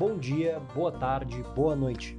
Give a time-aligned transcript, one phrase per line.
[0.00, 2.16] Bom dia, boa tarde, boa noite.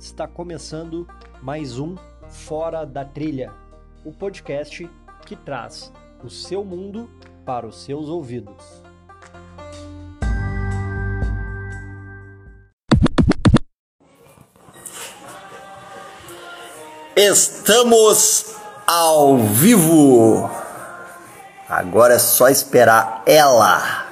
[0.00, 1.06] Está começando
[1.42, 1.94] mais um
[2.26, 3.52] Fora da Trilha,
[4.02, 4.90] o podcast
[5.26, 5.92] que traz
[6.24, 7.06] o seu mundo
[7.44, 8.82] para os seus ouvidos.
[17.14, 20.50] Estamos ao vivo.
[21.68, 24.07] Agora é só esperar ela,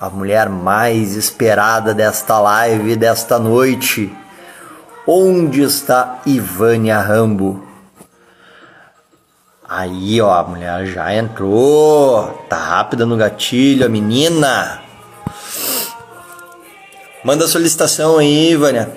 [0.00, 4.14] a mulher mais esperada desta live desta noite.
[5.06, 7.64] Onde está Ivânia Rambo?
[9.68, 12.44] Aí, ó, a mulher já entrou.
[12.48, 14.80] Tá rápida no gatilho, a menina.
[17.24, 18.96] Manda a solicitação aí, Ivânia.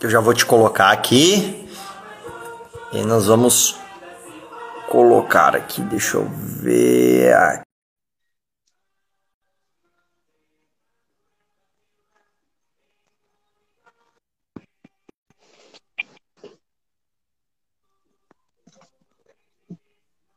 [0.00, 1.68] Eu já vou te colocar aqui.
[2.92, 3.76] E nós vamos
[4.88, 7.62] colocar aqui, deixa eu ver.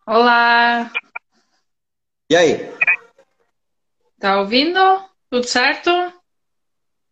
[0.05, 0.91] Olá,
[2.29, 2.73] E aí?
[4.19, 4.79] tá ouvindo?
[5.29, 5.89] Tudo certo?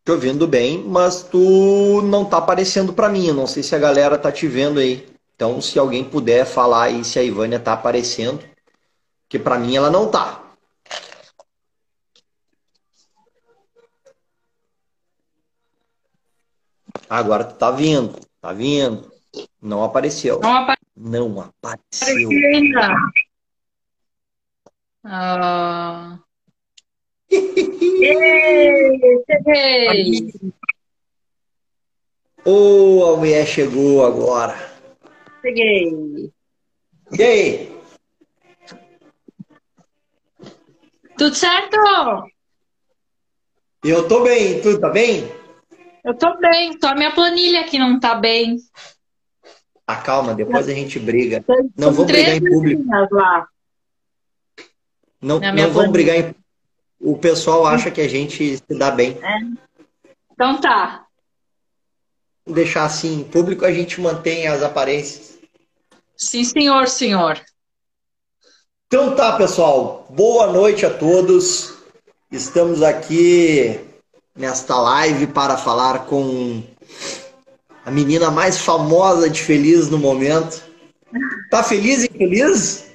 [0.04, 3.28] Te ouvindo bem, mas tu não tá aparecendo pra mim.
[3.28, 5.08] Eu não sei se a galera tá te vendo aí.
[5.36, 8.44] Então, se alguém puder falar aí se a Ivânia tá aparecendo,
[9.30, 10.44] que pra mim ela não tá.
[17.10, 19.12] Agora tu tá vindo, tá vindo.
[19.62, 20.40] Não apareceu.
[20.42, 22.30] Não apareceu Não apareceu.
[22.30, 22.96] ainda.
[25.04, 26.20] Ah.
[32.46, 34.56] Ô, a mulher chegou agora.
[35.42, 36.32] Cheguei.
[37.18, 37.82] E aí?
[41.18, 41.78] Tudo certo?
[43.84, 45.24] Eu tô bem, tu tá bem?
[46.06, 48.58] Eu tô bem, só a minha planilha que não tá bem.
[49.98, 51.44] Calma, depois a gente briga.
[51.78, 52.84] Não vou brigar em público.
[55.22, 56.36] Não, não vamos brigar em
[57.00, 59.18] O pessoal acha que a gente se dá bem.
[60.32, 61.06] Então tá.
[62.46, 65.38] Deixar assim, em público a gente mantém as aparências.
[66.18, 67.40] Sim, senhor, senhor.
[68.88, 70.08] Então tá, pessoal.
[70.10, 71.76] Boa noite a todos.
[72.32, 73.80] Estamos aqui
[74.36, 76.64] nesta live para falar com
[77.86, 80.64] a menina mais famosa de Feliz no momento.
[81.50, 82.92] Tá feliz e feliz?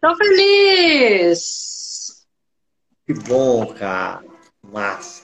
[0.00, 2.26] Tô feliz.
[3.06, 4.22] Que bom, cara.
[4.62, 5.22] Massa.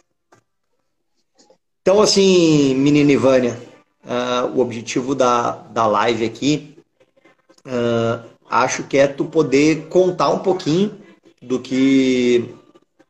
[1.82, 3.60] Então, assim, menina Ivânia,
[4.06, 6.78] ah, o objetivo da, da live aqui,
[7.66, 10.98] ah, acho que é tu poder contar um pouquinho
[11.42, 12.54] do que,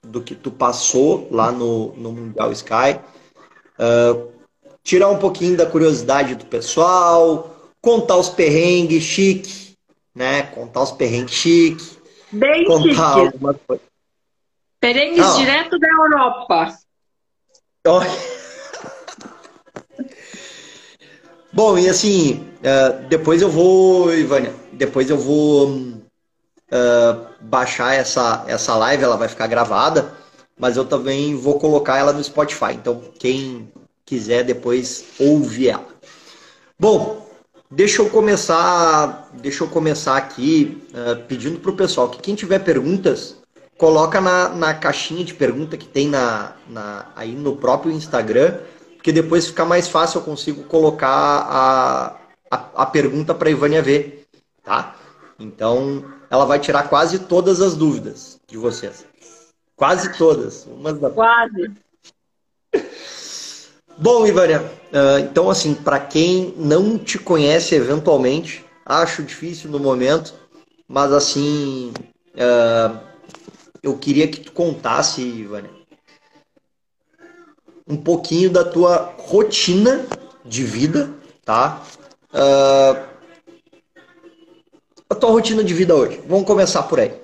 [0.02, 2.98] do que tu passou lá no, no Mundial Sky,
[3.78, 4.30] ah,
[4.82, 9.74] tirar um pouquinho da curiosidade do pessoal, contar os perrengues chique,
[10.14, 10.42] né?
[10.44, 11.98] Contar os perrengues chique,
[12.32, 13.26] Bem contar chique.
[13.26, 13.82] alguma coisa.
[14.80, 15.36] Perengues Ah.
[15.36, 16.78] direto da Europa.
[17.86, 18.02] Ó.
[21.52, 25.92] Bom, e assim, eh, depois eu vou, Ivânia, depois eu vou
[26.70, 30.14] eh, baixar essa, essa live, ela vai ficar gravada,
[30.56, 32.72] mas eu também vou colocar ela no Spotify.
[32.74, 33.68] Então, quem
[34.04, 35.86] quiser depois ouve ela.
[36.78, 37.28] Bom,
[37.70, 43.36] deixa eu começar, deixa eu começar aqui eh, pedindo pro pessoal que quem tiver perguntas,
[43.76, 48.58] coloca na, na caixinha de pergunta que tem na, na- aí no próprio Instagram,
[48.96, 52.16] porque depois fica mais fácil, eu consigo colocar a,
[52.50, 54.26] a, a pergunta para a Ivânia ver,
[54.62, 54.94] tá?
[55.38, 59.06] Então, ela vai tirar quase todas as dúvidas de vocês.
[59.74, 60.66] Quase todas.
[60.66, 61.08] Umas da...
[61.08, 61.70] Quase.
[64.02, 64.62] Bom, Ivânia,
[64.94, 70.32] ah, então assim, para quem não te conhece eventualmente, acho difícil no momento,
[70.88, 71.92] mas assim,
[72.34, 72.98] ah,
[73.82, 75.70] eu queria que tu contasse, Ivânia,
[77.86, 80.06] um pouquinho da tua rotina
[80.46, 81.12] de vida,
[81.44, 81.82] tá?
[82.32, 83.06] Ah,
[85.10, 86.22] a tua rotina de vida hoje.
[86.26, 87.20] Vamos começar por aí.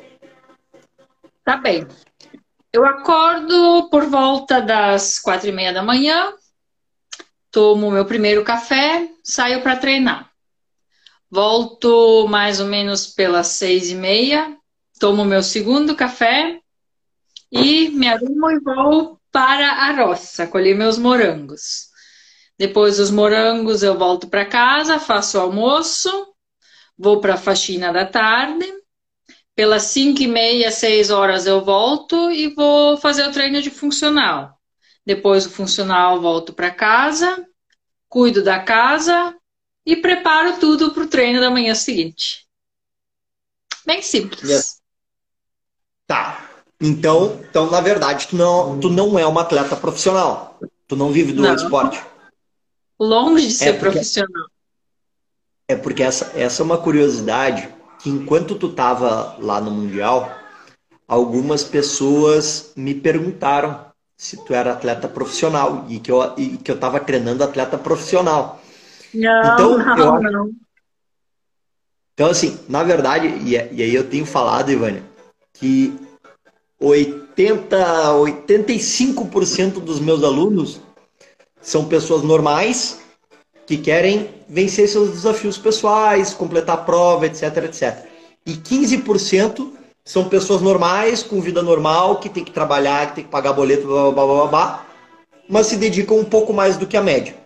[1.43, 1.87] Tá bem.
[2.71, 6.35] Eu acordo por volta das quatro e meia da manhã,
[7.57, 10.31] tomo meu primeiro café, saio para treinar.
[11.31, 14.55] Volto mais ou menos pelas seis e meia,
[15.01, 16.61] tomo meu segundo café
[17.51, 21.87] e me arrumo e vou para a roça, colher meus morangos.
[22.59, 26.11] Depois dos morangos, eu volto para casa, faço o almoço,
[26.99, 28.71] vou para a faxina da tarde.
[29.55, 34.56] Pelas 5 e meia, 6 horas eu volto e vou fazer o treino de funcional.
[35.07, 37.47] Depois o funcional volto para casa,
[38.09, 39.35] cuido da casa
[39.87, 42.45] e preparo tudo para o treino da manhã seguinte.
[43.87, 44.81] Bem simples.
[46.09, 46.51] Tá.
[46.81, 50.59] Então, então, na verdade, tu não, tu não é uma atleta profissional.
[50.89, 51.55] Tu não vive do não.
[51.55, 52.05] esporte.
[52.99, 54.47] Longe de ser é porque, profissional.
[55.69, 60.31] É porque essa, essa é uma curiosidade que enquanto tu tava lá no Mundial,
[61.07, 63.87] algumas pessoas me perguntaram
[64.17, 68.61] se tu era atleta profissional e que eu, e que eu tava treinando atleta profissional.
[69.13, 70.51] Não, então, não, eu, não.
[72.15, 75.03] Então, assim, na verdade, e, e aí eu tenho falado, Ivânia,
[75.53, 75.95] que
[76.81, 80.81] 80, 85% dos meus alunos
[81.61, 83.01] são pessoas normais
[83.67, 88.07] que querem vencer seus desafios pessoais, completar a prova, etc, etc.
[88.47, 89.76] E 15%
[90.07, 93.89] são pessoas normais, com vida normal, que tem que trabalhar, que tem que pagar boleto,
[93.89, 94.87] blá, blá, blá, blá,
[95.49, 97.37] mas se dedicam um pouco mais do que a média.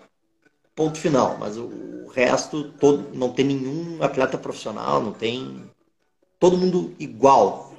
[0.76, 1.38] Ponto final.
[1.40, 5.64] Mas o resto, todo, não tem nenhum atleta profissional, não tem.
[6.38, 7.72] Todo mundo igual.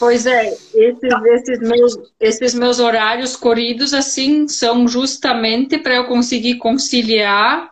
[0.00, 6.56] Pois é, esses, esses, meus, esses meus horários corridos, assim, são justamente para eu conseguir
[6.56, 7.70] conciliar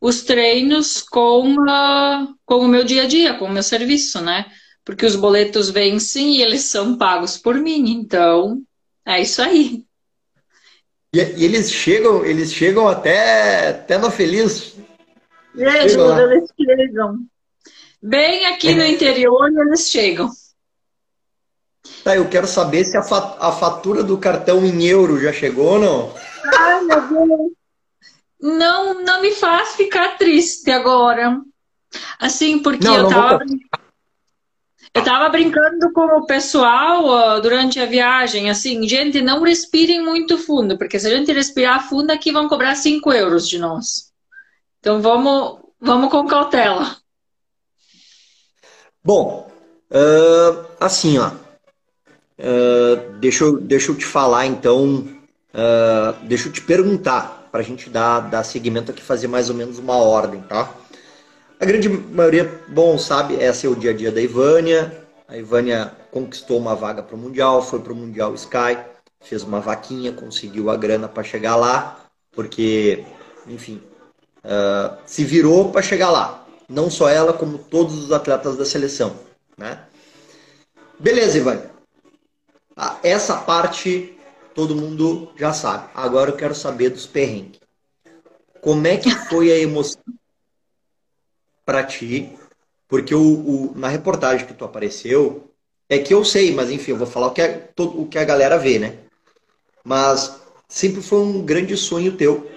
[0.00, 4.46] os treinos com, uh, com o meu dia a dia, com o meu serviço, né?
[4.86, 7.90] Porque os boletos vencem e eles são pagos por mim.
[7.90, 8.62] Então,
[9.04, 9.84] é isso aí.
[11.12, 14.76] E, e eles chegam, eles chegam até, até no feliz.
[15.56, 17.18] Eles, chegam eles chegam.
[18.00, 20.30] Bem aqui no interior eles chegam.
[22.04, 25.78] Tá, eu quero saber se a, a fatura do cartão em euro já chegou ou
[25.80, 26.14] não.
[26.44, 27.52] Ai, meu Deus.
[28.40, 31.40] Não, não me faz ficar triste agora.
[32.20, 33.38] Assim, porque não, eu não tava.
[33.38, 33.46] Vou...
[34.96, 40.38] Eu tava brincando com o pessoal uh, durante a viagem, assim, gente, não respirem muito
[40.38, 44.10] fundo, porque se a gente respirar fundo aqui vão cobrar 5 euros de nós.
[44.80, 46.96] Então vamos, vamos com cautela.
[49.04, 49.50] Bom,
[49.90, 51.30] uh, assim, ó.
[52.38, 55.06] Uh, deixa, eu, deixa eu te falar, então.
[56.22, 59.78] deixa eu te perguntar, para a gente dar, dar seguimento aqui, fazer mais ou menos
[59.78, 60.72] uma ordem, tá?
[61.58, 65.06] A grande maioria, bom, sabe, esse é o dia a dia da Ivânia.
[65.26, 68.76] A Ivânia conquistou uma vaga para o Mundial, foi para o Mundial Sky,
[69.22, 73.06] fez uma vaquinha, conseguiu a grana para chegar lá, porque,
[73.46, 73.82] enfim,
[74.44, 76.46] uh, se virou para chegar lá.
[76.68, 79.16] Não só ela, como todos os atletas da seleção.
[79.56, 79.80] Né?
[80.98, 81.70] Beleza, Ivânia.
[82.76, 84.14] Ah, essa parte
[84.54, 85.88] todo mundo já sabe.
[85.94, 87.60] Agora eu quero saber dos perrengues.
[88.60, 90.02] Como é que foi a emoção
[91.66, 92.32] para ti,
[92.88, 95.50] porque o, o, na reportagem que tu apareceu,
[95.88, 98.18] é que eu sei, mas enfim, eu vou falar o que, é, todo, o que
[98.18, 98.98] a galera vê, né?
[99.84, 102.48] Mas sempre foi um grande sonho teu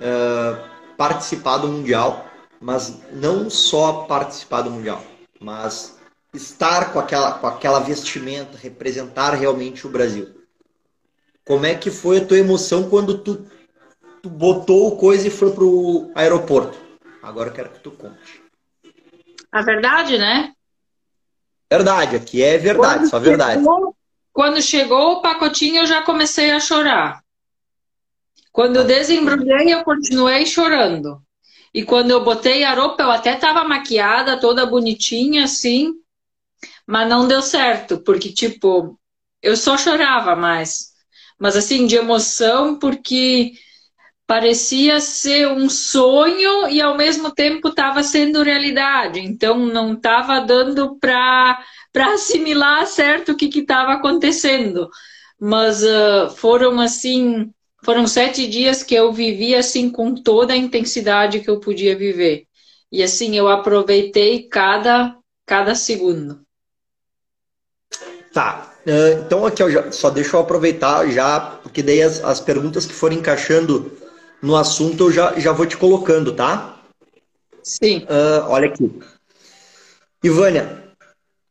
[0.00, 2.26] uh, participar do Mundial,
[2.60, 5.02] mas não só participar do Mundial,
[5.40, 5.96] mas
[6.34, 10.28] estar com aquela, com aquela vestimenta, representar realmente o Brasil.
[11.44, 13.46] Como é que foi a tua emoção quando tu,
[14.22, 16.87] tu botou coisa e foi pro aeroporto?
[17.22, 18.42] Agora eu quero que tu conte.
[19.50, 20.52] A verdade, né?
[21.70, 23.60] Verdade, aqui é verdade, quando só verdade.
[23.60, 23.96] Chegou,
[24.32, 27.22] quando chegou o pacotinho, eu já comecei a chorar.
[28.52, 31.22] Quando eu desembrulhei, eu continuei chorando.
[31.72, 35.92] E quando eu botei a roupa, eu até estava maquiada, toda bonitinha, assim,
[36.86, 38.98] mas não deu certo, porque, tipo,
[39.42, 40.92] eu só chorava mais.
[41.38, 43.52] Mas, assim, de emoção, porque
[44.28, 49.20] parecia ser um sonho e ao mesmo tempo estava sendo realidade.
[49.20, 51.58] Então não estava dando para
[52.12, 54.90] assimilar certo o que estava acontecendo.
[55.40, 57.50] Mas uh, foram assim,
[57.82, 62.44] foram sete dias que eu vivi assim com toda a intensidade que eu podia viver.
[62.92, 65.16] E assim eu aproveitei cada
[65.46, 66.42] cada segundo.
[68.34, 68.74] Tá.
[68.86, 72.92] Uh, então aqui já, só deixa eu aproveitar já, porque daí as, as perguntas que
[72.92, 74.06] foram encaixando
[74.42, 76.80] no assunto, eu já, já vou te colocando, tá?
[77.62, 78.04] Sim.
[78.04, 78.90] Uh, olha aqui.
[80.22, 80.84] Ivânia,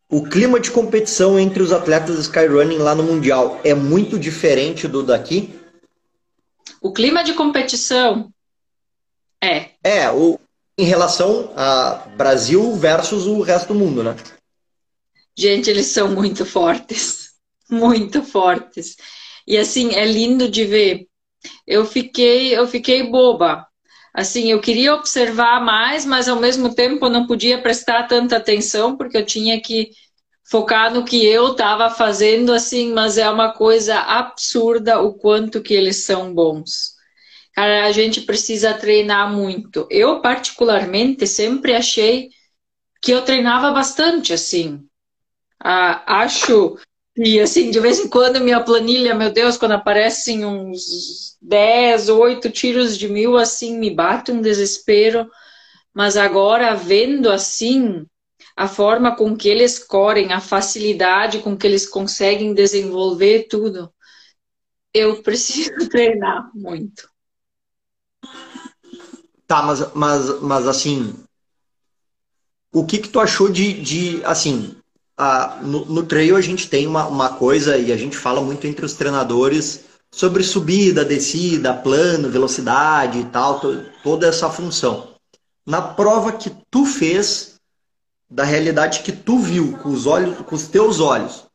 [0.09, 5.03] o clima de competição entre os atletas Skyrunning lá no Mundial é muito diferente do
[5.03, 5.59] daqui?
[6.81, 8.31] O clima de competição
[9.41, 9.71] é.
[9.83, 10.39] É, o,
[10.77, 14.15] em relação a Brasil versus o resto do mundo, né?
[15.37, 17.27] Gente, eles são muito fortes.
[17.69, 18.95] Muito fortes.
[19.45, 21.06] E assim, é lindo de ver
[21.65, 23.65] eu fiquei, eu fiquei boba.
[24.13, 29.17] Assim, eu queria observar mais, mas ao mesmo tempo não podia prestar tanta atenção porque
[29.17, 29.91] eu tinha que
[30.49, 35.73] focar no que eu estava fazendo assim, mas é uma coisa absurda o quanto que
[35.73, 36.95] eles são bons.
[37.53, 39.87] Cara, a gente precisa treinar muito.
[39.89, 42.29] Eu particularmente sempre achei
[43.01, 44.83] que eu treinava bastante assim.
[45.59, 46.77] Ah, acho
[47.17, 52.51] e assim, de vez em quando minha planilha, meu Deus, quando aparecem uns 10, 8
[52.51, 55.27] tiros de mil, assim, me bate um desespero.
[55.91, 58.05] Mas agora, vendo assim,
[58.55, 63.91] a forma com que eles correm, a facilidade com que eles conseguem desenvolver tudo,
[64.93, 67.09] eu preciso treinar muito.
[69.47, 71.15] Tá, mas, mas, mas assim,
[72.71, 74.76] o que que tu achou de, de assim,
[75.17, 78.67] ah, no, no trail a gente tem uma, uma coisa e a gente fala muito
[78.67, 85.15] entre os treinadores sobre subida, descida, plano, velocidade e tal, to, toda essa função.
[85.65, 87.55] Na prova que tu fez,
[88.29, 91.45] da realidade que tu viu com os olhos, com os teus olhos,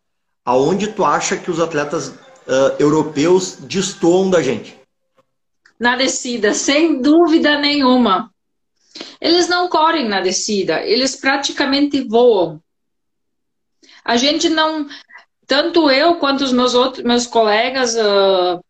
[0.45, 4.79] aonde tu acha que os atletas uh, europeus destoam da gente?
[5.79, 8.31] Na descida, sem dúvida nenhuma.
[9.21, 12.61] Eles não correm na descida, eles praticamente voam.
[14.05, 14.87] A gente não,
[15.47, 18.63] tanto eu quanto os meus outros meus colegas uh,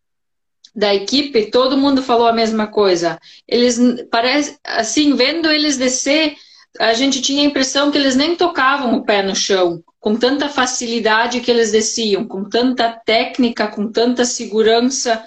[0.75, 3.19] da equipe, todo mundo falou a mesma coisa.
[3.47, 6.35] Eles parece assim, vendo eles descer,
[6.79, 10.49] a gente tinha a impressão que eles nem tocavam o pé no chão, com tanta
[10.49, 15.23] facilidade que eles desciam, com tanta técnica, com tanta segurança.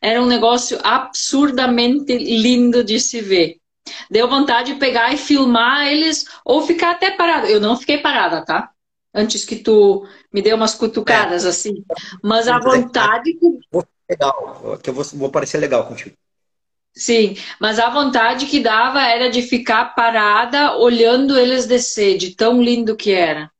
[0.00, 3.56] Era um negócio absurdamente lindo de se ver.
[4.10, 7.46] Deu vontade de pegar e filmar eles ou ficar até parado.
[7.46, 8.70] Eu não fiquei parada, tá?
[9.16, 11.48] Antes que tu me dê umas cutucadas é.
[11.48, 11.82] assim.
[12.22, 13.58] Mas a vontade que.
[14.08, 16.14] Legal, que eu vou, vou parecer legal contigo.
[16.94, 22.62] Sim, mas a vontade que dava era de ficar parada olhando eles descer, de tão
[22.62, 23.50] lindo que era.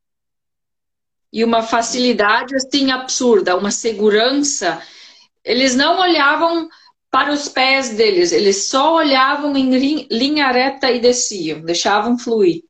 [1.32, 4.80] E uma facilidade assim absurda, uma segurança.
[5.44, 6.68] Eles não olhavam
[7.10, 12.62] para os pés deles, eles só olhavam em linha reta e desciam, deixavam fluir.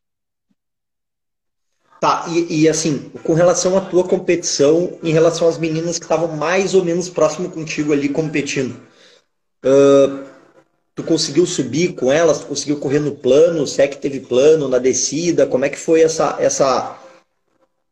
[2.00, 6.29] Tá, e, e, assim, com relação à tua competição, em relação às meninas que estavam
[6.37, 8.76] mais ou menos próximo contigo ali competindo,
[9.65, 10.26] uh,
[10.95, 12.41] tu conseguiu subir com elas?
[12.41, 13.67] Tu conseguiu correr no plano?
[13.67, 15.47] Se é que teve plano, na descida?
[15.47, 16.99] Como é que foi essa, essa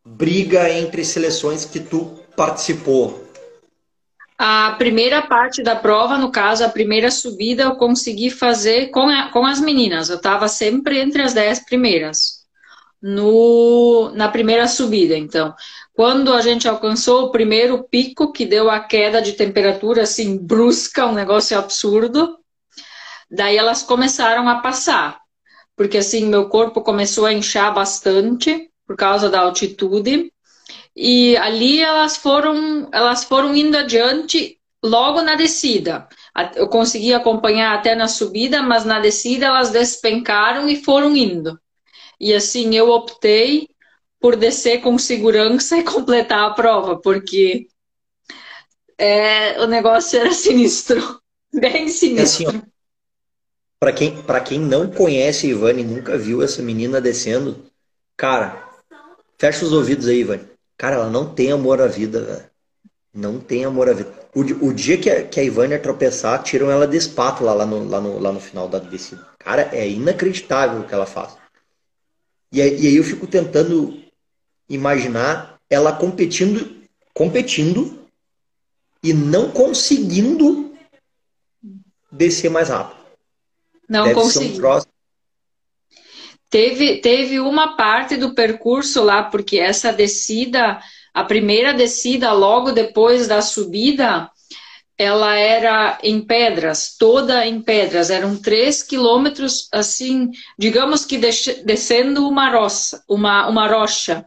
[0.05, 3.25] briga entre seleções que tu participou?
[4.37, 9.31] A primeira parte da prova, no caso, a primeira subida, eu consegui fazer com, a,
[9.31, 10.11] com as meninas.
[10.11, 12.34] Eu estava sempre entre as dez primeiras
[13.07, 15.15] no, na primeira subida.
[15.15, 15.55] Então,
[15.93, 21.05] quando a gente alcançou o primeiro pico, que deu a queda de temperatura assim brusca,
[21.05, 22.39] um negócio absurdo,
[23.31, 25.21] daí elas começaram a passar,
[25.77, 30.33] porque assim meu corpo começou a inchar bastante por causa da altitude.
[30.97, 36.09] E ali elas foram, elas foram indo adiante logo na descida.
[36.55, 41.61] Eu consegui acompanhar até na subida, mas na descida elas despencaram e foram indo.
[42.25, 43.69] E assim, eu optei
[44.19, 47.69] por descer com segurança e completar a prova, porque
[48.97, 51.21] é, o negócio era sinistro,
[51.53, 52.49] bem sinistro.
[52.49, 52.63] Assim,
[53.79, 57.67] para quem, quem não conhece a Ivane e nunca viu essa menina descendo,
[58.17, 58.71] cara,
[59.37, 60.49] fecha os ouvidos aí, Ivane.
[60.79, 62.45] Cara, ela não tem amor à vida, velho.
[63.13, 64.11] Não tem amor à vida.
[64.35, 67.87] O, o dia que a, que a Ivânia tropeçar, tiram ela de espátula lá no,
[67.87, 69.29] lá, no, lá no final da descida.
[69.39, 71.44] Cara, é inacreditável o que ela faz.
[72.55, 74.01] E aí eu fico tentando
[74.69, 76.77] imaginar ela competindo,
[77.13, 78.07] competindo
[79.03, 80.73] e não conseguindo
[82.13, 83.05] descer mais rápido.
[83.89, 84.71] Não conseguiu.
[84.71, 84.81] Um
[86.49, 90.81] teve, teve uma parte do percurso lá, porque essa descida,
[91.13, 94.31] a primeira descida logo depois da subida,
[94.97, 98.11] ela era em pedras, toda em pedras.
[98.11, 104.25] Eram três quilômetros, assim, digamos que descendo uma roça, uma, uma rocha.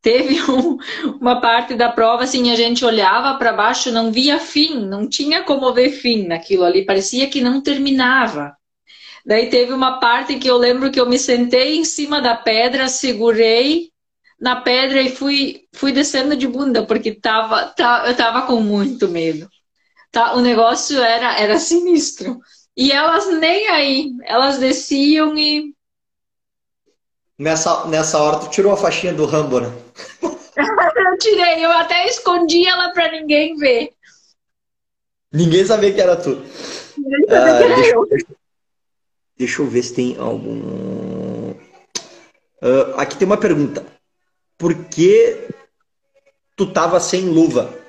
[0.00, 0.78] Teve um,
[1.20, 5.42] uma parte da prova, assim, a gente olhava para baixo, não via fim, não tinha
[5.42, 8.56] como ver fim naquilo ali, parecia que não terminava.
[9.24, 12.88] Daí teve uma parte que eu lembro que eu me sentei em cima da pedra,
[12.88, 13.92] segurei
[14.40, 19.06] na pedra e fui, fui descendo de bunda, porque tava, tava, eu tava com muito
[19.08, 19.48] medo.
[20.12, 22.38] Tá, o negócio era, era sinistro.
[22.76, 25.74] E elas nem aí, elas desciam e.
[27.38, 29.72] Nessa, nessa hora tu tirou a faixinha do Rambo, né?
[30.22, 33.90] eu tirei, eu até escondi ela pra ninguém ver.
[35.32, 36.42] Ninguém sabia que era tu.
[36.98, 38.06] Ninguém sabia ah, que era deixa, eu.
[38.06, 38.26] Deixa,
[39.38, 41.52] deixa, eu ver se tem algum.
[42.62, 43.84] Uh, aqui tem uma pergunta.
[44.58, 45.48] porque
[46.54, 47.81] tu tava sem luva.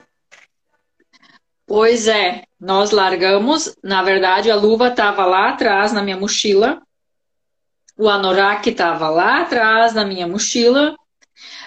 [1.65, 3.75] Pois é, nós largamos.
[3.83, 6.81] Na verdade, a luva estava lá atrás na minha mochila.
[7.97, 10.95] O anorak estava lá atrás na minha mochila.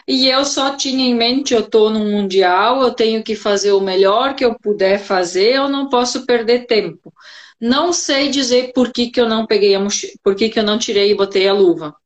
[0.07, 3.81] E eu só tinha em mente, eu estou no Mundial, eu tenho que fazer o
[3.81, 7.13] melhor que eu puder fazer, eu não posso perder tempo.
[7.61, 10.63] Não sei dizer por que, que eu não peguei a mochila, por que, que eu
[10.63, 11.97] não tirei e botei a luva.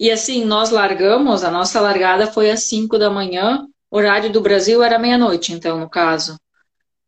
[0.00, 4.82] E assim, nós largamos, a nossa largada foi às 5 da manhã, horário do Brasil
[4.82, 6.38] era meia-noite, então, no caso.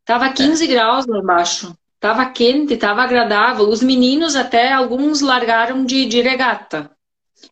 [0.09, 0.67] Tava 15 é.
[0.67, 1.77] graus lá embaixo.
[2.01, 3.69] Tava quente, tava agradável.
[3.69, 6.91] Os meninos até, alguns largaram de, de regata.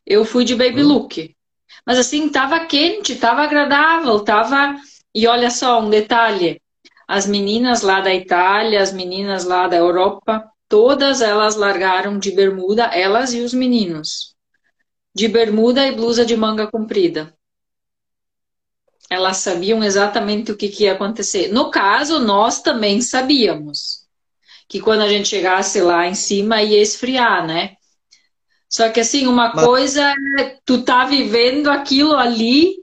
[0.06, 0.88] Eu fui de baby hum.
[0.88, 1.36] look.
[1.84, 4.74] Mas assim, tava quente, tava agradável, tava...
[5.14, 6.58] E olha só, um detalhe.
[7.06, 12.84] As meninas lá da Itália, as meninas lá da Europa, todas elas largaram de bermuda,
[12.84, 14.34] elas e os meninos
[15.14, 17.34] de bermuda e blusa de manga comprida.
[19.08, 21.52] Elas sabiam exatamente o que, que ia acontecer.
[21.52, 24.04] No caso, nós também sabíamos
[24.68, 27.76] que quando a gente chegasse lá em cima ia esfriar, né?
[28.68, 29.64] Só que assim, uma Mas...
[29.64, 32.74] coisa é tu tá vivendo aquilo ali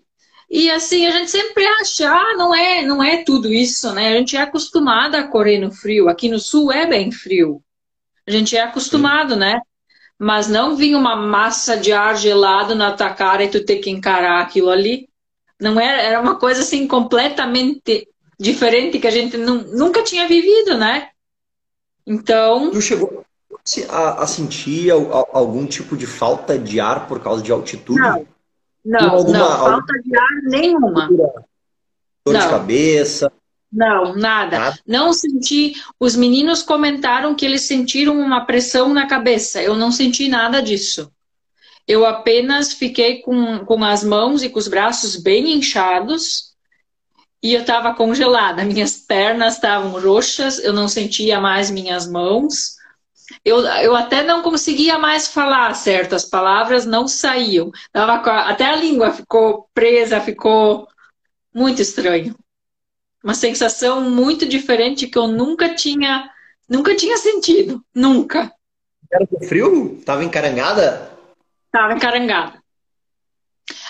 [0.50, 4.14] e assim, a gente sempre acha, ah, não é, não é tudo isso, né?
[4.14, 6.08] A gente é acostumada a correr no frio.
[6.08, 7.62] Aqui no sul é bem frio.
[8.26, 9.40] A gente é acostumado, Sim.
[9.40, 9.62] né?
[10.24, 13.90] mas não vinha uma massa de ar gelado na tua cara e tu ter que
[13.90, 15.10] encarar aquilo ali.
[15.64, 20.78] Não era, era uma coisa assim completamente diferente que a gente não, nunca tinha vivido,
[20.78, 21.10] né?
[22.06, 22.70] Então.
[22.72, 23.26] Tu chegou
[23.90, 28.00] a, a sentir algum tipo de falta de ar por causa de altitude?
[28.00, 28.28] Não,
[28.84, 31.08] não, alguma, não falta de ar nenhuma.
[31.08, 32.40] Dor não.
[32.40, 33.32] de cabeça?
[33.72, 34.60] Não, nada.
[34.60, 34.80] nada.
[34.86, 35.74] Não senti.
[36.00, 39.64] Os meninos comentaram que eles sentiram uma pressão na cabeça.
[39.64, 41.12] Eu não senti nada disso.
[41.88, 46.54] Eu apenas fiquei com, com as mãos e com os braços bem inchados
[47.42, 48.64] e eu estava congelada.
[48.66, 52.76] Minhas pernas estavam roxas, eu não sentia mais minhas mãos.
[53.44, 57.72] Eu, eu até não conseguia mais falar certo, as palavras não saíam.
[57.92, 60.88] Tava, até a língua ficou presa, ficou
[61.54, 62.36] muito estranho
[63.24, 66.30] uma sensação muito diferente que eu nunca tinha,
[66.68, 68.52] nunca tinha sentido, nunca.
[69.10, 70.02] Era frio?
[70.06, 71.13] Tava encarangada?
[71.74, 72.62] Tava encarangada.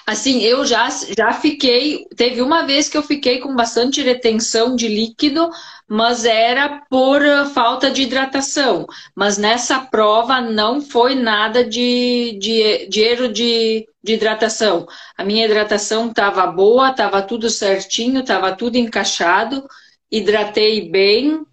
[0.08, 2.06] Assim, eu já, já fiquei.
[2.16, 5.50] Teve uma vez que eu fiquei com bastante retenção de líquido,
[5.88, 7.22] mas era por
[7.54, 8.86] falta de hidratação.
[9.14, 14.88] Mas nessa prova não foi nada de, de, de erro de, de hidratação.
[15.18, 19.68] A minha hidratação estava boa, estava tudo certinho, estava tudo encaixado,
[20.10, 21.46] hidratei bem,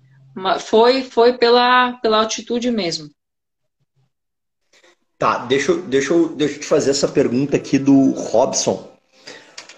[0.61, 3.11] foi, foi pela, pela altitude mesmo.
[5.21, 8.89] Tá, deixa, deixa, eu, deixa eu te fazer essa pergunta aqui do Robson.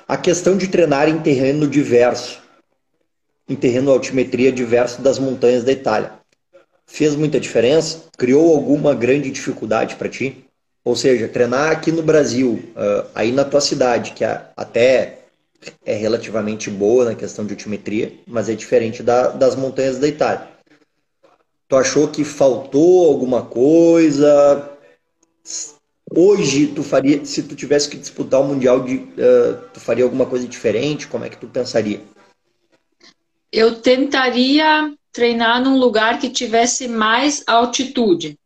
[0.06, 2.40] A questão de treinar em terreno diverso,
[3.48, 6.12] em terreno altimetria diverso das montanhas da Itália,
[6.86, 8.04] fez muita diferença?
[8.16, 10.44] Criou alguma grande dificuldade para ti?
[10.84, 15.22] Ou seja, treinar aqui no Brasil, uh, aí na tua cidade, que até
[15.84, 20.46] é relativamente boa na questão de altimetria, mas é diferente da, das montanhas da Itália.
[21.66, 24.68] Tu achou que faltou alguma coisa?
[26.14, 30.26] Hoje, tu faria, se tu tivesse que disputar o Mundial, de, uh, tu faria alguma
[30.26, 31.06] coisa diferente?
[31.06, 32.02] Como é que tu pensaria?
[33.50, 38.38] Eu tentaria treinar num lugar que tivesse mais altitude.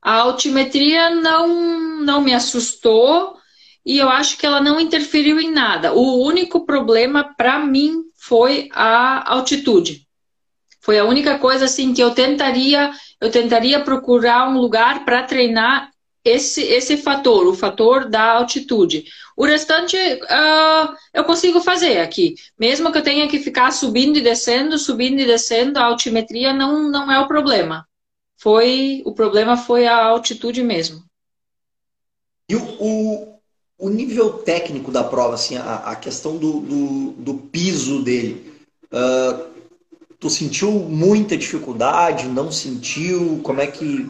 [0.00, 3.36] A altimetria não, não me assustou
[3.84, 5.92] e eu acho que ela não interferiu em nada.
[5.92, 10.06] O único problema para mim foi a altitude.
[10.80, 15.90] Foi a única coisa assim que eu tentaria, eu tentaria procurar um lugar para treinar
[16.28, 19.04] esse, esse fator, o fator da altitude.
[19.36, 22.34] O restante uh, eu consigo fazer aqui.
[22.58, 26.90] Mesmo que eu tenha que ficar subindo e descendo, subindo e descendo, a altimetria não,
[26.90, 27.86] não é o problema.
[28.36, 31.02] Foi O problema foi a altitude mesmo.
[32.48, 33.38] E o, o,
[33.78, 38.62] o nível técnico da prova, assim, a, a questão do, do, do, piso dele.
[38.86, 39.48] Uh,
[40.18, 42.26] tu sentiu muita dificuldade?
[42.26, 43.40] Não sentiu?
[43.42, 44.08] Como é que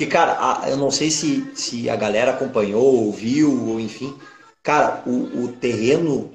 [0.00, 4.18] porque, cara, eu não sei se, se a galera acompanhou, ouviu, ou enfim.
[4.62, 6.32] Cara, o, o terreno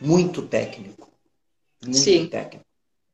[0.00, 1.10] muito técnico.
[1.82, 2.28] Muito Sim.
[2.28, 2.64] técnico.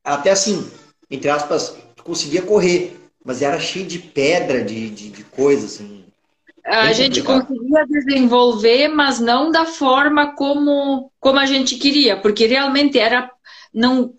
[0.04, 0.70] Até assim,
[1.11, 6.04] entre aspas, conseguia correr, mas era cheio de pedra, de, de, de coisa, assim.
[6.66, 12.98] A gente conseguia desenvolver, mas não da forma como, como a gente queria, porque realmente
[12.98, 13.30] era.
[13.72, 14.12] Não,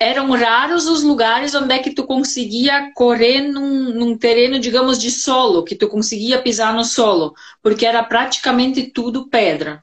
[0.00, 5.10] eram raros os lugares onde é que tu conseguia correr num, num, terreno, digamos, de
[5.10, 9.82] solo, que tu conseguia pisar no solo, porque era praticamente tudo pedra.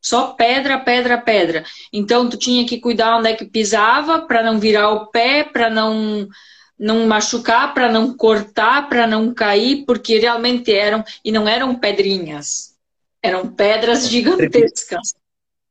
[0.00, 1.64] Só pedra, pedra, pedra.
[1.92, 5.70] Então tu tinha que cuidar onde é que pisava para não virar o pé, para
[5.70, 6.28] não
[6.76, 12.74] não machucar, para não cortar, para não cair, porque realmente eram e não eram pedrinhas.
[13.22, 15.14] Eram pedras gigantescas.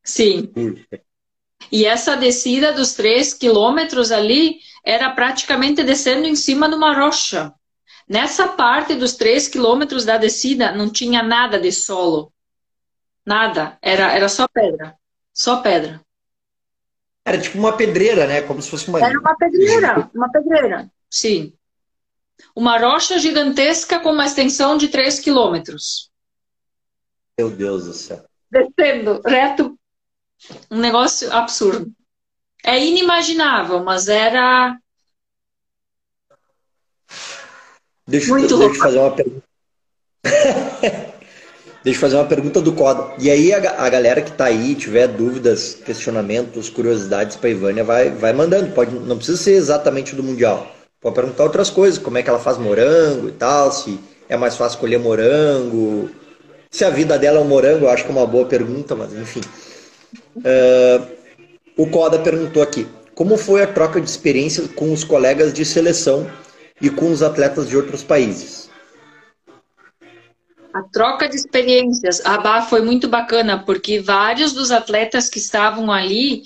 [0.01, 0.49] Sim.
[1.69, 7.54] E essa descida dos três quilômetros ali era praticamente descendo em cima de uma rocha.
[8.08, 12.34] Nessa parte dos três quilômetros da descida não tinha nada de solo.
[13.26, 13.78] Nada.
[13.82, 14.95] Era, era só pedra.
[15.34, 16.02] Só pedra.
[17.24, 18.41] Era tipo uma pedreira, né?
[18.41, 19.00] Como se fosse uma.
[19.00, 20.10] Era uma pedreira.
[20.13, 20.91] Uma pedreira.
[21.10, 21.54] Sim.
[22.56, 26.12] Uma rocha gigantesca com uma extensão de 3 quilômetros.
[27.38, 28.26] Meu Deus do céu.
[28.50, 29.78] Descendo, reto.
[30.69, 31.91] Um negócio absurdo.
[32.63, 34.77] É inimaginável, mas era.
[38.08, 39.43] Deixa, Muito deixa eu fazer uma pergunta.
[41.84, 43.15] deixa eu fazer uma pergunta do Coda.
[43.19, 48.10] E aí, a, a galera que tá aí, tiver dúvidas, questionamentos, curiosidades para Ivânia, vai,
[48.10, 48.73] vai mandando.
[48.73, 50.75] Pode, não precisa ser exatamente do Mundial.
[50.99, 53.99] Pode perguntar outras coisas, como é que ela faz morango e tal, se
[54.30, 56.12] é mais fácil colher morango.
[56.69, 59.12] Se a vida dela é um morango, eu acho que é uma boa pergunta, mas
[59.13, 59.41] enfim.
[60.36, 61.12] Uh,
[61.78, 66.30] o Coda perguntou aqui: como foi a troca de experiência com os colegas de seleção
[66.82, 68.70] e com os atletas de outros países?
[70.74, 75.91] A troca de experiências, a Bah foi muito bacana, porque vários dos atletas que estavam
[75.91, 76.44] ali,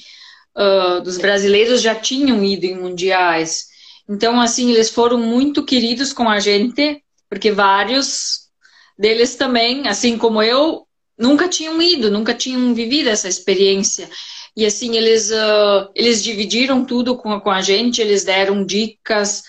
[0.57, 3.67] uh, dos brasileiros, já tinham ido em mundiais.
[4.09, 8.49] Então, assim, eles foram muito queridos com a gente, porque vários
[8.97, 14.09] deles também, assim como eu, nunca tinham ido, nunca tinham vivido essa experiência.
[14.55, 19.43] E assim, eles, uh, eles dividiram tudo com, com a gente, eles deram dicas.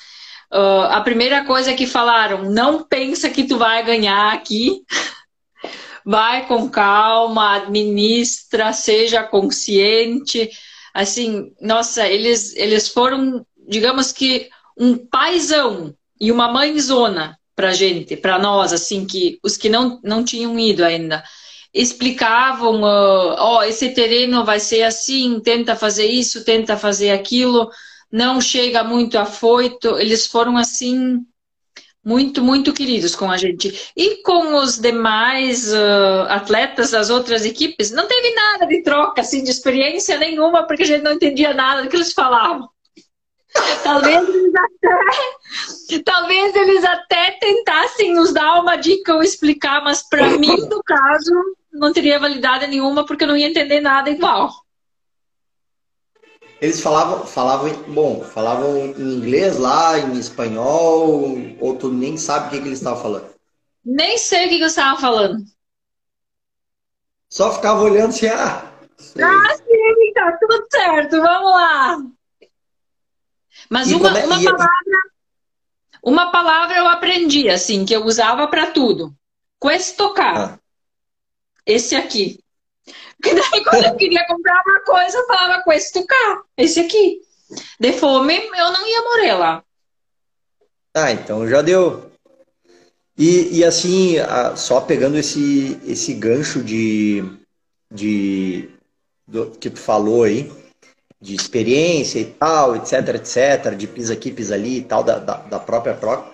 [0.52, 4.82] Uh, a primeira coisa que falaram, não pensa que tu vai ganhar aqui.
[6.08, 10.48] Vai com calma, administra, seja consciente.
[10.94, 14.48] Assim, nossa, eles, eles foram, digamos que,
[14.78, 20.22] um paizão e uma mãezona pra gente, pra nós, assim, que os que não, não
[20.22, 21.24] tinham ido ainda
[21.76, 27.70] explicavam, ó, oh, esse terreno vai ser assim, tenta fazer isso, tenta fazer aquilo,
[28.10, 29.98] não chega muito afoito.
[29.98, 31.20] Eles foram assim
[32.06, 33.90] muito, muito queridos com a gente.
[33.96, 39.42] E com os demais uh, atletas das outras equipes, não teve nada de troca, assim,
[39.42, 42.68] de experiência nenhuma, porque a gente não entendia nada do que eles falavam.
[43.82, 50.28] Talvez eles até, talvez eles até tentassem nos dar uma dica ou explicar, mas para
[50.36, 51.32] mim, no caso,
[51.76, 54.50] não teria validade nenhuma porque eu não ia entender nada igual.
[56.60, 62.50] Eles falavam, falavam, bom, falavam em inglês lá, em espanhol, ou tu nem sabe o
[62.50, 63.34] que, que eles estavam falando?
[63.84, 65.44] Nem sei o que, que eles estavam falando.
[67.28, 68.72] Só ficava olhando assim, ah.
[68.96, 69.22] Sei.
[69.22, 71.98] Ah, sim, tá tudo certo, vamos lá.
[73.68, 75.02] Mas uma, é, uma palavra,
[76.02, 79.14] uma palavra eu aprendi, assim, que eu usava para tudo.
[79.60, 80.54] Questocar.
[80.54, 80.65] Ah
[81.66, 82.38] esse aqui.
[83.20, 87.20] Porque daí quando eu queria comprar uma coisa, eu falava com esse cá, esse aqui.
[87.80, 89.62] De fome, eu não ia morrer lá.
[90.94, 92.10] Ah, então já deu.
[93.18, 94.16] E, e assim,
[94.56, 97.24] só pegando esse, esse gancho de,
[97.90, 98.68] de
[99.26, 100.52] do, que tu falou aí,
[101.20, 105.36] de experiência e tal, etc, etc, de pisa aqui, pisa ali e tal, da, da,
[105.38, 106.30] da própria troca,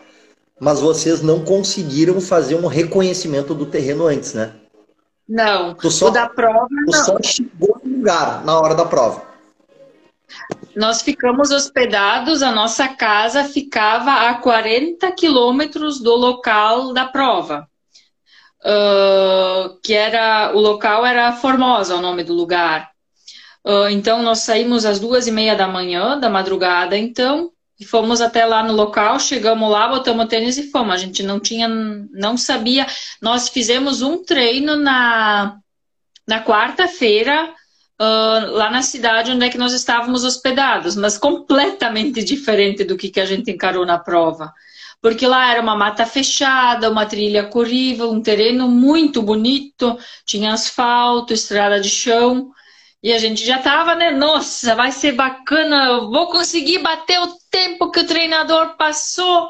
[0.58, 4.54] mas vocês não conseguiram fazer um reconhecimento do terreno antes, né?
[5.32, 7.04] Não, tu só, o da prova tu não.
[7.04, 9.22] só chegou no lugar na hora da prova.
[10.76, 17.66] Nós ficamos hospedados, a nossa casa ficava a 40 quilômetros do local da prova.
[18.62, 22.90] Uh, que era o local era Formosa, o nome do lugar.
[23.64, 28.20] Uh, então nós saímos às duas e meia da manhã, da madrugada, então, e fomos
[28.20, 30.94] até lá no local, chegamos lá, botamos tênis e fomos.
[30.94, 31.68] A gente não tinha,
[32.12, 32.86] não sabia.
[33.20, 35.58] Nós fizemos um treino na,
[36.26, 37.52] na quarta-feira,
[38.00, 43.08] uh, lá na cidade onde é que nós estávamos hospedados, mas completamente diferente do que,
[43.10, 44.52] que a gente encarou na prova.
[45.00, 51.34] Porque lá era uma mata fechada, uma trilha corrível, um terreno muito bonito, tinha asfalto,
[51.34, 52.52] estrada de chão.
[53.02, 54.10] E a gente já tava, né?
[54.10, 59.48] Nossa, vai ser bacana, vou conseguir bater o tempo que o treinador passou.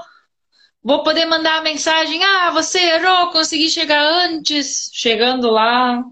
[0.82, 4.90] Vou poder mandar a mensagem: ah, você errou, consegui chegar antes.
[4.92, 6.02] Chegando lá,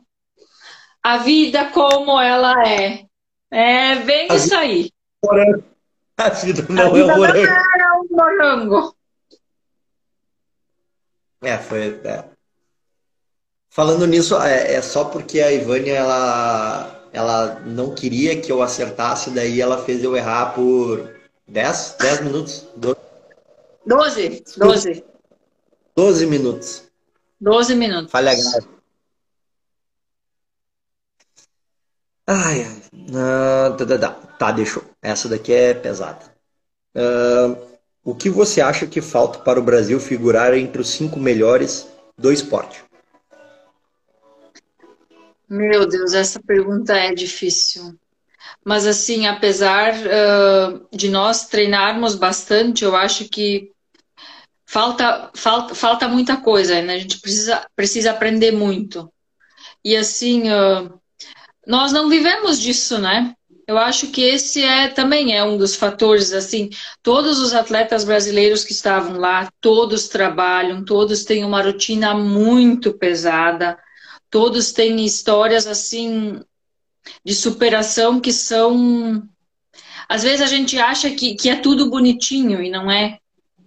[1.02, 3.04] a vida como ela é.
[3.50, 4.90] É bem a isso aí.
[6.16, 7.46] A vida não a é vida é morango.
[7.46, 8.96] Não era um morango.
[11.42, 11.98] É, foi.
[12.04, 12.24] É.
[13.70, 19.30] Falando nisso, é, é, só porque a Ivânia ela, ela não queria que eu acertasse,
[19.30, 21.14] daí ela fez eu errar por
[21.48, 22.66] 10, 10 minutos?
[23.86, 24.44] 12.
[24.56, 25.04] 12.
[25.96, 26.82] 12 minutos.
[27.40, 28.10] 12 minutos.
[28.10, 28.68] Falha grave.
[32.26, 32.82] Ai, ai.
[32.92, 34.10] Uh, tá, tá, tá.
[34.38, 34.84] tá, deixou.
[35.02, 36.32] Essa daqui é pesada.
[36.94, 37.70] Uh,
[38.04, 42.32] o que você acha que falta para o Brasil figurar entre os cinco melhores do
[42.32, 42.84] esporte?
[45.50, 47.98] Meu Deus, essa pergunta é difícil.
[48.64, 53.72] Mas assim, apesar uh, de nós treinarmos bastante, eu acho que
[54.64, 56.94] falta, falta, falta muita coisa, né?
[56.94, 59.12] A gente precisa, precisa aprender muito.
[59.84, 61.00] E assim, uh,
[61.66, 63.34] nós não vivemos disso, né?
[63.66, 66.70] Eu acho que esse é também é um dos fatores, assim,
[67.02, 73.76] todos os atletas brasileiros que estavam lá, todos trabalham, todos têm uma rotina muito pesada,
[74.30, 76.40] todos têm histórias assim
[77.24, 79.28] de superação que são
[80.08, 83.18] às vezes a gente acha que, que é tudo bonitinho e não é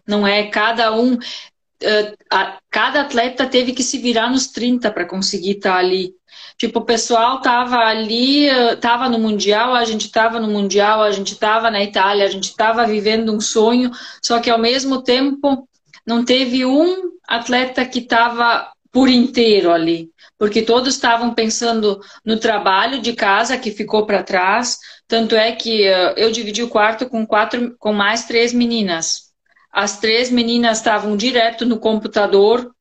[0.08, 1.14] não é cada um.
[1.16, 6.14] Uh, a, cada atleta teve que se virar nos 30 para conseguir estar tá ali.
[6.58, 11.12] Tipo, o pessoal tava ali, uh, tava no Mundial, a gente tava no Mundial, a
[11.12, 15.68] gente tava na Itália, a gente tava vivendo um sonho, só que ao mesmo tempo
[16.06, 20.10] não teve um atleta que estava por inteiro ali,
[20.44, 24.78] porque todos estavam pensando no trabalho de casa que ficou para trás.
[25.08, 29.32] Tanto é que uh, eu dividi o quarto com quatro, com mais três meninas.
[29.72, 32.76] As três meninas estavam direto no computador,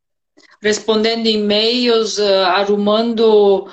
[0.60, 3.68] respondendo e-mails, uh, arrumando,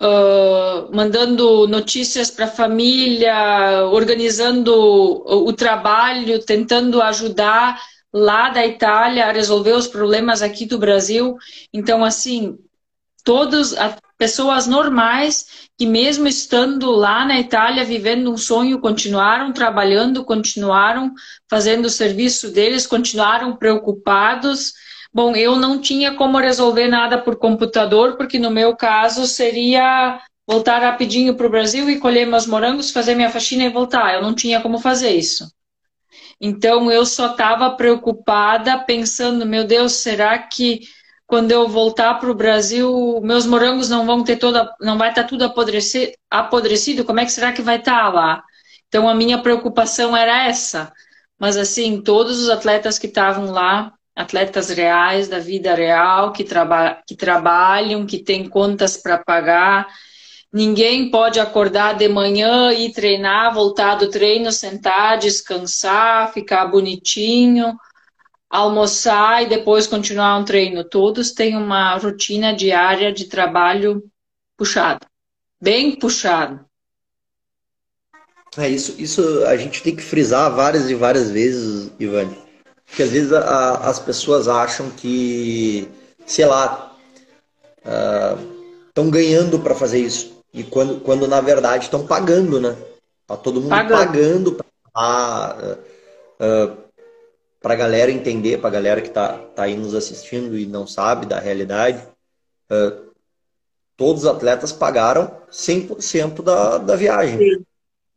[0.00, 7.78] uh, mandando notícias para a família, organizando o, o trabalho, tentando ajudar
[8.10, 11.36] lá da Itália a resolver os problemas aqui do Brasil.
[11.74, 12.58] Então, assim,
[13.24, 20.24] todas as pessoas normais que mesmo estando lá na Itália, vivendo um sonho, continuaram trabalhando,
[20.24, 21.12] continuaram
[21.50, 24.72] fazendo o serviço deles, continuaram preocupados.
[25.12, 30.78] Bom, eu não tinha como resolver nada por computador, porque no meu caso seria voltar
[30.80, 34.14] rapidinho para o Brasil e colher meus morangos, fazer minha faxina e voltar.
[34.14, 35.50] Eu não tinha como fazer isso.
[36.40, 40.80] Então eu só estava preocupada, pensando, meu Deus, será que
[41.34, 45.24] quando eu voltar para o Brasil, meus morangos não vão ter toda, não vai estar
[45.24, 48.44] tá tudo apodrecido, como é que será que vai estar tá lá?
[48.86, 50.92] Então a minha preocupação era essa.
[51.36, 57.02] Mas assim, todos os atletas que estavam lá, atletas reais da vida real, que, traba
[57.04, 59.88] que trabalham, que têm contas para pagar,
[60.52, 67.76] ninguém pode acordar de manhã e treinar, voltar do treino, sentar, descansar, ficar bonitinho
[68.54, 70.84] almoçar e depois continuar um treino.
[70.84, 74.04] Todos têm uma rotina diária de trabalho
[74.56, 75.04] puxado,
[75.60, 76.64] bem puxado.
[78.56, 82.38] É isso, isso a gente tem que frisar várias e várias vezes, Ivane.
[82.86, 85.88] Porque às vezes a, as pessoas acham que,
[86.24, 86.96] sei lá,
[88.88, 90.32] estão uh, ganhando para fazer isso.
[90.52, 92.76] E quando, quando na verdade estão pagando, né?
[93.26, 95.78] Tá todo mundo pagando, pagando para
[96.38, 96.83] uh,
[97.64, 100.86] para a galera entender, para a galera que está tá aí nos assistindo e não
[100.86, 101.98] sabe da realidade,
[102.70, 103.10] uh,
[103.96, 107.38] todos os atletas pagaram 100% da, da viagem.
[107.38, 107.64] Sim.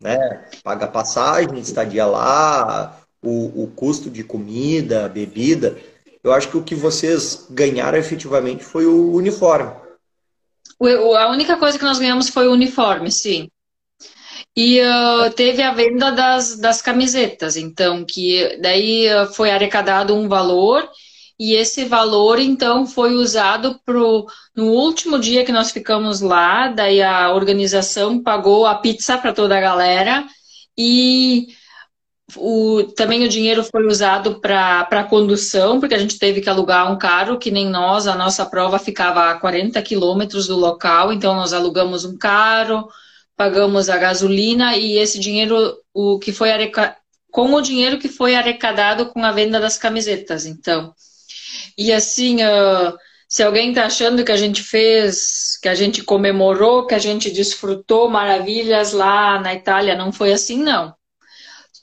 [0.01, 0.49] Né?
[0.61, 5.77] Paga passagem, estadia lá, o, o custo de comida, bebida.
[6.21, 9.71] Eu acho que o que vocês ganharam efetivamente foi o uniforme.
[10.81, 13.47] A única coisa que nós ganhamos foi o uniforme, sim.
[14.57, 20.27] E uh, teve a venda das, das camisetas, então, que daí uh, foi arrecadado um
[20.27, 20.89] valor,
[21.39, 27.03] e esse valor, então, foi usado pro, no último dia que nós ficamos lá, daí
[27.03, 30.25] a organização pagou a pizza para toda a galera,
[30.75, 31.49] e
[32.35, 36.97] o, também o dinheiro foi usado para condução, porque a gente teve que alugar um
[36.97, 41.53] carro, que nem nós, a nossa prova ficava a 40 quilômetros do local, então nós
[41.53, 42.89] alugamos um carro,
[43.37, 46.97] pagamos a gasolina e esse dinheiro, o que foi areca...
[47.31, 50.93] com o dinheiro que foi arrecadado com a venda das camisetas, então.
[51.77, 52.97] E assim, uh,
[53.29, 57.29] se alguém está achando que a gente fez, que a gente comemorou, que a gente
[57.29, 60.95] desfrutou maravilhas lá na Itália, não foi assim, não.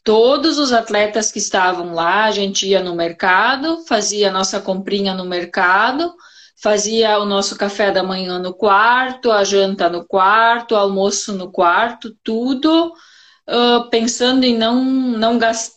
[0.03, 5.25] Todos os atletas que estavam lá, a gente ia no mercado, fazia nossa comprinha no
[5.25, 6.13] mercado,
[6.57, 11.51] fazia o nosso café da manhã no quarto, a janta no quarto, o almoço no
[11.51, 12.93] quarto, tudo
[13.49, 15.75] uh, pensando em não, não gastar,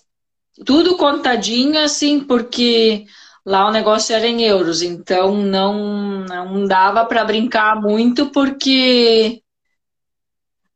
[0.65, 3.05] tudo contadinho, assim, porque
[3.45, 9.41] lá o negócio era em euros, então não, não dava para brincar muito, porque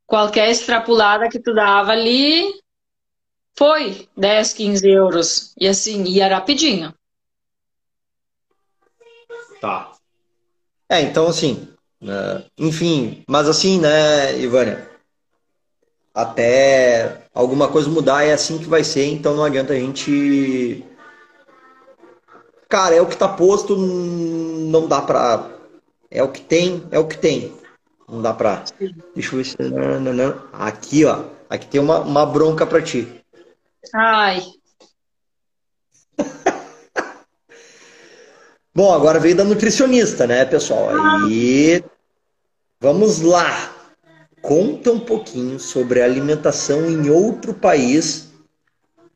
[0.06, 2.52] qualquer extrapolada que tu dava ali
[3.56, 5.54] foi 10, 15 euros.
[5.58, 6.94] E assim, ia rapidinho.
[9.60, 9.91] Tá.
[10.92, 11.68] É, então assim,
[12.02, 14.86] uh, enfim, mas assim, né, Ivânia?
[16.14, 20.84] Até alguma coisa mudar é assim que vai ser, então não adianta a gente.
[22.68, 25.50] Cara, é o que tá posto, não dá pra.
[26.10, 27.54] É o que tem, é o que tem.
[28.06, 28.62] Não dá pra.
[29.14, 29.56] Deixa eu ver se.
[30.52, 31.24] Aqui, ó.
[31.48, 33.08] Aqui tem uma, uma bronca pra ti.
[33.94, 34.42] Ai.
[38.74, 40.88] Bom, agora veio da nutricionista, né, pessoal?
[40.90, 41.82] Aí.
[42.80, 43.72] Vamos lá.
[44.40, 48.28] Conta um pouquinho sobre alimentação em outro país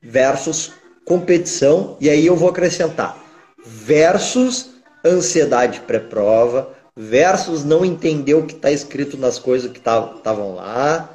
[0.01, 0.73] versus
[1.05, 1.97] competição.
[2.01, 3.17] E aí eu vou acrescentar.
[3.65, 4.71] Versus
[5.05, 11.11] ansiedade pré-prova versus não entender o que está escrito nas coisas que estavam lá,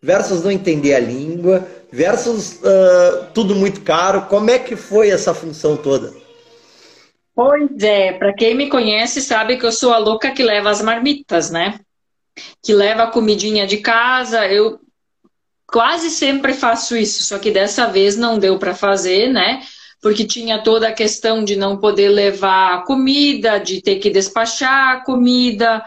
[0.00, 4.22] versus não entender a língua, versus uh, tudo muito caro.
[4.26, 6.12] Como é que foi essa função toda?
[7.36, 10.82] Pois é, para quem me conhece sabe que eu sou a louca que leva as
[10.82, 11.78] marmitas, né?
[12.64, 14.46] Que leva a comidinha de casa.
[14.46, 14.80] Eu
[15.66, 19.62] quase sempre faço isso, só que dessa vez não deu para fazer, né?
[20.00, 25.84] porque tinha toda a questão de não poder levar comida, de ter que despachar comida,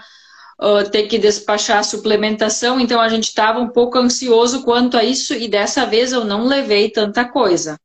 [0.91, 5.47] ter que despachar suplementação, então a gente estava um pouco ansioso quanto a isso e
[5.47, 7.77] dessa vez eu não levei tanta coisa.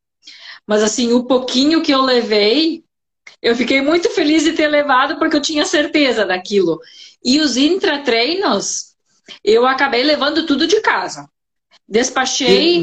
[0.67, 2.83] Mas assim, o pouquinho que eu levei,
[3.45, 6.81] eu fiquei muito feliz de ter levado porque eu tinha certeza daquilo.
[7.23, 8.95] E os intratreinos,
[9.45, 11.29] eu acabei levando tudo de casa.
[11.87, 12.83] Despachei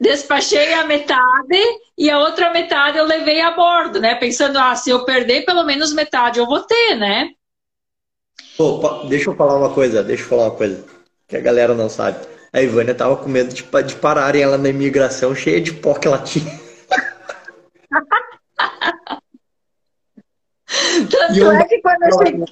[0.00, 1.60] despachei a metade
[1.98, 4.14] e a outra metade eu levei a bordo, né?
[4.14, 7.28] Pensando, ah, se eu perder pelo menos metade eu vou ter, né?
[9.10, 10.82] Deixa eu falar uma coisa, deixa eu falar uma coisa
[11.28, 12.26] que a galera não sabe.
[12.50, 16.08] A Ivânia tava com medo de, de pararem ela na imigração cheia de pó que
[16.08, 16.69] ela tinha.
[21.34, 22.44] Tanto é que quando eu cheguei...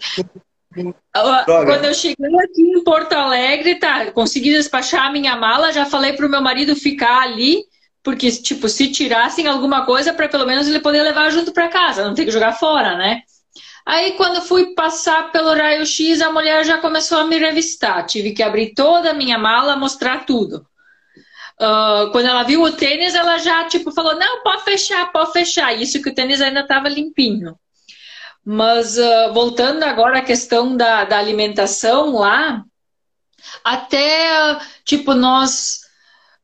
[1.45, 6.13] Quando eu cheguei aqui em Porto Alegre, tá, consegui despachar a minha mala, já falei
[6.13, 7.65] pro meu marido ficar ali,
[8.03, 12.05] porque, tipo, se tirassem alguma coisa, para pelo menos ele poder levar junto para casa,
[12.05, 13.23] não ter que jogar fora, né?
[13.85, 18.05] Aí, quando fui passar pelo raio-x, a mulher já começou a me revistar.
[18.05, 20.67] Tive que abrir toda a minha mala, mostrar tudo.
[21.59, 25.73] Uh, quando ela viu o tênis, ela já, tipo, falou, não, pode fechar, pode fechar.
[25.73, 27.57] Isso que o tênis ainda estava limpinho.
[28.45, 32.65] Mas uh, voltando agora à questão da, da alimentação lá,
[33.63, 35.81] até tipo nós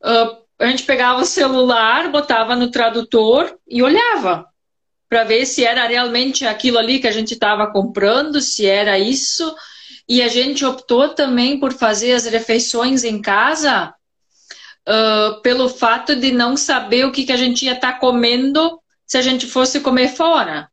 [0.02, 4.46] uh, a gente pegava o celular, botava no tradutor e olhava
[5.08, 9.54] para ver se era realmente aquilo ali que a gente estava comprando, se era isso.
[10.08, 13.94] E a gente optou também por fazer as refeições em casa
[14.88, 18.80] uh, pelo fato de não saber o que, que a gente ia estar tá comendo
[19.06, 20.68] se a gente fosse comer fora.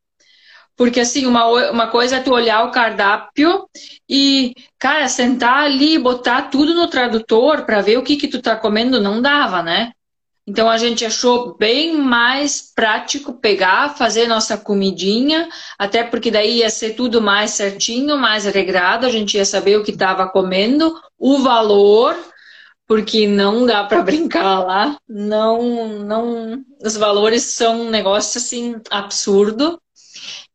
[0.75, 3.67] Porque, assim, uma, uma coisa é tu olhar o cardápio
[4.10, 8.41] e, cara, sentar ali e botar tudo no tradutor para ver o que, que tu
[8.41, 9.91] tá comendo não dava, né?
[10.47, 16.69] Então a gente achou bem mais prático pegar, fazer nossa comidinha, até porque daí ia
[16.69, 21.38] ser tudo mais certinho, mais regrado, a gente ia saber o que estava comendo, o
[21.39, 22.17] valor,
[22.88, 29.79] porque não dá para brincar lá, não, não, os valores são um negócio assim absurdo.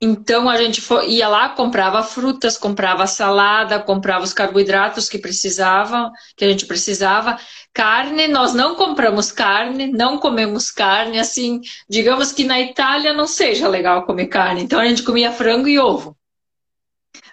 [0.01, 6.45] Então a gente ia lá, comprava frutas, comprava salada, comprava os carboidratos que precisava, que
[6.45, 7.39] a gente precisava.
[7.73, 13.69] Carne, nós não compramos carne, não comemos carne, assim, digamos que na Itália não seja
[13.69, 14.63] legal comer carne.
[14.63, 16.17] Então a gente comia frango e ovo.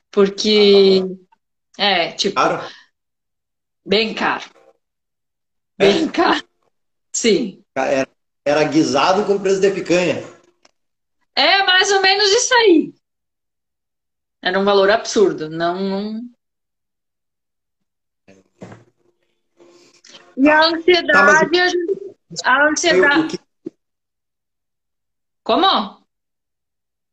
[0.10, 1.04] Porque
[1.78, 2.62] ah, é, tipo, caro?
[3.86, 4.46] bem caro.
[5.78, 6.08] Bem é?
[6.08, 6.44] caro.
[7.12, 7.62] Sim.
[7.76, 8.08] Era,
[8.46, 10.33] era guisado com preço de picanha.
[11.36, 12.94] É mais ou menos isso aí.
[14.42, 15.50] Era um valor absurdo.
[15.50, 15.80] Não.
[15.80, 16.22] não...
[20.36, 21.78] E a ansiedade.
[22.44, 23.40] Tá, a ansiedade.
[25.44, 26.04] Como?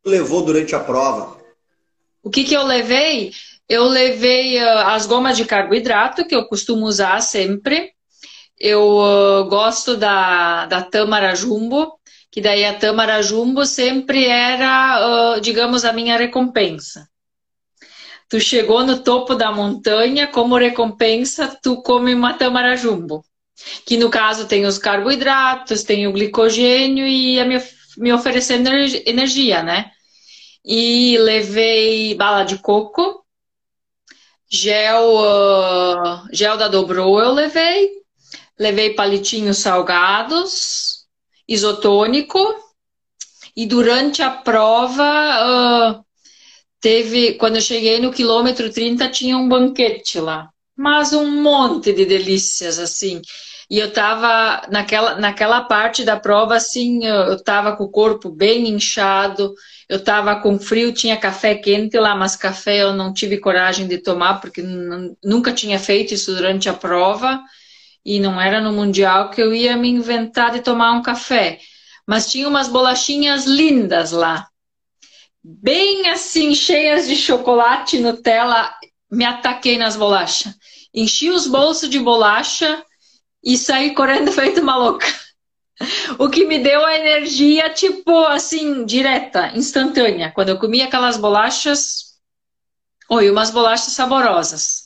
[0.04, 1.40] Levou durante a prova?
[2.22, 3.32] O que, que eu levei?
[3.68, 7.92] Eu levei uh, as gomas de carboidrato, que eu costumo usar sempre.
[8.58, 11.99] Eu uh, gosto da, da Tâmara Jumbo
[12.30, 17.08] que daí a tâmara jumbo sempre era, digamos, a minha recompensa.
[18.28, 23.24] Tu chegou no topo da montanha, como recompensa, tu come uma tâmara jumbo.
[23.84, 27.62] Que no caso tem os carboidratos, tem o glicogênio e a minha,
[27.98, 28.70] me oferecendo
[29.04, 29.90] energia, né?
[30.64, 33.24] E levei bala de coco,
[34.48, 37.90] gel, uh, gel da Dobrou eu levei,
[38.58, 40.89] levei palitinhos salgados,
[41.50, 42.38] isotônico,
[43.56, 46.04] e durante a prova, uh,
[46.80, 52.06] teve, quando eu cheguei no quilômetro 30, tinha um banquete lá, mas um monte de
[52.06, 53.20] delícias, assim.
[53.68, 58.68] E eu tava naquela, naquela parte da prova, assim, eu tava com o corpo bem
[58.68, 59.52] inchado,
[59.88, 63.98] eu tava com frio, tinha café quente lá, mas café eu não tive coragem de
[63.98, 64.62] tomar, porque
[65.24, 67.40] nunca tinha feito isso durante a prova,
[68.04, 71.60] e não era no Mundial que eu ia me inventar de tomar um café.
[72.06, 74.50] Mas tinha umas bolachinhas lindas lá,
[75.42, 78.74] bem assim, cheias de chocolate, Nutella,
[79.10, 80.54] me ataquei nas bolachas.
[80.94, 82.84] Enchi os bolsos de bolacha
[83.42, 85.06] e saí correndo feito uma louca.
[86.18, 90.30] O que me deu a energia, tipo, assim, direta, instantânea.
[90.30, 92.18] Quando eu comi aquelas bolachas,
[93.08, 94.79] oi, umas bolachas saborosas.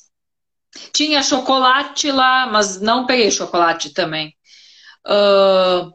[0.92, 4.34] Tinha chocolate lá, mas não peguei chocolate também.
[5.06, 5.92] Uh,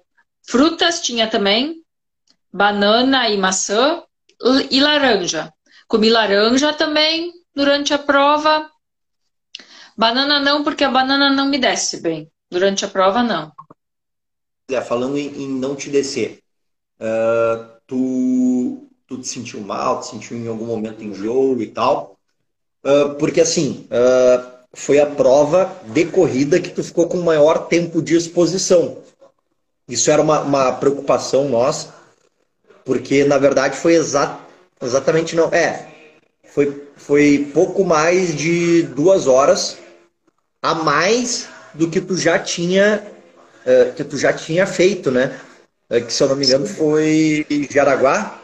[0.47, 1.83] frutas tinha também,
[2.51, 4.03] banana e maçã
[4.69, 5.53] e laranja.
[5.87, 8.69] Comi laranja também durante a prova.
[9.97, 12.31] Banana não, porque a banana não me desce bem.
[12.49, 13.51] Durante a prova, não.
[14.87, 16.41] Falando em, em, não te descer,
[16.99, 22.17] uh, tu, tu te sentiu mal, te sentiu em algum momento enjoo e tal?
[22.83, 28.01] Uh, porque assim, uh, foi a prova de corrida que tu ficou com maior tempo
[28.01, 28.97] de exposição.
[29.87, 31.93] Isso era uma, uma preocupação nossa,
[32.85, 34.39] porque na verdade foi exa
[34.81, 35.49] exatamente não.
[35.51, 35.87] É,
[36.43, 39.77] foi, foi pouco mais de duas horas
[40.61, 43.03] a mais do que tu já tinha
[43.65, 45.39] uh, que tu já tinha feito, né?
[45.89, 48.39] Uh, que se eu não me engano foi Jaraguá.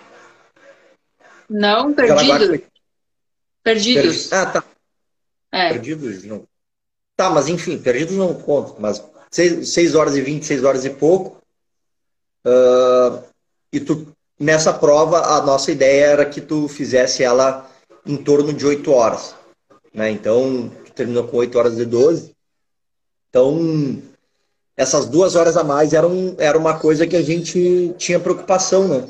[1.49, 2.47] Não, perdido.
[2.47, 2.63] Foi...
[3.63, 4.33] Perdidos.
[4.33, 4.63] Ah, tá.
[5.55, 5.69] É.
[5.69, 6.43] Perdidos não.
[7.15, 9.01] Tá, mas enfim, perdidos não conto, mas
[9.31, 11.41] 6, horas e 20, 6 horas e pouco.
[12.45, 13.23] Uh,
[13.71, 14.05] e tu,
[14.37, 17.69] nessa prova, a nossa ideia era que tu fizesse ela
[18.05, 19.33] em torno de 8 horas.
[19.93, 20.11] Né?
[20.11, 22.35] Então, tu terminou com 8 horas e 12.
[23.29, 24.01] Então,
[24.75, 29.07] essas duas horas a mais eram, era uma coisa que a gente tinha preocupação, né?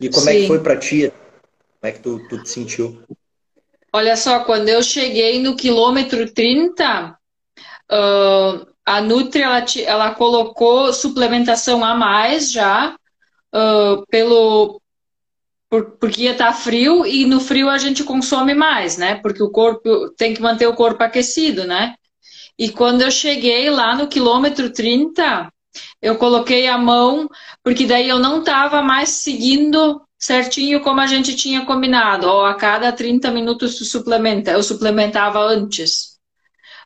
[0.00, 0.30] E como Sim.
[0.30, 1.12] é que foi para ti?
[1.80, 3.00] Como é que tu, tu te sentiu?
[3.92, 7.18] Olha só, quando eu cheguei no quilômetro 30,
[7.90, 12.94] uh, a Nutri ela, ela colocou suplementação a mais já,
[13.54, 14.80] uh, pelo,
[15.68, 19.16] por, porque ia estar tá frio e no frio a gente consome mais, né?
[19.16, 21.94] Porque o corpo tem que manter o corpo aquecido, né?
[22.58, 25.50] E quando eu cheguei lá no quilômetro 30,
[26.02, 27.28] eu coloquei a mão,
[27.62, 32.28] porque daí eu não estava mais seguindo certinho como a gente tinha combinado.
[32.28, 34.50] Ou a cada 30 minutos tu suplementa.
[34.50, 36.18] Eu suplementava antes.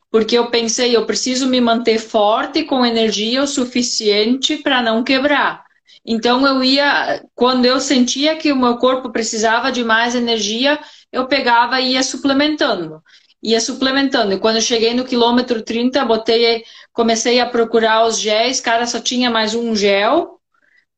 [0.09, 5.65] Porque eu pensei, eu preciso me manter forte com energia o suficiente para não quebrar.
[6.05, 10.79] Então eu ia, quando eu sentia que o meu corpo precisava de mais energia,
[11.11, 13.01] eu pegava e ia suplementando
[13.45, 14.33] ia suplementando.
[14.33, 18.99] E quando eu cheguei no quilômetro 30, botei, comecei a procurar os géis, cara, só
[18.99, 20.34] tinha mais um gel,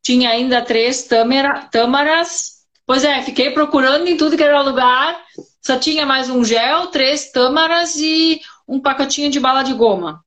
[0.08, 2.60] tinha ainda três tâmara, tâmaras.
[2.86, 5.20] Pois é, fiquei procurando em tudo que era lugar,
[5.62, 10.24] só tinha mais um gel, três tâmaras e um pacotinho de bala de goma.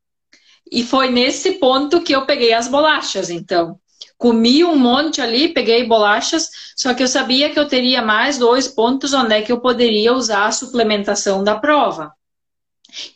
[0.71, 3.81] E foi nesse ponto que eu peguei as bolachas, então.
[4.19, 8.69] Comi um monte ali, peguei bolachas, só que eu sabia que eu teria mais dois
[8.69, 12.13] pontos onde é que eu poderia usar a suplementação da prova.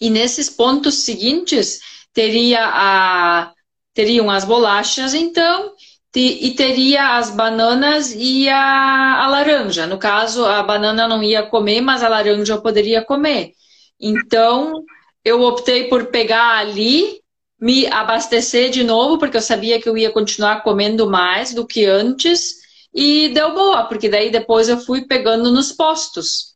[0.01, 1.81] E nesses pontos seguintes,
[2.15, 3.53] teria a,
[3.93, 5.75] teriam as bolachas, então,
[6.21, 9.87] e teria as bananas e a, a laranja.
[9.87, 13.53] No caso, a banana não ia comer, mas a laranja eu poderia comer.
[14.01, 14.85] Então,
[15.25, 17.21] eu optei por pegar ali
[17.61, 21.87] me abastecer de novo, porque eu sabia que eu ia continuar comendo mais do que
[21.87, 22.57] antes,
[22.93, 26.55] e deu boa, porque daí depois eu fui pegando nos postos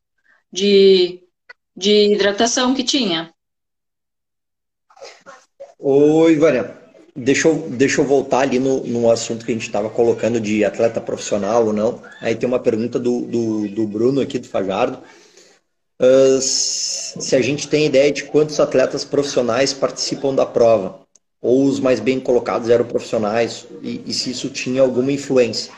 [0.52, 1.22] de,
[1.74, 3.32] de hidratação que tinha.
[5.78, 6.77] Oi, Vânia.
[7.20, 10.64] Deixa eu, deixa eu voltar ali no, no assunto que a gente estava colocando de
[10.64, 12.00] atleta profissional ou não.
[12.20, 14.98] Aí tem uma pergunta do, do, do Bruno aqui do Fajardo.
[16.00, 21.00] Uh, se a gente tem ideia de quantos atletas profissionais participam da prova,
[21.42, 25.72] ou os mais bem colocados eram profissionais, e, e se isso tinha alguma influência.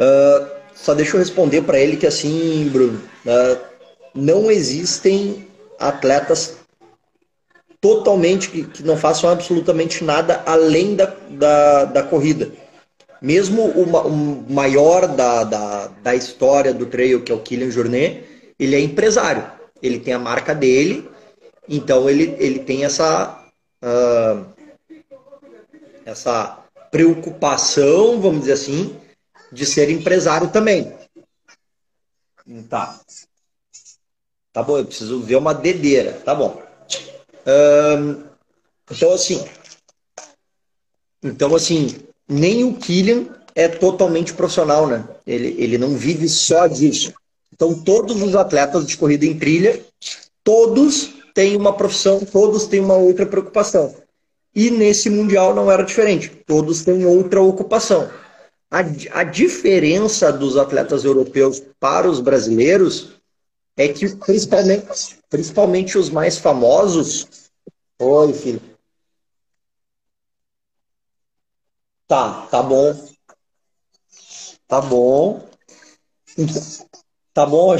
[0.00, 3.60] Uh, só deixa eu responder para ele que assim, Bruno, uh,
[4.12, 5.46] não existem
[5.78, 6.61] atletas
[7.82, 12.52] totalmente que, que, não façam absolutamente nada além da, da, da corrida.
[13.20, 18.24] Mesmo o, o maior da, da, da, história do trail, que é o Kylian Jornet,
[18.58, 19.44] ele é empresário.
[19.82, 21.10] Ele tem a marca dele,
[21.68, 23.44] então ele, ele tem essa,
[23.82, 24.46] uh,
[26.04, 26.58] essa
[26.88, 28.96] preocupação, vamos dizer assim,
[29.50, 30.92] de ser empresário também.
[32.68, 33.00] Tá.
[34.52, 36.12] Tá bom, eu preciso ver uma dedeira.
[36.12, 36.71] Tá bom.
[38.90, 39.44] Então, assim.
[41.22, 41.96] Então, assim,
[42.28, 45.04] nem o Killian é totalmente profissional, né?
[45.26, 47.12] Ele, ele não vive só disso.
[47.52, 49.80] Então, todos os atletas de corrida em trilha,
[50.42, 53.94] todos têm uma profissão, todos têm uma outra preocupação.
[54.54, 56.30] E nesse Mundial não era diferente.
[56.46, 58.10] Todos têm outra ocupação.
[58.70, 58.80] A,
[59.12, 63.12] a diferença dos atletas europeus para os brasileiros
[63.76, 67.50] é que, principalmente, principalmente os mais famosos.
[67.98, 68.60] Oi, filho.
[72.06, 72.94] Tá, tá bom.
[74.68, 75.48] Tá bom.
[77.34, 77.74] Tá bom,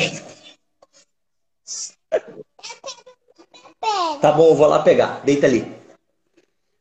[4.21, 5.23] Tá bom, vou lá pegar.
[5.25, 5.75] Deita ali.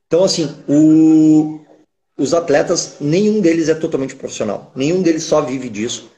[0.07, 1.59] Então, assim, o,
[2.18, 4.72] os atletas, nenhum deles é totalmente profissional.
[4.76, 6.12] Nenhum deles só vive disso.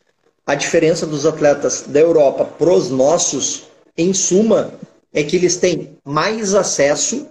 [0.46, 3.64] A diferença dos atletas da Europa para os nossos,
[3.98, 4.74] em suma,
[5.14, 7.28] é que eles têm mais acesso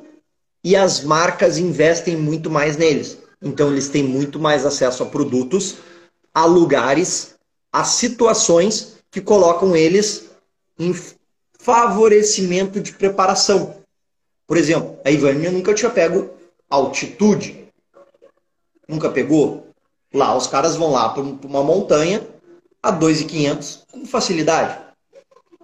[0.64, 3.18] e as marcas investem muito mais neles.
[3.42, 5.76] Então, eles têm muito mais acesso a produtos,
[6.32, 7.34] a lugares,
[7.70, 10.30] a situações que colocam eles
[10.78, 10.94] em
[11.58, 13.76] favorecimento de preparação.
[14.46, 16.30] Por exemplo, a Ivânia nunca tinha pego
[16.70, 17.68] altitude.
[18.88, 19.66] Nunca pegou?
[20.14, 22.26] Lá os caras vão lá para uma montanha
[22.82, 24.78] a 2,500 com facilidade.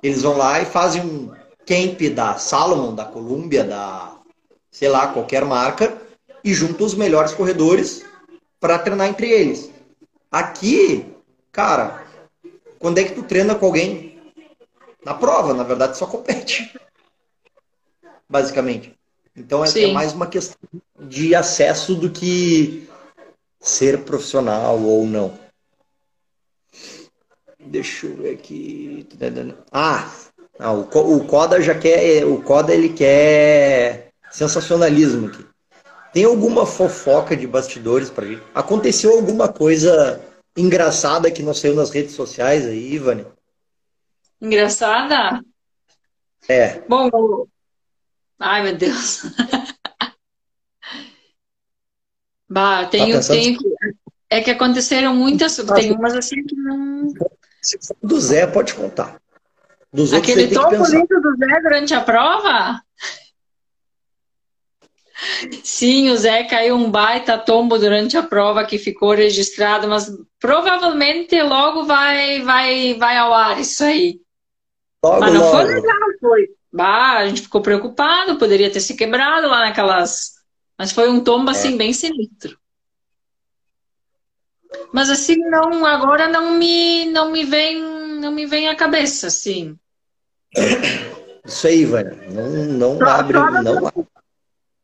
[0.02, 1.32] Eles vão lá e fazem um
[1.66, 4.16] camp da Salomon, da Columbia, da
[4.70, 6.00] sei lá, qualquer marca
[6.44, 8.04] e juntam os melhores corredores
[8.60, 9.70] para treinar entre eles.
[10.30, 11.06] Aqui,
[11.50, 12.04] cara,
[12.78, 14.20] quando é que tu treina com alguém?
[15.04, 16.78] Na prova, na verdade, só compete.
[18.28, 18.94] Basicamente.
[19.34, 20.58] Então é, é mais uma questão
[21.00, 22.88] de acesso do que
[23.60, 25.47] ser profissional ou não.
[27.60, 29.06] Deixa eu ver aqui.
[29.72, 30.10] Ah,
[30.58, 32.24] ah o, o Coda já quer.
[32.24, 35.46] O Coda ele quer sensacionalismo aqui.
[36.12, 38.42] Tem alguma fofoca de bastidores para gente?
[38.54, 40.20] Aconteceu alguma coisa
[40.56, 43.26] engraçada que não saiu nas redes sociais aí, Ivane?
[44.40, 45.42] Engraçada?
[46.48, 46.80] É.
[46.88, 47.46] Bom,
[48.38, 49.22] ai meu Deus.
[52.50, 53.58] Bah, tem, tá tem,
[54.30, 57.12] é que aconteceram muitas, tem umas assim que não.
[58.02, 59.20] Do Zé, pode contar.
[59.92, 62.82] Dos Aquele tom bonito do Zé durante a prova?
[65.64, 71.40] Sim, o Zé caiu um baita tombo durante a prova que ficou registrado, mas provavelmente
[71.42, 74.20] logo vai vai vai ao ar isso aí.
[75.04, 75.56] Logo, mas não logo.
[75.56, 76.48] foi legal, foi.
[76.72, 80.38] Bah, a gente ficou preocupado, poderia ter se quebrado lá naquelas
[80.78, 81.76] mas foi um tombo assim é.
[81.76, 82.56] bem sinistro.
[84.92, 87.80] Mas assim não, agora não me não me vem
[88.20, 89.76] não me vem à cabeça assim.
[91.44, 92.16] Isso aí, Vânia.
[92.28, 94.06] Não não abre, não abre.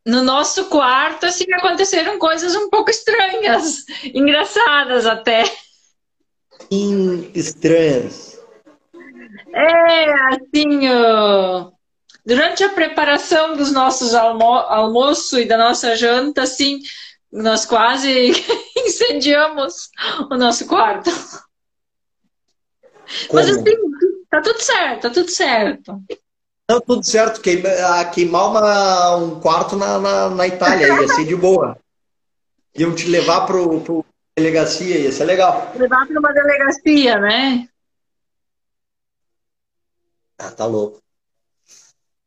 [0.07, 5.45] No nosso quarto assim aconteceram coisas um pouco estranhas, engraçadas até.
[7.35, 8.39] Estranhas.
[9.55, 11.73] É, assim, uh,
[12.27, 16.81] durante a preparação dos nossos almo almoço e da nossa janta, assim,
[17.35, 18.31] nós quase
[18.79, 19.91] incendiamos
[20.31, 21.11] o nosso quarto.
[23.29, 23.35] Como?
[23.35, 23.65] Mas assim,
[24.31, 26.03] tá tudo certo, tá tudo certo.
[26.71, 27.41] Não, tudo certo.
[27.41, 31.77] Queimar, queimar uma, um quarto na, na, na, Itália ia ser de boa.
[32.75, 34.07] Iam te levar pro, pro
[34.37, 35.73] delegacia, ia ser legal.
[35.77, 37.69] Levar para uma delegacia, né?
[40.39, 41.03] Ah, tá louco.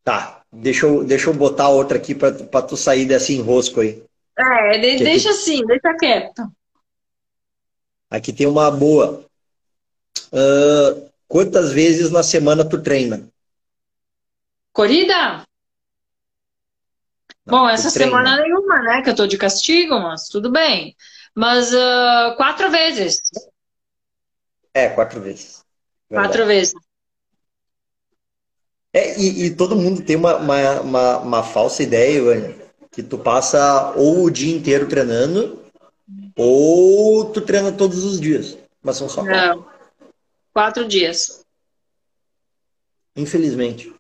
[0.04, 4.07] Tá, deixa eu, deixa eu botar outra aqui para tu sair desse enrosco aí.
[4.38, 5.40] É, de, deixa aqui...
[5.40, 6.44] assim, deixa quieto.
[8.10, 9.26] Aqui tem uma boa.
[10.32, 13.28] Uh, quantas vezes na semana tu treina?
[14.72, 15.46] Corrida?
[17.46, 18.12] Não, Bom, essa treina.
[18.12, 19.02] semana nenhuma, né?
[19.02, 20.96] Que eu tô de castigo, mas tudo bem.
[21.36, 23.22] Mas uh, quatro vezes.
[24.74, 25.64] É, quatro vezes.
[26.10, 26.30] Verdade.
[26.30, 26.74] Quatro vezes.
[28.94, 32.67] É, e, e, todo mundo tem uma, uma, uma, uma falsa ideia, Ivânia,
[32.98, 35.64] que tu passa ou o dia inteiro treinando,
[36.36, 38.58] ou tu treina todos os dias.
[38.82, 39.62] Mas são só quatro.
[39.62, 39.72] Não.
[40.52, 41.46] Quatro dias.
[43.16, 43.94] Infelizmente.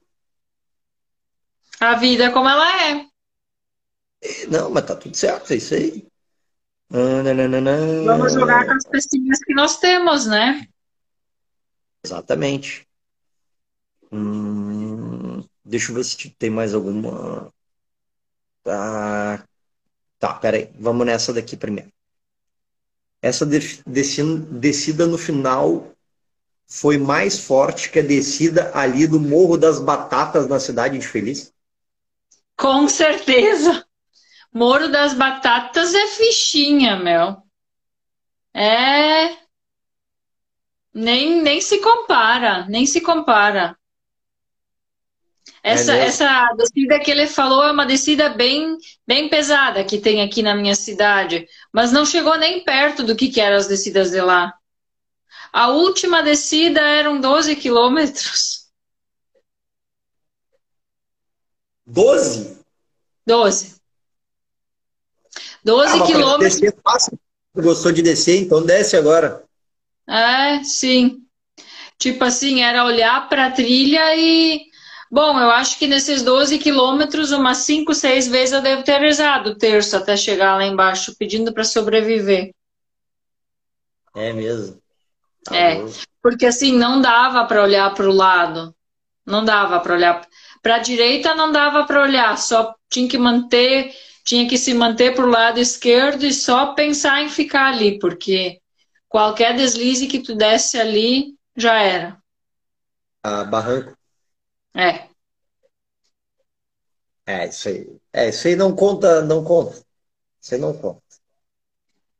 [1.80, 3.06] A vida é como ela é.
[4.48, 6.08] Não, mas tá tudo certo, é isso aí.
[6.90, 10.68] Vamos jogar com as pecinhas que nós temos, né?
[12.04, 12.88] Exatamente.
[14.12, 17.54] Hum, deixa eu ver se tem mais alguma.
[18.68, 19.48] Tá,
[20.20, 20.70] tá, peraí.
[20.78, 21.90] Vamos nessa daqui primeiro.
[23.22, 25.94] Essa descida no final
[26.68, 31.54] foi mais forte que a descida ali do Morro das Batatas na cidade de Feliz?
[32.58, 33.88] Com certeza.
[34.54, 37.38] Morro das Batatas é fichinha, meu.
[38.54, 39.38] É.
[40.94, 43.80] Nem, nem se compara, nem se compara.
[45.64, 50.22] Essa, é essa descida que ele falou é uma descida bem, bem pesada que tem
[50.22, 54.12] aqui na minha cidade, mas não chegou nem perto do que, que eram as descidas
[54.12, 54.54] de lá.
[55.52, 58.68] A última descida eram 12 quilômetros.
[61.86, 62.60] 12?
[63.26, 63.76] 12.
[65.64, 66.60] 12 ah, quilômetros.
[66.60, 67.20] Descer fácil.
[67.56, 69.44] Gostou de descer, então desce agora.
[70.08, 71.24] É, sim.
[71.98, 74.68] Tipo assim, era olhar para a trilha e.
[75.10, 79.52] Bom, eu acho que nesses 12 quilômetros, umas 5, 6 vezes eu devo ter rezado
[79.52, 82.52] o terço até chegar lá embaixo, pedindo para sobreviver.
[84.16, 84.82] É mesmo.
[85.46, 85.86] Tá é,
[86.22, 88.76] porque assim, não dava para olhar para o lado.
[89.26, 90.28] Não dava para olhar.
[90.62, 93.94] Para a direita não dava para olhar, só tinha que manter
[94.28, 98.60] tinha que se manter para o lado esquerdo e só pensar em ficar ali, porque
[99.08, 102.18] qualquer deslize que tu desse ali já era.
[103.24, 103.97] A barranco?
[104.78, 105.10] É.
[107.26, 108.00] É, isso aí.
[108.14, 109.84] É, isso aí não conta, não conta.
[110.42, 111.02] Isso aí não conta.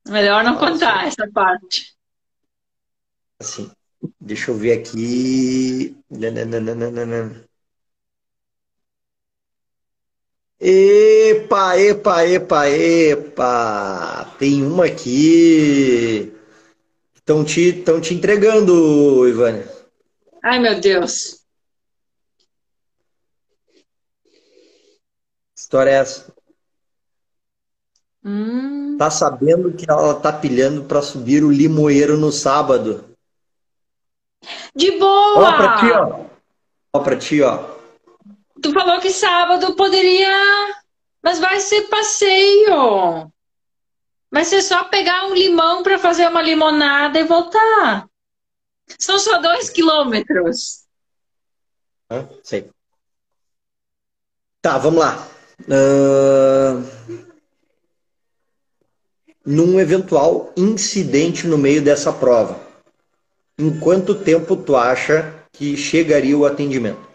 [0.08, 0.72] Melhor não Nossa.
[0.72, 1.96] contar essa parte.
[3.40, 3.70] Assim,
[4.20, 5.96] deixa eu ver aqui.
[6.10, 7.48] Nananana.
[10.60, 14.26] Epa, epa, epa, epa!
[14.40, 16.34] Tem uma aqui.
[17.16, 19.68] Estão te, tão te entregando, Ivânia.
[20.44, 21.37] Ai, meu Deus.
[25.68, 26.34] História é essa?
[28.24, 28.96] Hum.
[28.98, 33.14] Tá sabendo que ela tá pilhando para subir o limoeiro no sábado.
[34.74, 35.40] De boa!
[35.40, 36.26] Ó pra ti, ó.
[36.94, 37.78] Ó pra ti, ó.
[38.62, 40.32] Tu falou que sábado poderia.
[41.22, 43.30] Mas vai ser passeio.
[44.32, 48.08] Vai ser só pegar um limão para fazer uma limonada e voltar.
[48.98, 50.86] São só dois quilômetros.
[52.10, 52.70] Ah, sei.
[54.62, 55.37] Tá, vamos lá.
[55.68, 56.84] Uh...
[59.46, 62.60] Num eventual incidente no meio dessa prova,
[63.58, 67.08] em quanto tempo tu acha que chegaria o atendimento?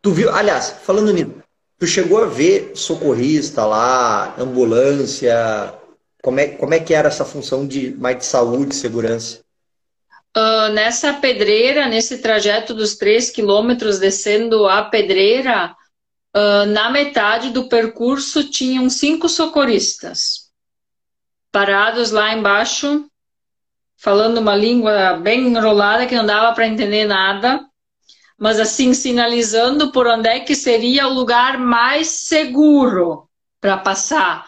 [0.00, 1.34] Tu viu, aliás, falando nisso,
[1.78, 5.74] tu chegou a ver socorrista lá, ambulância,
[6.22, 9.40] como é, como é que era essa função de mais de saúde, segurança?
[10.36, 15.74] Uh, nessa pedreira, nesse trajeto dos três quilômetros descendo a pedreira,
[16.36, 20.48] uh, na metade do percurso tinham cinco socorristas
[21.50, 23.06] parados lá embaixo,
[23.96, 27.68] falando uma língua bem enrolada que não dava para entender nada
[28.38, 33.28] mas assim sinalizando por onde é que seria o lugar mais seguro
[33.60, 34.46] para passar,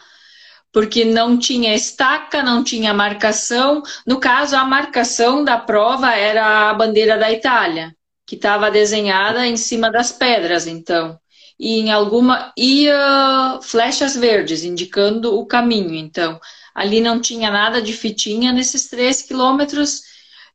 [0.72, 3.82] porque não tinha estaca, não tinha marcação.
[4.06, 7.92] No caso, a marcação da prova era a bandeira da Itália,
[8.24, 11.18] que estava desenhada em cima das pedras, então.
[11.62, 15.94] E em alguma e uh, flechas verdes indicando o caminho.
[15.94, 16.40] Então,
[16.74, 20.00] ali não tinha nada de fitinha nesses três quilômetros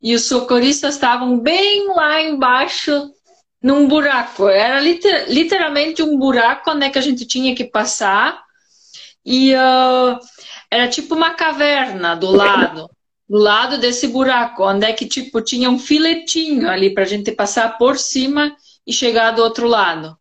[0.02, 3.12] e os socorristas estavam bem lá embaixo
[3.62, 4.48] num buraco.
[4.48, 8.42] Era liter, literalmente um buraco onde é que a gente tinha que passar.
[9.24, 10.18] E uh,
[10.68, 12.90] era tipo uma caverna do lado.
[13.28, 17.32] Do lado desse buraco, onde é que tipo tinha um filetinho ali para a gente
[17.32, 20.16] passar por cima e chegar do outro lado.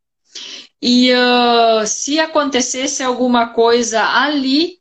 [0.81, 4.77] E uh, se acontecesse alguma coisa ali,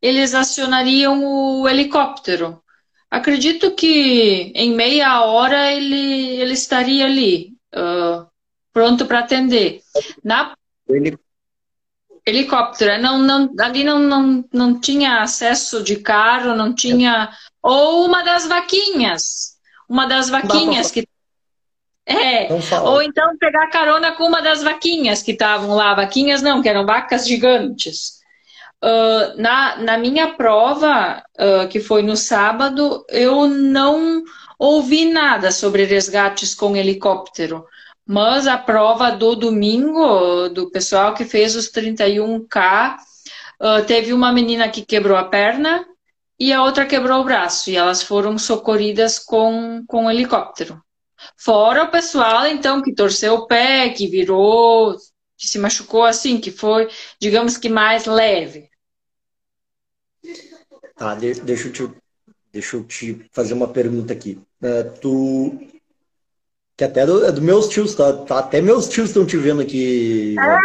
[0.00, 2.62] eles acionariam o helicóptero.
[3.10, 8.26] Acredito que em meia hora ele, ele estaria ali uh,
[8.72, 9.80] pronto para atender.
[10.22, 10.54] Na
[12.26, 17.30] helicóptero, não, não, ali não, não, não tinha acesso de carro, não tinha.
[17.62, 19.56] Ou uma das vaquinhas.
[19.88, 21.08] Uma das vaquinhas que.
[22.08, 22.48] É,
[22.82, 25.94] ou então pegar carona com uma das vaquinhas que estavam lá.
[25.94, 28.18] Vaquinhas não, que eram vacas gigantes.
[28.82, 34.22] Uh, na, na minha prova, uh, que foi no sábado, eu não
[34.58, 37.66] ouvi nada sobre resgates com helicóptero,
[38.06, 42.96] mas a prova do domingo, do pessoal que fez os 31K,
[43.60, 45.84] uh, teve uma menina que quebrou a perna
[46.38, 47.68] e a outra quebrou o braço.
[47.68, 50.80] E elas foram socorridas com, com helicóptero.
[51.36, 54.96] Fora o pessoal, então, que torceu o pé, que virou,
[55.36, 56.88] que se machucou assim, que foi,
[57.20, 58.68] digamos que mais leve.
[60.96, 61.90] Tá, deixa eu te,
[62.52, 64.40] deixa eu te fazer uma pergunta aqui.
[64.62, 65.68] Uh, tu.
[66.76, 68.12] Que até é do, é do meus tios, tá?
[68.24, 68.38] tá?
[68.38, 70.36] Até meus tios estão te vendo aqui.
[70.38, 70.58] Ah.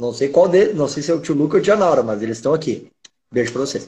[0.00, 2.02] Não sei qual deles, não sei se é o tio Luca ou o tia Naura,
[2.02, 2.90] mas eles estão aqui.
[3.32, 3.84] Beijo pra vocês.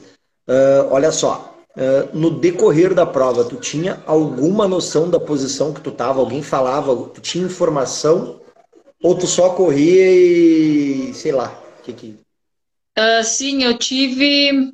[0.47, 5.81] Uh, olha só, uh, no decorrer da prova, tu tinha alguma noção da posição que
[5.81, 6.19] tu tava?
[6.19, 6.95] Alguém falava?
[7.09, 8.39] Tu tinha informação?
[9.03, 11.59] Ou tu só corria e sei lá?
[11.83, 12.07] Que que...
[12.97, 14.71] Uh, sim, eu tive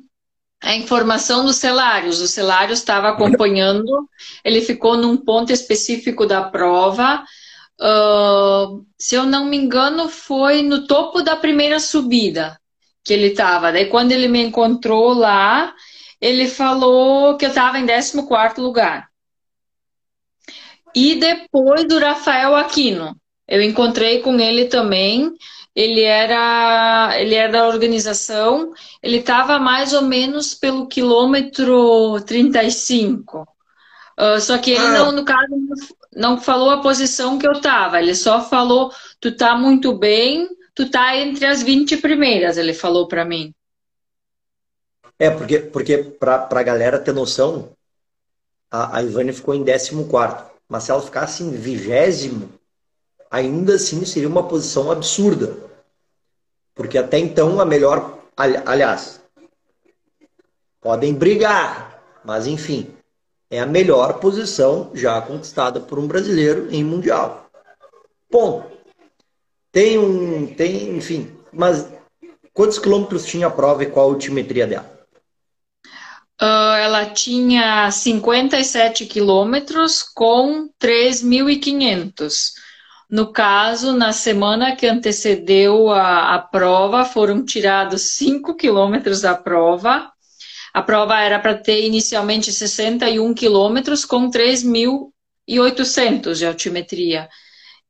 [0.62, 2.20] a informação dos celários.
[2.20, 4.08] O celário estava acompanhando,
[4.44, 7.24] ele ficou num ponto específico da prova.
[7.80, 12.60] Uh, se eu não me engano, foi no topo da primeira subida
[13.04, 13.72] que ele estava.
[13.72, 15.72] Daí, quando ele me encontrou lá,
[16.20, 19.08] ele falou que eu estava em 14 lugar.
[20.94, 23.16] E depois do Rafael Aquino,
[23.46, 25.32] eu encontrei com ele também
[25.78, 33.46] ele era, ele era da organização, ele estava mais ou menos pelo quilômetro 35.
[34.18, 34.92] Uh, só que ele ah.
[34.94, 35.46] não, no caso,
[36.12, 38.90] não falou a posição que eu estava, ele só falou,
[39.20, 43.54] tu tá muito bem, tu tá entre as 20 primeiras, ele falou para mim.
[45.18, 47.70] É, porque, porque para a galera ter noção,
[48.70, 50.06] a, a Ivane ficou em 14,
[50.68, 52.52] mas se ela ficasse em vigésimo,
[53.30, 55.56] ainda assim seria uma posição absurda.
[56.74, 58.18] Porque até então a melhor.
[58.36, 59.20] Aliás,
[60.80, 62.94] podem brigar, mas enfim,
[63.50, 67.50] é a melhor posição já conquistada por um brasileiro em Mundial.
[68.30, 68.70] Ponto.
[69.72, 70.54] Tem um.
[70.54, 71.88] Tem, enfim, mas
[72.54, 74.97] quantos quilômetros tinha a prova e qual a altimetria dela?
[76.40, 82.52] Uh, ela tinha 57 quilômetros com 3.500.
[83.10, 90.12] No caso, na semana que antecedeu a, a prova, foram tirados 5 quilômetros da prova.
[90.72, 97.28] A prova era para ter inicialmente 61 quilômetros com 3.800 de altimetria.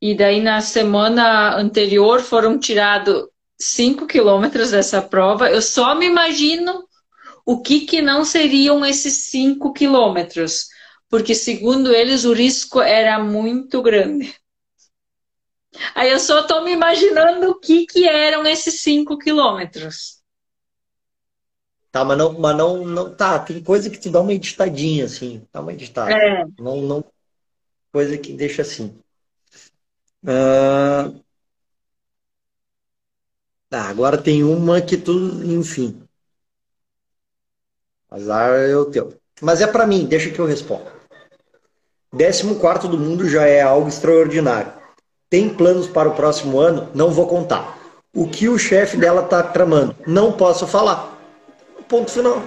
[0.00, 3.24] E daí, na semana anterior, foram tirados
[3.60, 5.50] 5 quilômetros dessa prova.
[5.50, 6.87] Eu só me imagino
[7.48, 10.66] o que, que não seriam esses 5 quilômetros,
[11.08, 14.36] porque, segundo eles, o risco era muito grande.
[15.94, 20.18] Aí eu só estou me imaginando o que, que eram esses 5 quilômetros.
[21.90, 23.16] Tá, mas não, mas não, não.
[23.16, 25.42] Tá, tem coisa que te dá uma editadinha, assim.
[25.50, 26.12] Dá uma editada.
[26.12, 26.44] É.
[26.58, 27.02] Não, não.
[27.90, 28.94] Coisa que deixa assim.
[30.22, 31.18] Uh...
[33.70, 35.12] Tá, agora tem uma que tu,
[35.44, 36.07] enfim.
[38.10, 39.14] Azar é o teu.
[39.40, 40.86] Mas é para mim, deixa que eu respondo.
[42.10, 44.72] 14 do mundo já é algo extraordinário.
[45.30, 46.88] Tem planos para o próximo ano?
[46.94, 47.78] Não vou contar.
[48.14, 49.94] O que o chefe dela está tramando?
[50.06, 51.16] Não posso falar.
[51.86, 52.42] Ponto final.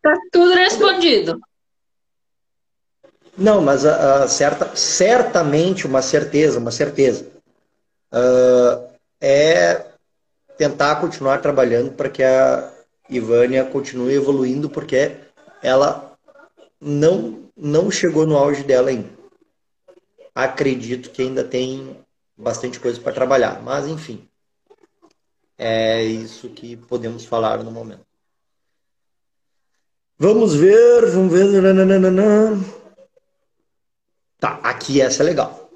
[0.00, 1.40] Tá tudo respondido.
[3.36, 7.26] Não, mas uh, certa, certamente uma certeza, uma certeza.
[8.12, 9.84] Uh, é
[10.56, 12.70] tentar continuar trabalhando para que a
[13.08, 15.16] Ivânia continue evoluindo, porque
[15.62, 16.16] ela
[16.80, 19.10] não, não chegou no auge dela ainda.
[20.34, 21.96] Acredito que ainda tem
[22.36, 23.62] bastante coisa para trabalhar.
[23.62, 24.28] Mas, enfim,
[25.56, 28.04] é isso que podemos falar no momento.
[30.18, 31.62] Vamos ver, vamos ver.
[34.38, 35.70] Tá, aqui essa é legal.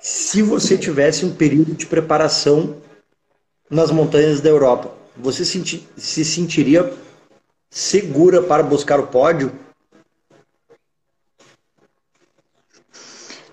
[0.00, 2.82] Se você tivesse um período de preparação
[3.70, 6.92] nas montanhas da Europa, você se sentiria
[7.70, 9.52] segura para buscar o pódio?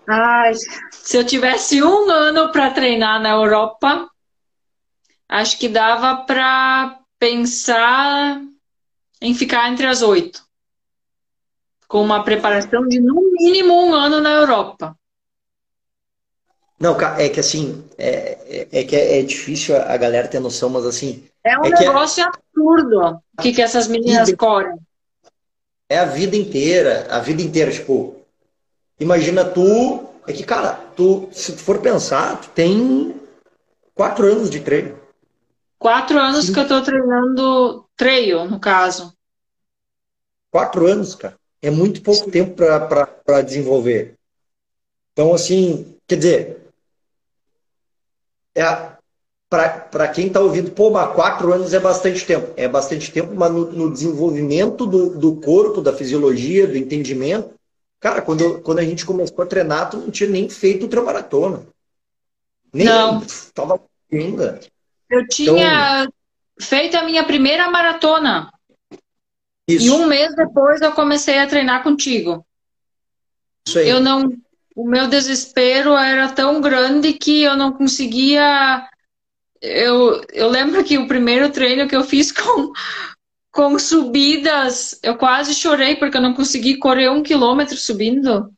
[0.08, 0.54] Ai,
[0.92, 4.10] se eu tivesse um ano para treinar na Europa,
[5.30, 8.42] acho que dava para pensar
[9.22, 10.44] em ficar entre as oito.
[11.88, 14.98] Com uma preparação de no mínimo um ano na Europa.
[16.80, 20.68] Não, é que assim, é, é, é que é, é, difícil a galera ter noção,
[20.68, 21.31] mas assim.
[21.44, 24.78] É um é, é negócio absurdo o que, que essas meninas vida, correm.
[25.90, 28.16] É a vida inteira, a vida inteira, tipo,
[29.00, 33.20] imagina tu é que, cara, tu, se tu for pensar, tu tem
[33.94, 35.00] quatro anos de treino.
[35.80, 36.54] Quatro anos Sim.
[36.54, 39.14] que eu tô treinando treino, no caso.
[40.52, 41.36] Quatro anos, cara.
[41.62, 42.32] É muito pouco Sim.
[42.32, 44.16] tempo para desenvolver.
[45.12, 46.62] Então, assim, quer dizer,
[48.56, 48.64] é,
[49.52, 52.54] para quem está ouvindo, pô, mas quatro anos é bastante tempo.
[52.56, 57.54] É bastante tempo, mas no, no desenvolvimento do, do corpo, da fisiologia, do entendimento.
[58.00, 61.64] Cara, quando, quando a gente começou a treinar, tu não tinha nem feito ultramaratona.
[62.72, 63.22] Nem não.
[63.54, 63.78] Tava
[64.10, 64.62] ainda.
[65.10, 66.14] Eu tinha então,
[66.58, 68.50] feito a minha primeira maratona.
[69.68, 69.86] Isso.
[69.86, 72.46] E um mês depois eu comecei a treinar contigo.
[73.68, 73.90] Isso aí.
[73.90, 74.32] Eu não.
[74.74, 78.88] O meu desespero era tão grande que eu não conseguia
[79.62, 82.72] eu, eu lembro que o primeiro treino que eu fiz com,
[83.52, 88.52] com subidas, eu quase chorei porque eu não consegui correr um quilômetro subindo.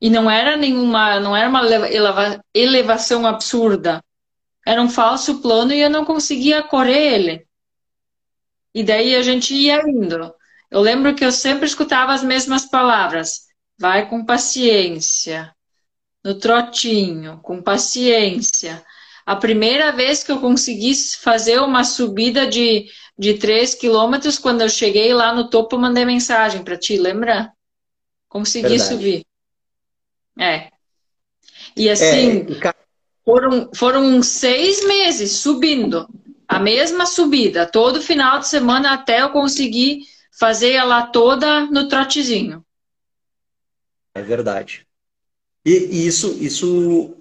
[0.00, 4.02] E não era nenhuma, não era uma eleva, elevação absurda.
[4.66, 7.46] Era um falso plano e eu não conseguia correr ele.
[8.74, 10.34] E daí a gente ia indo.
[10.70, 13.46] Eu lembro que eu sempre escutava as mesmas palavras.
[13.78, 15.54] Vai com paciência.
[16.22, 18.84] No trotinho, com paciência.
[19.26, 22.86] A primeira vez que eu consegui fazer uma subida de,
[23.18, 27.52] de 3 quilômetros, quando eu cheguei lá no topo, eu mandei mensagem para ti, lembra?
[28.28, 28.88] Consegui Verdade.
[28.88, 29.26] subir.
[30.38, 30.70] É.
[31.76, 32.72] E assim, é,
[33.24, 36.08] foram, foram seis meses subindo,
[36.46, 40.04] a mesma subida, todo final de semana até eu conseguir
[40.38, 42.64] fazer ela toda no trotezinho.
[44.14, 44.86] É verdade.
[45.64, 47.16] E, e isso, isso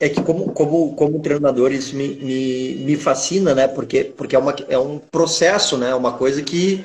[0.00, 3.68] é que como, como, como treinador isso me, me, me fascina, né?
[3.68, 5.94] Porque, porque é, uma, é um processo, né?
[5.94, 6.84] Uma coisa que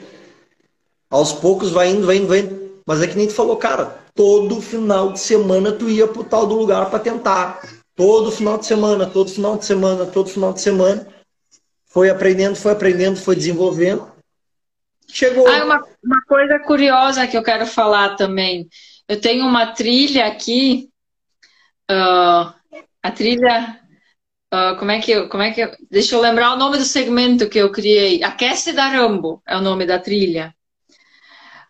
[1.10, 2.82] aos poucos vai indo, vai indo, vai indo.
[2.86, 6.46] Mas é que nem tu falou, cara, todo final de semana tu ia pro tal
[6.46, 7.62] do lugar para tentar.
[7.96, 11.08] Todo final de semana, todo final de semana, todo final de semana.
[11.86, 14.10] Foi aprendendo, foi aprendendo, foi desenvolvendo.
[15.08, 15.48] Chegou.
[15.48, 18.70] Ah, uma, uma coisa curiosa que eu quero falar também.
[19.08, 20.88] Eu tenho uma trilha aqui.
[21.90, 22.54] Uh,
[23.02, 23.80] a trilha.
[24.54, 26.84] Uh, como é que eu, como é que eu, deixa eu lembrar o nome do
[26.84, 28.24] segmento que eu criei.
[28.24, 30.56] Aquece da Rambo é o nome da trilha.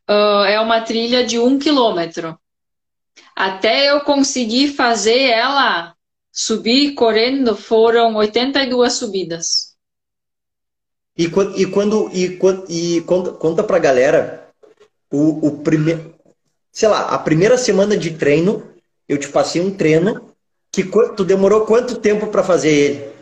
[0.10, 2.40] Uh, é uma trilha de um quilômetro.
[3.36, 5.94] Até eu conseguir fazer ela
[6.32, 9.76] subir correndo foram 82 subidas.
[11.18, 14.50] E, e quando e, e conta, conta pra galera
[15.12, 16.16] o, o primeiro,
[16.72, 18.74] sei lá, a primeira semana de treino,
[19.08, 20.29] eu te passei um treino
[20.72, 20.84] que
[21.16, 23.14] tu demorou quanto tempo para fazer ele?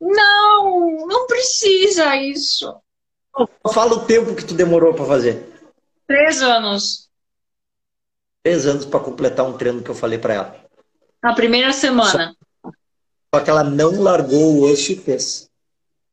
[0.00, 2.74] Não, não precisa isso.
[3.72, 5.48] Fala o tempo que tu demorou para fazer.
[6.06, 7.08] Três anos.
[8.42, 10.56] Três anos para completar um treino que eu falei para ela.
[11.22, 12.34] Na primeira semana.
[12.62, 12.70] Só,
[13.34, 15.48] só que ela não largou o osso e fez.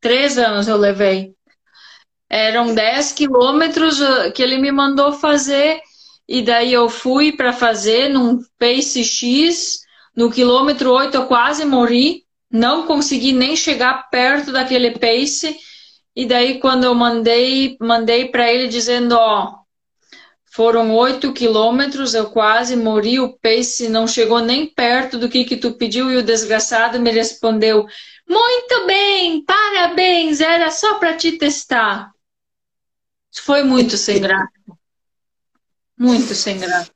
[0.00, 1.34] Três anos eu levei.
[2.30, 5.80] Eram dez quilômetros uh, que ele me mandou fazer
[6.28, 9.80] e daí eu fui para fazer num pace X
[10.18, 15.56] no quilômetro 8 eu quase morri, não consegui nem chegar perto daquele pace.
[16.16, 19.60] E daí quando eu mandei, mandei para ele dizendo, ó,
[20.44, 25.56] foram 8 quilômetros, eu quase morri, o pace não chegou nem perto do que que
[25.56, 27.86] tu pediu e o desgraçado me respondeu:
[28.28, 32.10] "Muito bem, parabéns, era só para te testar".
[33.44, 34.50] Foi muito sem graça.
[35.96, 36.90] Muito sem graça.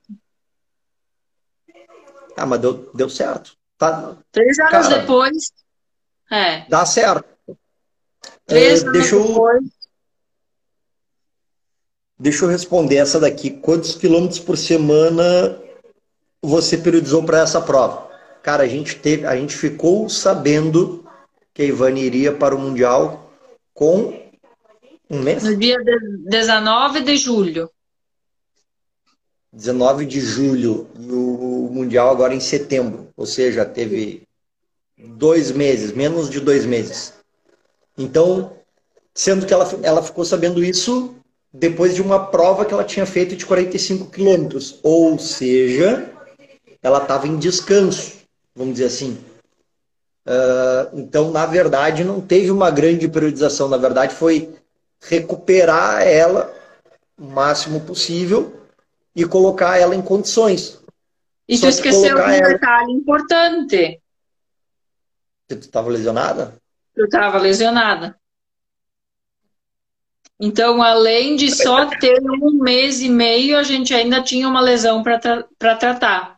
[2.37, 3.57] Ah, mas deu, deu certo.
[3.79, 5.53] Tá, Três anos cara, depois.
[6.31, 6.69] É.
[6.69, 7.27] Dá certo.
[8.47, 9.65] Três é, anos deixa eu, depois.
[12.19, 13.51] Deixa eu responder essa daqui.
[13.51, 15.59] Quantos quilômetros por semana
[16.41, 18.11] você periodizou para essa prova?
[18.43, 21.05] Cara, a gente teve, a gente ficou sabendo
[21.53, 23.31] que a Ivane iria para o Mundial
[23.75, 24.21] com
[25.11, 25.43] um mês?
[25.43, 25.79] No dia
[26.27, 27.71] 19 de julho.
[29.53, 33.09] 19 de julho e o Mundial agora em setembro.
[33.17, 34.23] Ou seja, teve
[34.97, 37.13] dois meses, menos de dois meses.
[37.99, 38.53] Então,
[39.15, 41.15] sendo que ela, ela ficou sabendo isso
[41.53, 44.81] depois de uma prova que ela tinha feito de 45 quilômetros.
[44.83, 46.11] Ou seja,
[46.83, 48.15] ela estava em descanso,
[48.57, 49.19] vamos dizer assim.
[50.27, 53.69] Uh, então, na verdade, não teve uma grande periodização.
[53.69, 54.55] Na verdade, foi
[55.03, 56.51] recuperar ela
[57.19, 58.62] o máximo possível
[59.15, 60.81] e colocar ela em condições.
[61.49, 62.49] E Só tu esqueceu um ela...
[62.49, 64.01] detalhe importante.
[65.49, 66.57] Que tu estava lesionada?
[66.97, 68.17] Eu estava lesionada.
[70.41, 75.03] Então, além de só ter um mês e meio, a gente ainda tinha uma lesão
[75.03, 76.37] para tra tratar.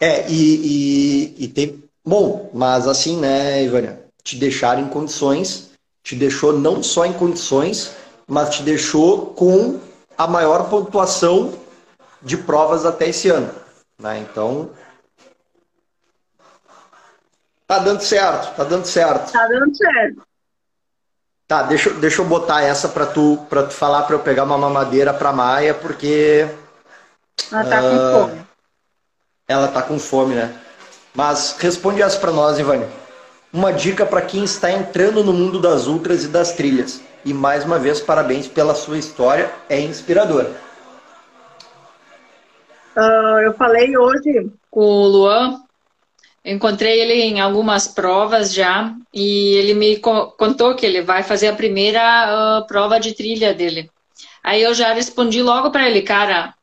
[0.00, 1.84] É, e, e, e, tem.
[2.02, 4.02] Bom, mas assim, né, Ivânia?
[4.22, 5.72] Te deixar em condições,
[6.02, 7.94] te deixou não só em condições,
[8.26, 9.78] mas te deixou com
[10.22, 11.54] a maior pontuação
[12.20, 13.50] de provas até esse ano.
[13.98, 14.18] Né?
[14.18, 14.70] Então,
[17.66, 19.30] Tá dando certo, tá dando certo.
[19.30, 20.22] Tá dando certo.
[21.46, 24.58] Tá, deixa, deixa eu botar essa para tu, pra tu falar para eu pegar uma
[24.58, 26.48] mamadeira pra Maia, porque.
[27.52, 28.46] Ela tá uh, com ah, fome.
[29.46, 30.60] Ela tá com fome, né?
[31.14, 32.88] Mas responde essa para nós, Ivane.
[33.52, 37.00] Uma dica para quem está entrando no mundo das ultras e das trilhas.
[37.24, 40.54] E mais uma vez, parabéns pela sua história, é inspiradora.
[42.96, 45.62] Uh, eu falei hoje com o Luan
[46.44, 51.56] encontrei ele em algumas provas já e ele me contou que ele vai fazer a
[51.56, 53.90] primeira uh, prova de trilha dele.
[54.42, 56.54] Aí eu já respondi logo para ele, cara,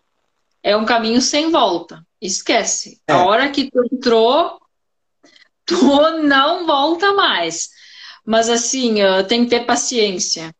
[0.64, 2.04] é um caminho sem volta.
[2.20, 3.00] Esquece.
[3.08, 3.14] É.
[3.14, 4.60] A hora que tu entrou,
[5.66, 5.76] tu
[6.24, 7.70] não volta mais.
[8.28, 8.96] Mas assim,
[9.30, 10.54] tem que ter paciência.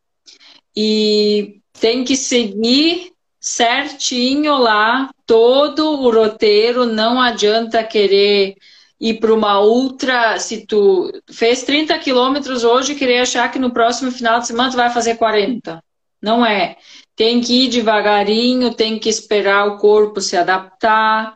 [0.74, 3.12] E tem que seguir
[3.42, 8.56] certinho lá todo o roteiro, não adianta querer
[9.00, 14.12] ir para uma ultra, se tu fez 30 quilômetros hoje, querer achar que no próximo
[14.12, 15.84] final de semana tu vai fazer 40.
[16.22, 16.78] Não é.
[17.16, 21.36] Tem que ir devagarinho, tem que esperar o corpo se adaptar,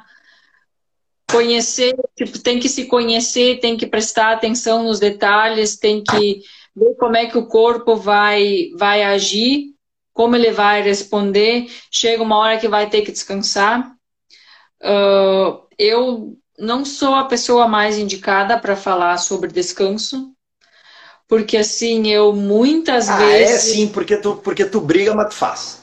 [1.31, 6.41] conhecer, tipo, tem que se conhecer, tem que prestar atenção nos detalhes, tem que
[6.75, 9.73] ver como é que o corpo vai, vai agir,
[10.13, 11.67] como ele vai responder.
[11.89, 13.91] Chega uma hora que vai ter que descansar.
[14.81, 20.31] Uh, eu não sou a pessoa mais indicada para falar sobre descanso,
[21.27, 23.55] porque assim, eu muitas ah, é vezes.
[23.55, 25.80] É sim, porque tu, porque tu briga, mas tu faz.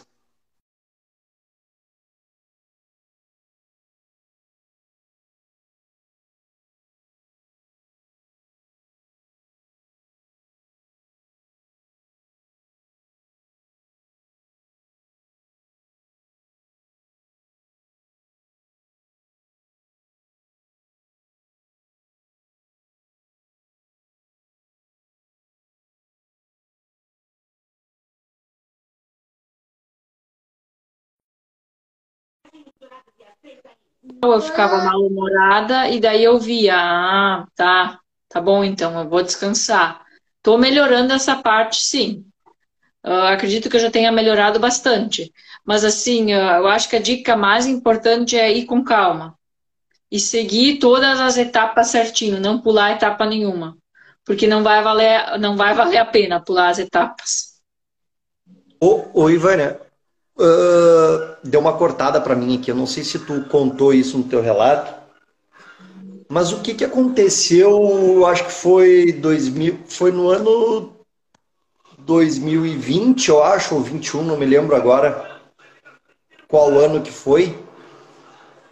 [34.23, 37.99] Eu ficava mal-humorada e daí eu via, ah, tá,
[38.29, 40.05] tá bom então, eu vou descansar.
[40.43, 42.25] Tô melhorando essa parte, sim.
[43.05, 45.33] Uh, acredito que eu já tenha melhorado bastante.
[45.65, 49.37] Mas assim, uh, eu acho que a dica mais importante é ir com calma.
[50.11, 53.77] E seguir todas as etapas certinho, não pular etapa nenhuma.
[54.25, 57.61] Porque não vai valer, não vai valer a pena pular as etapas.
[58.81, 59.81] Ô, ô Ivânia,
[60.39, 62.71] Uh, deu uma cortada para mim aqui.
[62.71, 64.95] Eu não sei se tu contou isso no teu relato,
[66.29, 68.27] mas o que, que aconteceu?
[68.27, 70.93] Acho que foi 2000, foi no ano
[71.99, 75.41] 2020, eu acho, ou 21, não me lembro agora
[76.47, 77.59] qual ano que foi.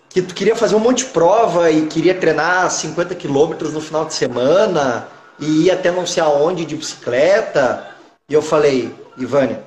[0.08, 4.04] Que tu queria fazer um monte de prova e queria treinar 50 quilômetros no final
[4.04, 5.08] de semana
[5.38, 7.90] e ir até não sei aonde de bicicleta.
[8.28, 9.64] E eu falei, Ivânia,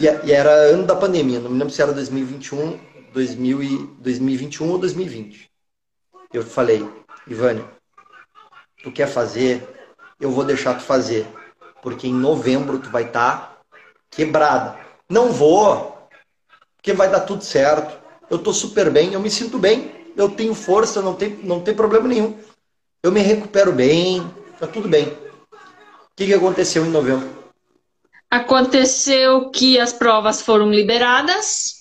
[0.00, 2.80] e, e, era ano da pandemia, não me lembro se era 2021,
[3.12, 5.50] 2000 e, 2021 ou 2020.
[6.32, 6.88] Eu falei,
[7.26, 7.64] Ivânia,
[8.82, 9.62] tu quer fazer,
[10.18, 11.26] eu vou deixar tu fazer.
[11.82, 13.58] Porque em novembro tu vai estar tá
[14.10, 14.78] quebrada.
[15.08, 16.08] Não vou,
[16.76, 17.98] porque vai dar tudo certo.
[18.30, 21.74] Eu tô super bem, eu me sinto bem, eu tenho força, não tem, não tem
[21.74, 22.38] problema nenhum.
[23.02, 24.22] Eu me recupero bem,
[24.58, 25.08] tá tudo bem.
[25.08, 27.39] O que, que aconteceu em novembro?
[28.30, 31.80] Aconteceu que as provas foram liberadas.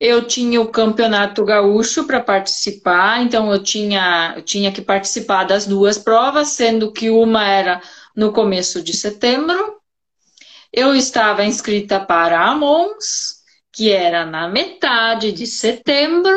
[0.00, 5.64] Eu tinha o campeonato gaúcho para participar, então eu tinha, eu tinha que participar das
[5.64, 7.80] duas provas, sendo que uma era
[8.16, 9.80] no começo de setembro.
[10.72, 13.36] Eu estava inscrita para a Mons,
[13.72, 16.36] que era na metade de setembro,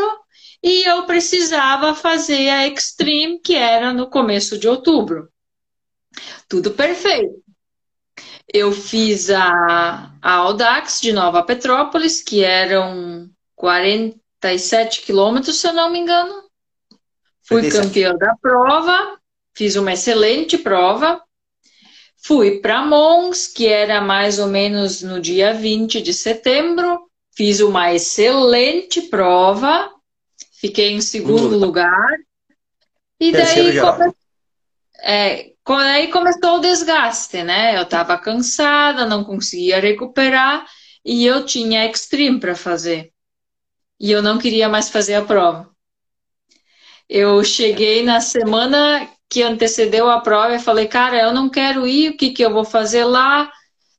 [0.61, 5.28] e eu precisava fazer a Extreme, que era no começo de outubro.
[6.47, 7.47] Tudo perfeito.
[8.54, 15.91] Eu fiz a, a Audax de Nova Petrópolis, que eram 47 quilômetros, se eu não
[15.91, 16.43] me engano.
[17.43, 19.18] Fui campeã da prova,
[19.56, 21.22] fiz uma excelente prova.
[22.18, 27.08] Fui para Mons, que era mais ou menos no dia 20 de setembro.
[27.36, 29.91] Fiz uma excelente prova,
[30.60, 32.18] fiquei em segundo lugar.
[33.20, 34.14] E Terceiro daí, come...
[35.00, 37.78] é, Aí começou o desgaste, né?
[37.78, 40.65] Eu estava cansada, não conseguia recuperar
[41.03, 43.11] e eu tinha extreme para fazer.
[43.99, 45.70] E eu não queria mais fazer a prova.
[47.09, 52.11] Eu cheguei na semana que antecedeu a prova e falei, cara, eu não quero ir,
[52.11, 53.51] o que, que eu vou fazer lá?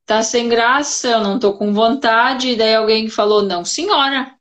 [0.06, 2.50] Tá sem graça, eu não tô com vontade.
[2.50, 4.34] E daí alguém falou, não, senhora.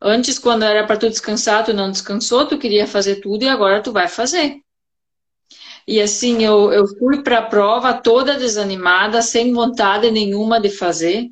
[0.00, 3.82] Antes, quando era para tu descansar, tu não descansou, tu queria fazer tudo e agora
[3.82, 4.61] tu vai fazer.
[5.86, 11.28] E assim, eu, eu fui para a prova toda desanimada, sem vontade nenhuma de fazer.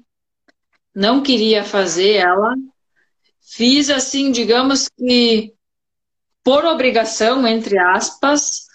[0.95, 2.55] Não queria fazer ela.
[3.41, 5.55] Fiz assim, digamos que
[6.43, 8.67] por obrigação, entre aspas,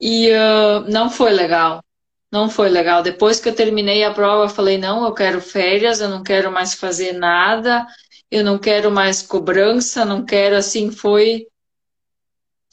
[0.00, 1.82] e uh, não foi legal.
[2.30, 3.02] Não foi legal.
[3.02, 6.50] Depois que eu terminei a prova, eu falei: não, eu quero férias, eu não quero
[6.50, 7.86] mais fazer nada,
[8.30, 10.90] eu não quero mais cobrança, não quero assim.
[10.90, 11.46] Foi,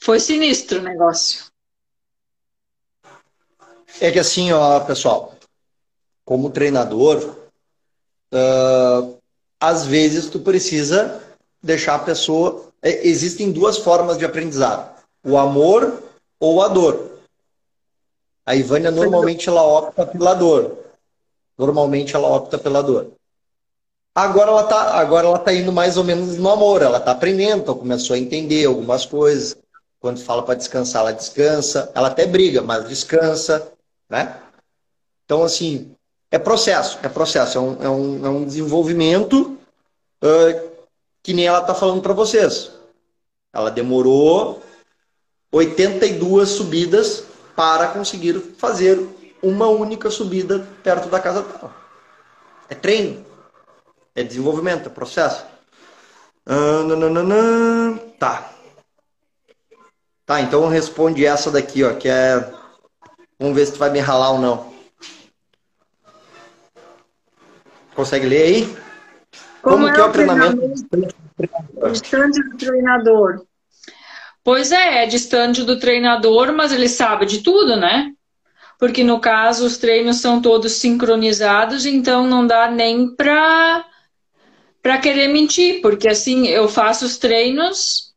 [0.01, 1.50] foi sinistro o negócio.
[4.01, 5.35] É que assim, ó, pessoal,
[6.25, 7.35] como treinador,
[8.33, 9.15] uh,
[9.59, 11.21] às vezes tu precisa
[11.61, 12.65] deixar a pessoa.
[12.81, 14.91] É, existem duas formas de aprendizado:
[15.23, 16.01] o amor
[16.39, 17.11] ou a dor.
[18.43, 20.79] A Ivânia normalmente ela opta pela dor.
[21.55, 23.11] Normalmente ela opta pela dor.
[24.15, 26.81] Agora ela tá, agora ela tá indo mais ou menos no amor.
[26.81, 29.55] Ela tá aprendendo, então começou a entender algumas coisas.
[29.99, 31.91] Quando fala para descansar, ela descansa.
[31.93, 33.71] Ela até briga, mas descansa
[34.11, 34.37] né?
[35.23, 35.95] Então, assim,
[36.29, 39.57] é processo, é processo, é um, é um, é um desenvolvimento
[40.21, 40.71] uh,
[41.23, 42.71] que nem ela está falando para vocês.
[43.53, 44.61] Ela demorou
[45.51, 47.23] 82 subidas
[47.55, 48.99] para conseguir fazer
[49.41, 51.73] uma única subida perto da casa dela.
[52.69, 53.25] É treino,
[54.13, 55.45] é desenvolvimento, é processo.
[56.45, 58.51] Nananana, tá.
[60.25, 62.60] Tá, então responde essa daqui, ó, que é
[63.41, 64.71] Vamos ver se tu vai me ralar ou não.
[67.95, 68.65] Consegue ler aí?
[69.63, 70.73] Como, Como é que é o treinamento?
[71.91, 73.43] Distante do treinador.
[74.43, 78.13] Pois é, é distante do treinador, mas ele sabe de tudo, né?
[78.77, 83.83] Porque no caso os treinos são todos sincronizados, então não dá nem para
[84.83, 88.10] para querer mentir, porque assim eu faço os treinos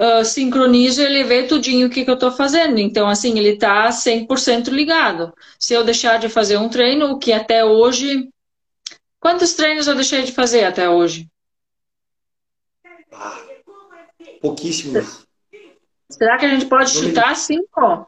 [0.00, 2.78] uh, sincronizo ele vê tudinho o que, que eu estou fazendo.
[2.78, 5.32] Então, assim, ele está 100% ligado.
[5.58, 8.28] Se eu deixar de fazer um treino, o que até hoje.
[9.20, 11.28] Quantos treinos eu deixei de fazer até hoje?
[13.12, 13.40] Ah,
[14.40, 15.24] pouquíssimos.
[16.10, 18.06] Será que a gente pode chutar cinco?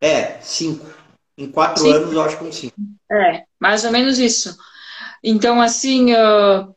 [0.00, 0.86] É, cinco.
[1.36, 1.96] Em quatro cinco.
[1.96, 2.76] anos, eu acho que um cinco.
[3.10, 4.56] É, mais ou menos isso.
[5.22, 6.74] Então, assim, uh,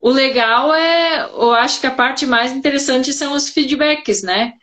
[0.00, 4.54] o legal é, eu acho que a parte mais interessante são os feedbacks, né?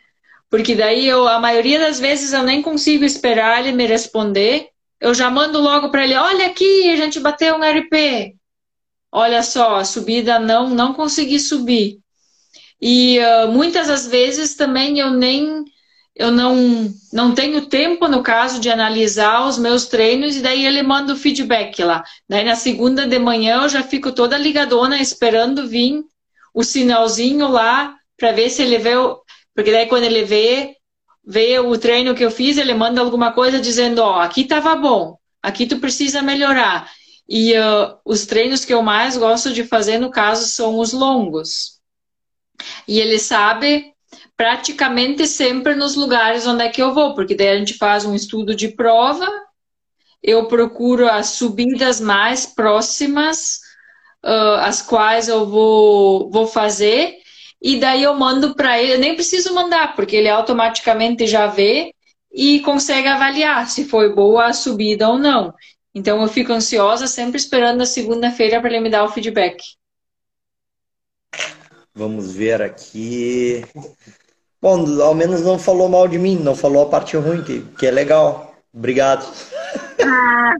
[0.48, 4.68] Porque daí eu, a maioria das vezes eu nem consigo esperar ele me responder.
[5.00, 8.34] Eu já mando logo para ele, olha aqui, a gente bateu um RP.
[9.12, 11.98] Olha só, a subida não não consegui subir.
[12.80, 15.64] E uh, muitas das vezes também eu nem
[16.16, 20.82] eu não, não tenho tempo, no caso, de analisar os meus treinos, e daí ele
[20.82, 22.02] manda o feedback lá.
[22.26, 26.02] Daí na segunda de manhã eu já fico toda ligadona esperando vir
[26.54, 28.96] o sinalzinho lá para ver se ele vê.
[28.96, 29.20] O...
[29.54, 30.74] Porque daí quando ele vê,
[31.22, 34.74] vê o treino que eu fiz, ele manda alguma coisa dizendo: Ó, oh, aqui estava
[34.74, 36.90] bom, aqui tu precisa melhorar.
[37.28, 41.78] E uh, os treinos que eu mais gosto de fazer, no caso, são os longos.
[42.88, 43.92] E ele sabe
[44.36, 48.14] praticamente sempre nos lugares onde é que eu vou, porque daí a gente faz um
[48.14, 49.26] estudo de prova,
[50.22, 53.60] eu procuro as subidas mais próximas,
[54.24, 57.16] uh, as quais eu vou, vou fazer,
[57.62, 61.94] e daí eu mando para ele, eu nem preciso mandar, porque ele automaticamente já vê
[62.32, 65.54] e consegue avaliar se foi boa a subida ou não.
[65.94, 69.62] Então eu fico ansiosa, sempre esperando a segunda-feira para ele me dar o feedback.
[71.94, 73.64] Vamos ver aqui.
[74.60, 77.86] Bom, ao menos não falou mal de mim, não falou a parte ruim, que, que
[77.86, 78.54] é legal.
[78.72, 79.26] Obrigado.
[80.02, 80.54] Ah,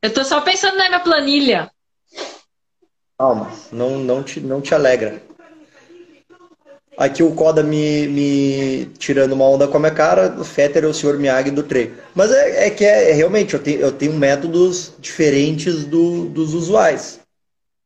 [0.00, 1.70] eu tô só pensando na minha planilha.
[3.18, 5.22] Calma, não, não, te, não te alegra.
[6.96, 10.86] Aqui o Coda me, me tirando uma onda com a minha cara, o Fetter é
[10.86, 11.96] o senhor Miyagi do treino.
[12.14, 16.52] Mas é, é que é, é, realmente, eu tenho, eu tenho métodos diferentes do, dos
[16.52, 17.20] usuais.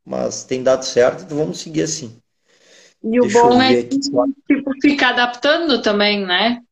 [0.05, 2.17] Mas tem dado certo, então vamos seguir assim.
[3.03, 4.25] E o bom é que tipo,
[4.81, 6.63] fica adaptando também, né?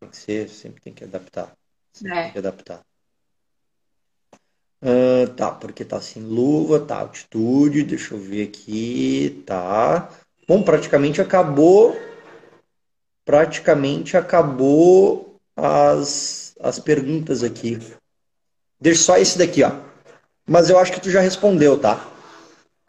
[0.00, 1.52] Tem que ser, sempre tem que adaptar.
[1.92, 2.22] Sempre é.
[2.22, 2.80] tem que adaptar.
[4.82, 10.10] Uh, tá, porque tá sem luva, tá, altitude, deixa eu ver aqui, tá.
[10.48, 11.96] Bom, praticamente acabou,
[13.24, 17.78] praticamente acabou as, as perguntas aqui.
[18.80, 19.70] Deixa só esse daqui, ó.
[20.44, 22.04] Mas eu acho que tu já respondeu, tá?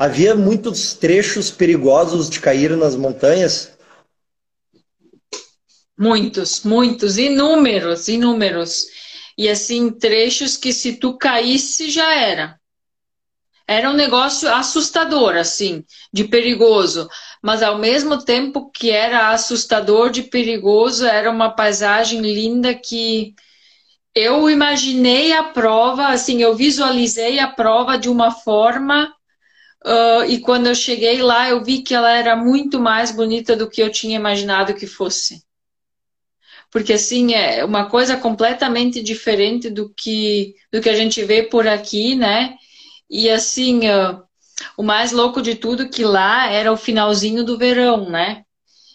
[0.03, 3.71] Havia muitos trechos perigosos de cair nas montanhas?
[5.97, 8.87] Muitos, muitos, inúmeros, inúmeros.
[9.37, 12.59] E assim, trechos que se tu caísse já era.
[13.65, 17.07] era um negócio assustador, assim, de perigoso.
[17.41, 23.33] Mas ao mesmo tempo que era assustador de perigoso, era uma paisagem linda que
[24.13, 29.09] eu imaginei a prova, assim, eu visualizei a prova de uma forma
[29.85, 33.69] uh, e quando eu cheguei lá eu vi que ela era muito mais bonita do
[33.69, 35.43] que eu tinha imaginado que fosse.
[36.71, 41.67] Porque assim é uma coisa completamente diferente do que do que a gente vê por
[41.67, 42.55] aqui, né?
[43.09, 44.23] E assim, uh,
[44.77, 48.43] o mais louco de tudo que lá era o finalzinho do verão, né?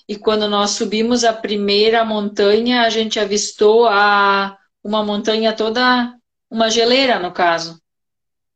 [0.09, 6.15] E quando nós subimos a primeira montanha, a gente avistou a uma montanha toda,
[6.51, 7.81] uma geleira no caso.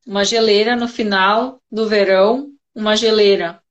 [0.07, 3.63] Uma geleira no final do verão, uma geleira.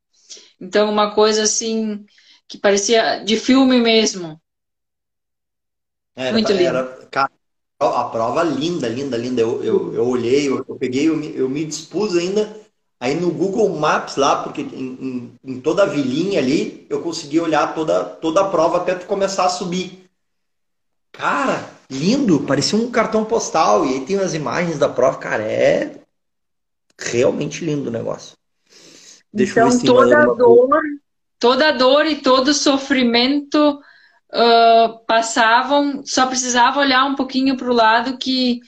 [0.59, 2.05] Então, uma coisa assim
[2.47, 4.39] que parecia de filme mesmo.
[6.15, 6.63] Era, Muito lindo.
[6.63, 7.31] Era, cara,
[7.79, 9.41] a prova linda, linda, linda.
[9.41, 12.55] Eu, eu, eu olhei, eu, eu peguei, eu me, eu me dispus ainda
[12.99, 17.39] aí no Google Maps lá, porque em, em, em, toda a vilinha ali, eu consegui
[17.39, 20.09] olhar toda, toda a prova até tu começar a subir.
[21.11, 23.85] Cara, lindo, parecia um cartão postal.
[23.85, 26.00] E aí tem as imagens da prova, cara, é
[26.99, 28.35] realmente lindo o negócio.
[29.33, 30.81] Deixa então, toda dor,
[31.39, 33.81] toda dor e todo sofrimento
[34.33, 38.59] uh, passavam, só precisava olhar um pouquinho para o lado que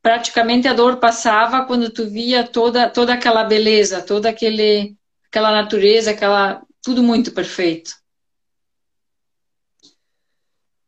[0.00, 4.96] praticamente a dor passava quando tu via toda, toda aquela beleza, toda aquele,
[5.28, 7.90] aquela natureza, aquela tudo muito perfeito.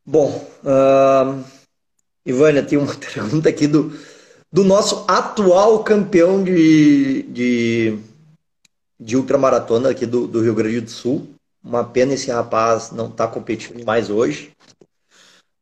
[0.07, 0.31] Bom,
[0.63, 1.45] uh,
[2.25, 3.91] Ivânia, tem uma pergunta aqui do,
[4.53, 7.99] do nosso atual campeão de, de,
[8.99, 11.29] de ultramaratona aqui do, do Rio Grande do Sul.
[11.63, 14.53] Uma pena esse rapaz não estar tá competindo mais hoje.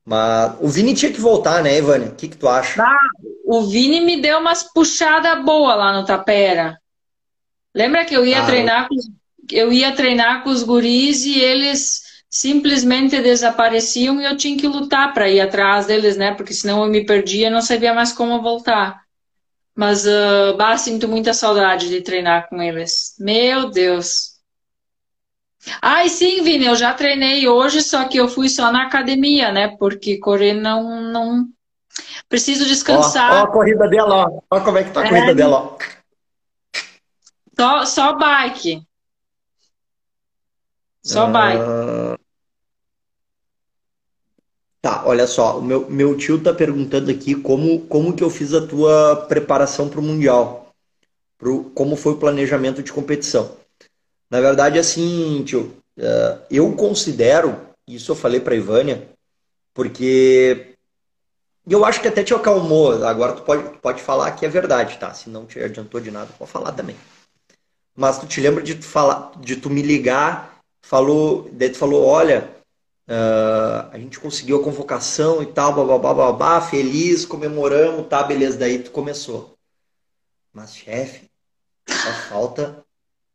[0.05, 2.09] Mas o Vini tinha que voltar, né, Ivânia?
[2.09, 2.81] O que, que tu acha?
[2.81, 2.97] Ah,
[3.45, 6.81] o Vini me deu umas puxadas boas lá no Tapera.
[7.75, 8.95] Lembra que eu ia ah, treinar com
[9.53, 12.03] eu ia treinar com os guris e eles
[12.37, 16.35] simplesmente desapareciam e eu tinha que lutar para ir atrás deles, né?
[16.35, 19.03] Porque senão eu me perdia e não sabia mais como voltar.
[19.75, 23.15] Mas, uh, bah, sinto muita saudade de treinar com eles.
[23.19, 24.37] Meu Deus.
[25.81, 29.75] Ai, sim, Vini, eu já treinei hoje, só que eu fui só na academia, né?
[29.77, 31.03] Porque correr não.
[31.03, 31.47] não...
[32.29, 33.33] Preciso descansar.
[33.33, 34.41] Ó, ó a corrida dela, ó.
[34.51, 35.09] Ó como é que tá a é...
[35.09, 35.79] corrida dela, ó.
[37.59, 38.87] Só, só bike.
[41.03, 42.06] Só bike.
[44.87, 48.55] Tá, olha só, o meu, meu tio tá perguntando aqui como, como que eu fiz
[48.55, 50.73] a tua preparação para o Mundial.
[51.37, 53.57] Pro, como foi o planejamento de competição.
[54.31, 59.09] Na verdade, assim, tio, uh, eu considero, isso eu falei para Ivânia,
[59.75, 60.77] porque
[61.69, 63.05] eu acho que até te acalmou.
[63.05, 65.13] Agora tu pode, tu pode falar que é verdade, tá?
[65.13, 66.95] Se não te adiantou de nada, pode falar também.
[67.97, 72.05] Mas tu te lembra de tu falar, de tu me ligar, falou, daí tu falou,
[72.05, 72.55] olha,
[73.09, 78.79] uh, a gente conseguiu a convocação e tal, babá, babá, feliz, comemoramos, tá, beleza, daí
[78.79, 79.57] tu começou.
[80.53, 81.29] Mas, chefe,
[81.89, 82.87] só falta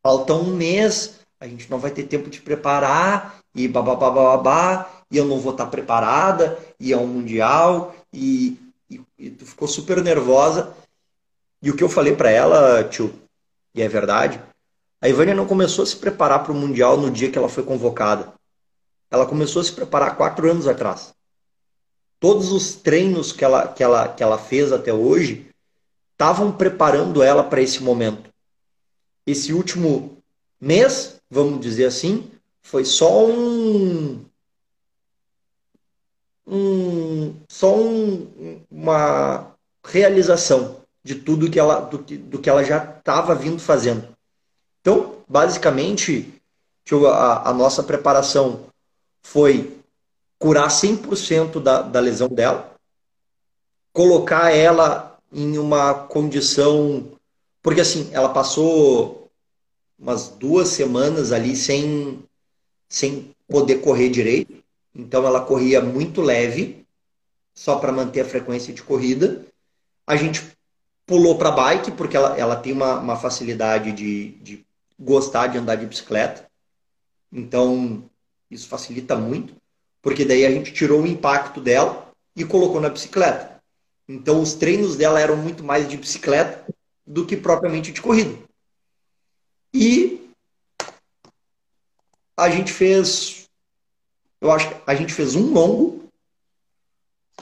[0.04, 5.18] falta um mês, a gente não vai ter tempo de preparar, e babá, babá, e
[5.18, 8.58] eu não vou estar preparada, e é um mundial, e,
[8.90, 10.74] e, e tu ficou super nervosa.
[11.62, 13.14] E o que eu falei para ela, tio,
[13.76, 14.42] e é verdade,
[15.00, 17.64] a Ivânia não começou a se preparar para o mundial no dia que ela foi
[17.64, 18.34] convocada.
[19.12, 21.14] Ela começou a se preparar quatro anos atrás.
[22.20, 25.48] Todos os treinos que ela, que ela, que ela fez até hoje
[26.14, 28.32] estavam preparando ela para esse momento
[29.26, 30.18] esse último
[30.60, 32.30] mês, vamos dizer assim,
[32.62, 34.24] foi só um,
[36.46, 43.34] um só um, uma realização de tudo que ela do do que ela já estava
[43.34, 44.08] vindo fazendo.
[44.82, 46.34] Então, basicamente,
[47.14, 48.66] a, a nossa preparação
[49.22, 49.78] foi
[50.40, 52.76] curar 100% da, da lesão dela,
[53.94, 57.12] colocar ela em uma condição
[57.62, 59.30] porque assim, ela passou
[59.98, 62.24] umas duas semanas ali sem,
[62.90, 64.64] sem poder correr direito.
[64.96, 66.86] Então ela corria muito leve,
[67.54, 69.46] só para manter a frequência de corrida.
[70.08, 70.42] A gente
[71.06, 74.66] pulou para bike, porque ela, ela tem uma, uma facilidade de, de
[75.00, 76.50] gostar de andar de bicicleta.
[77.32, 78.04] Então
[78.52, 79.56] isso facilita muito,
[80.02, 83.62] porque daí a gente tirou o impacto dela e colocou na bicicleta.
[84.08, 86.66] Então os treinos dela eram muito mais de bicicleta
[87.08, 88.38] do que propriamente de corrida.
[89.74, 90.30] E
[92.38, 93.48] a gente fez,
[94.42, 96.10] eu acho que a gente fez um longo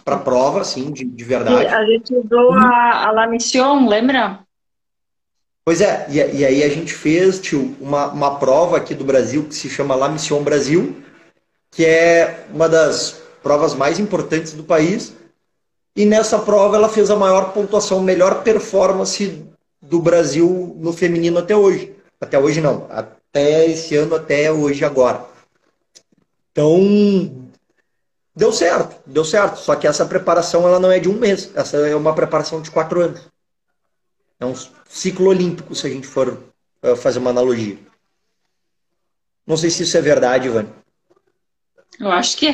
[0.04, 1.68] para prova, assim, de, de verdade.
[1.68, 4.46] A gente usou a, a La Mission, lembra?
[5.70, 9.46] Pois é, e, e, aí a gente fez, tio, uma, uma prova aqui do Brasil
[9.46, 10.96] que se chama La Mission Brasil,
[11.70, 15.14] que é uma das provas mais importantes do país.
[15.96, 19.46] E nessa prova ela fez a maior pontuação, melhor performance
[19.80, 21.96] do Brasil no feminino até hoje.
[22.20, 25.24] Até hoje não, até esse ano, até hoje agora.
[26.52, 27.48] Então,
[28.36, 29.58] deu certo, deu certo.
[29.60, 32.72] Só que essa preparação ela não é de um mês, essa é uma preparação de
[32.72, 33.22] quatro anos.
[34.40, 34.54] É um
[34.88, 36.30] ciclo olímpico, se a gente for
[36.84, 37.78] uh, fazer uma analogia.
[39.46, 40.68] Não sei se isso é verdade, Ivan.
[42.00, 42.54] Eu acho que é.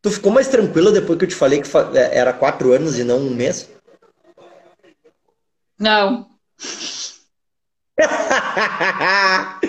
[0.00, 3.04] Tu ficou mais tranquila depois que eu te falei que é, era quatro anos e
[3.04, 3.70] não um mês?
[5.78, 6.30] Não.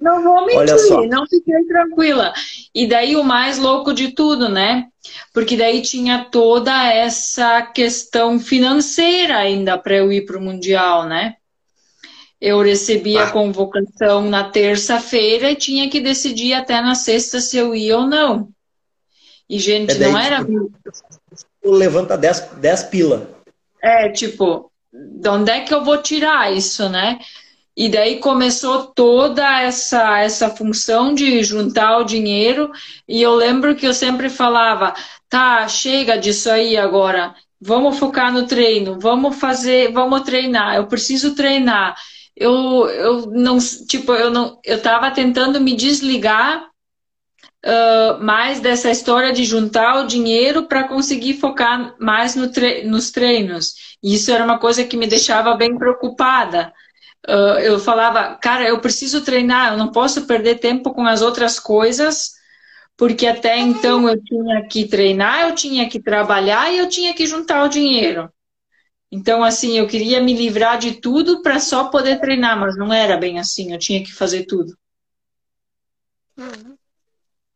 [0.00, 2.32] não vou mentir, não fiquei tranquila.
[2.74, 4.86] E daí o mais louco de tudo, né?
[5.32, 11.36] Porque daí tinha toda essa questão financeira ainda para eu ir para o Mundial, né?
[12.40, 13.24] Eu recebi ah.
[13.24, 18.06] a convocação na terça-feira e tinha que decidir até na sexta se eu ia ou
[18.06, 18.48] não.
[19.48, 20.38] E, gente, é daí, não era.
[20.38, 20.70] Tipo,
[21.64, 23.28] levanta 10 pila.
[23.82, 27.18] É, tipo, de onde é que eu vou tirar isso, né?
[27.76, 32.70] E daí começou toda essa, essa função de juntar o dinheiro.
[33.08, 34.94] E eu lembro que eu sempre falava:
[35.28, 37.34] tá, chega disso aí agora.
[37.60, 40.76] Vamos focar no treino, vamos fazer, vamos treinar.
[40.76, 41.94] Eu preciso treinar.
[42.34, 46.70] Eu, eu não, tipo, eu não, eu tava tentando me desligar
[47.64, 53.10] uh, mais dessa história de juntar o dinheiro para conseguir focar mais no tre nos
[53.10, 53.74] treinos.
[54.02, 56.72] E isso era uma coisa que me deixava bem preocupada
[57.28, 61.58] uh, eu falava, cara, eu preciso treinar, eu não posso perder tempo com as outras
[61.58, 62.32] coisas,
[62.96, 67.26] porque até então eu tinha que treinar, eu tinha que trabalhar e eu tinha que
[67.26, 68.30] juntar o dinheiro.
[69.12, 73.16] Então, assim, eu queria me livrar de tudo para só poder treinar, mas não era
[73.16, 74.76] bem assim, eu tinha que fazer tudo.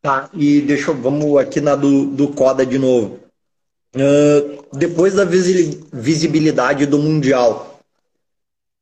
[0.03, 3.21] Tá, e deixa eu, vamos aqui na do, do CODA de novo.
[3.95, 7.74] Uh, depois da visibilidade do Mundial,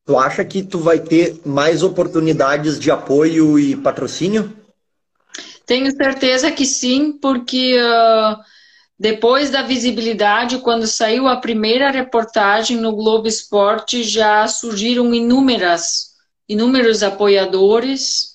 [0.05, 4.53] Tu acha que tu vai ter mais oportunidades de apoio e patrocínio?
[5.65, 8.37] Tenho certeza que sim, porque uh,
[8.99, 16.11] depois da visibilidade, quando saiu a primeira reportagem no Globo Esporte, já surgiram inúmeras,
[16.49, 18.33] inúmeros apoiadores,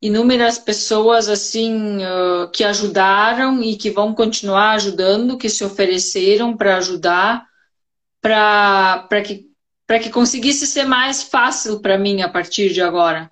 [0.00, 6.76] inúmeras pessoas assim uh, que ajudaram e que vão continuar ajudando, que se ofereceram para
[6.76, 7.44] ajudar,
[8.22, 9.49] para que
[9.90, 13.28] para que conseguisse ser mais fácil para mim a partir de agora.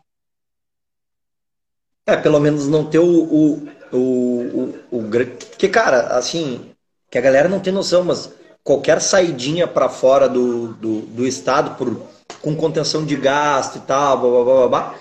[2.05, 5.11] É, pelo menos não ter o, o, o, o, o
[5.57, 6.73] que cara, assim,
[7.09, 8.33] que a galera não tem noção, mas
[8.65, 12.03] qualquer saidinha para fora do, do, do, estado por,
[12.43, 14.95] com contenção de gasto e tal, blá, blá, blá, blá,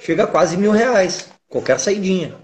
[0.00, 1.30] chega a quase mil reais.
[1.48, 2.34] Qualquer saidinha.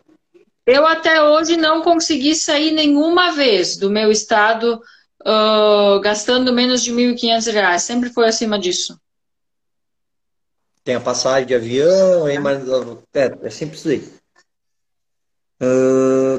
[0.66, 4.80] Eu até hoje não consegui sair nenhuma vez do meu estado
[5.26, 7.78] uh, gastando menos de R$ 1.500.
[7.78, 8.98] Sempre foi acima disso.
[10.82, 12.62] Tem a passagem de avião, aí, mas
[13.14, 14.20] é, é sempre isso aí.
[15.62, 16.38] Uh,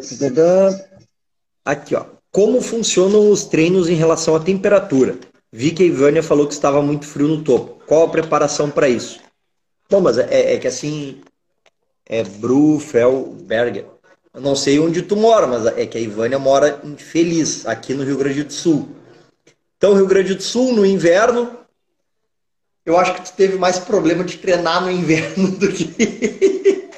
[1.64, 2.06] aqui, ó.
[2.32, 5.20] Como funcionam os treinos em relação à temperatura?
[5.52, 7.84] Vi que a Ivânia falou que estava muito frio no topo.
[7.86, 9.20] Qual a preparação para isso?
[9.90, 11.22] Bom, mas é, é, que assim,
[12.06, 13.86] é Brufelberger.
[14.34, 17.94] Eu não sei onde tu mora, mas é que a Ivânia mora em Feliz, aqui
[17.94, 18.88] no Rio Grande do Sul.
[19.78, 21.60] Então, Rio Grande do Sul, no inverno,
[22.86, 26.90] eu acho que tu teve mais problema de treinar no inverno do que.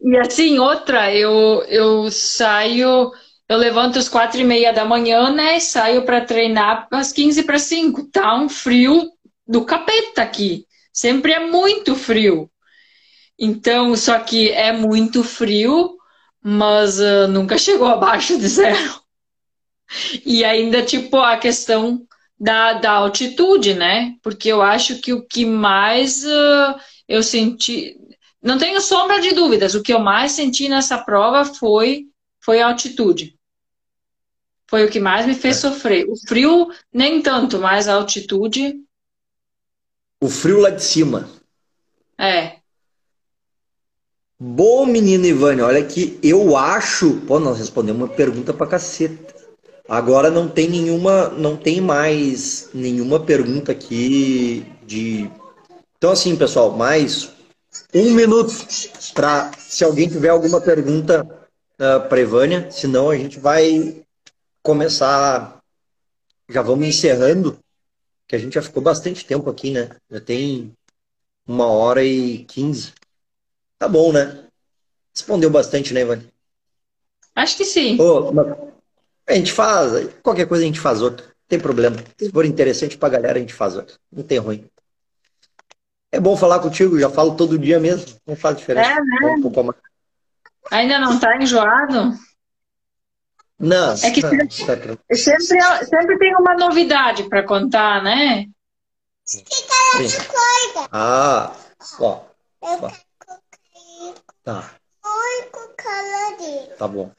[0.00, 3.12] e assim, outra, eu, eu saio,
[3.48, 5.56] eu levanto às quatro e meia da manhã, né?
[5.56, 8.08] E saio para treinar às 15 para 5.
[8.10, 9.08] Tá um frio
[9.46, 10.66] do capeta aqui.
[10.92, 12.50] Sempre é muito frio.
[13.38, 15.96] Então, só que é muito frio,
[16.42, 19.00] mas uh, nunca chegou abaixo de zero.
[20.24, 22.06] E ainda, tipo, a questão
[22.38, 24.16] da, da altitude, né?
[24.22, 26.78] Porque eu acho que o que mais uh,
[27.08, 27.96] eu senti.
[28.42, 32.06] Não tenho sombra de dúvidas, o que eu mais senti nessa prova foi,
[32.40, 33.36] foi a altitude.
[34.66, 35.60] Foi o que mais me fez é.
[35.60, 36.06] sofrer.
[36.08, 38.74] O frio, nem tanto, mas a altitude.
[40.20, 41.28] O frio lá de cima.
[42.18, 42.57] É,
[44.40, 47.20] Bom, menino Ivane, olha que eu acho.
[47.26, 49.34] Pô, nós respondemos uma pergunta pra caceta.
[49.88, 55.30] Agora não tem nenhuma, não tem mais nenhuma pergunta aqui de.
[55.96, 57.30] Então assim, pessoal, mais
[57.94, 58.52] um minuto
[59.14, 61.26] para se alguém tiver alguma pergunta
[61.80, 64.02] uh, para Ivânia, senão a gente vai
[64.62, 65.58] começar
[66.48, 67.58] já vamos encerrando,
[68.26, 69.90] que a gente já ficou bastante tempo aqui, né?
[70.10, 70.72] Já tem
[71.46, 72.92] uma hora e quinze.
[73.78, 74.44] Tá bom, né?
[75.14, 76.32] Respondeu bastante, né, Ivani?
[77.34, 77.96] Acho que sim.
[78.00, 78.30] Oh,
[79.26, 81.26] a gente faz, qualquer coisa a gente faz outra.
[81.26, 81.96] Não tem problema.
[82.18, 83.94] Se for interessante pra galera, a gente faz outra.
[84.10, 84.68] Não tem ruim.
[86.10, 88.18] É bom falar contigo, já falo todo dia mesmo.
[88.26, 88.90] Não faz diferença.
[88.90, 89.34] É, né?
[89.36, 89.78] Um pouco mais.
[90.70, 92.14] Ainda não tá enjoado?
[93.58, 93.92] Não.
[93.92, 98.46] É que não, sempre, sempre, sempre tem uma novidade para contar, né?
[99.24, 99.44] Sim.
[100.90, 101.54] Ah,
[102.00, 102.20] ó.
[102.62, 102.90] ó.
[104.48, 104.64] Tá.
[106.78, 107.10] Tá bom.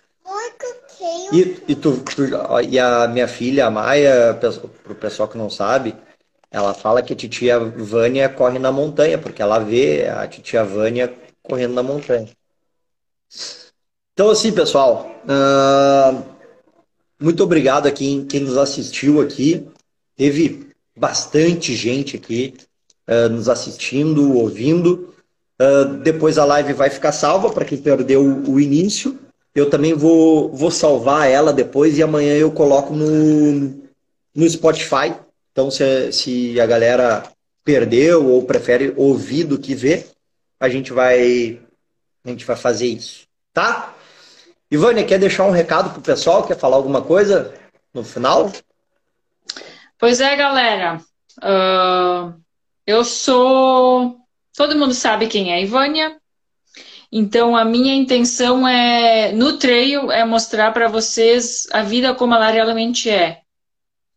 [1.31, 2.23] E, e, tu, tu,
[2.67, 4.35] e a minha filha, a Maia,
[4.83, 5.95] pro pessoal que não sabe,
[6.49, 11.13] ela fala que a titia Vânia corre na montanha, porque ela vê a titia Vânia
[11.43, 12.29] correndo na montanha.
[14.13, 16.25] Então, assim, pessoal, uh,
[17.21, 19.69] muito obrigado a quem, quem nos assistiu aqui.
[20.15, 22.55] Teve bastante gente aqui
[23.07, 25.13] uh, nos assistindo, ouvindo.
[25.61, 29.19] Uh, depois a live vai ficar salva para quem perdeu o, o, início.
[29.53, 33.81] Eu também vou, vou salvar ela depois e amanhã eu coloco no,
[34.33, 35.13] no Spotify
[35.59, 37.23] então, se, se a galera
[37.65, 40.09] perdeu ou prefere ouvir do que ver,
[40.57, 41.59] a gente vai
[42.23, 43.93] a gente vai fazer isso, tá?
[44.71, 46.47] Ivânia, quer deixar um recado pro pessoal?
[46.47, 47.53] Quer falar alguma coisa
[47.93, 48.51] no final?
[49.97, 51.01] Pois é, galera.
[51.39, 52.39] Uh,
[52.87, 54.18] eu sou.
[54.59, 56.17] Todo mundo sabe quem é a Ivânia.
[57.09, 62.51] Então, a minha intenção é, no trail, é mostrar para vocês a vida como ela
[62.51, 63.39] realmente é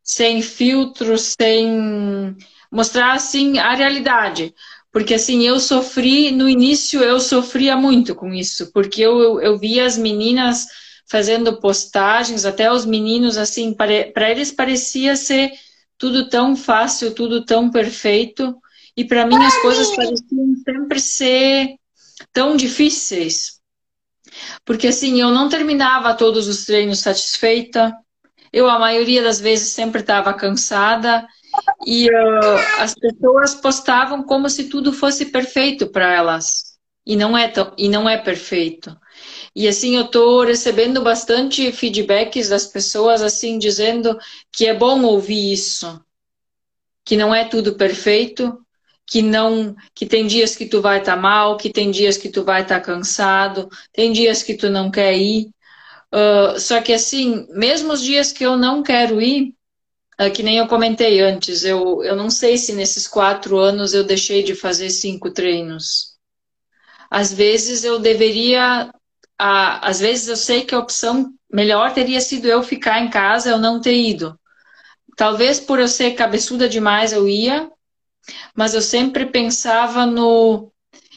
[0.02, 2.36] sem filtros, sem
[2.72, 4.52] mostrar assim a realidade.
[4.90, 9.86] Porque assim, eu sofri, no início eu sofria muito com isso, porque eu, eu via
[9.86, 10.66] as meninas
[11.08, 15.52] fazendo postagens, até os meninos, assim, para eles parecia ser
[15.96, 18.60] tudo tão fácil, tudo tão perfeito,
[18.96, 21.76] e para mim as coisas pareciam sempre ser
[22.32, 23.60] tão difíceis.
[24.64, 27.94] Porque assim, eu não terminava todos os treinos satisfeita,
[28.52, 31.26] eu, a maioria das vezes, sempre estava cansada
[31.86, 36.72] e uh, as pessoas postavam como se tudo fosse perfeito para elas.
[37.04, 38.94] E não, é tão, e não é perfeito.
[39.56, 44.18] E assim, eu estou recebendo bastante feedbacks das pessoas, assim, dizendo
[44.52, 46.00] que é bom ouvir isso.
[47.04, 48.61] Que não é tudo perfeito,
[49.12, 52.30] que não que tem dias que tu vai estar tá mal, que tem dias que
[52.30, 55.50] tu vai estar tá cansado, tem dias que tu não quer ir,
[56.12, 59.54] Uh, só que assim, mesmo os dias que eu não quero ir,
[60.20, 64.04] uh, que nem eu comentei antes, eu, eu não sei se nesses quatro anos eu
[64.04, 66.12] deixei de fazer cinco treinos.
[67.10, 72.46] Às vezes eu deveria, uh, às vezes eu sei que a opção melhor teria sido
[72.46, 74.38] eu ficar em casa, eu não ter ido.
[75.16, 77.70] Talvez por eu ser cabeçuda demais eu ia,
[78.54, 80.72] mas eu sempre pensava no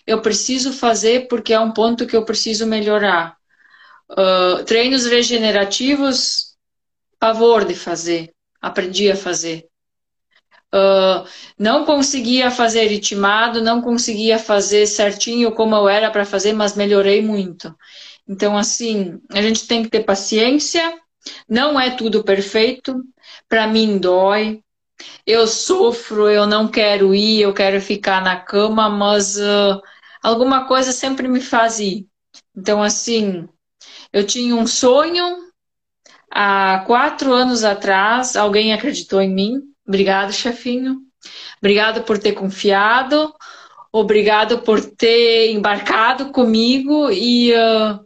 [0.08, 3.36] eu preciso fazer porque é um ponto que eu preciso melhorar.
[4.12, 6.56] Uh, treinos regenerativos,
[7.20, 9.68] pavor de fazer, aprendi a fazer.
[10.74, 11.28] Uh,
[11.58, 17.22] não conseguia fazer ritmado, não conseguia fazer certinho como eu era para fazer, mas melhorei
[17.22, 17.74] muito.
[18.28, 21.00] Então, assim, a gente tem que ter paciência,
[21.48, 23.04] não é tudo perfeito,
[23.48, 24.62] para mim dói,
[25.26, 29.82] eu sofro, eu não quero ir, eu quero ficar na cama, mas uh,
[30.22, 32.08] alguma coisa sempre me faz ir.
[32.56, 33.48] Então, assim,
[34.14, 35.46] eu tinha um sonho
[36.32, 39.62] há quatro anos atrás, alguém acreditou em mim.
[39.88, 41.02] Obrigado, chefinho.
[41.60, 43.34] Obrigado por ter confiado.
[43.92, 48.00] Obrigado por ter embarcado comigo e uh,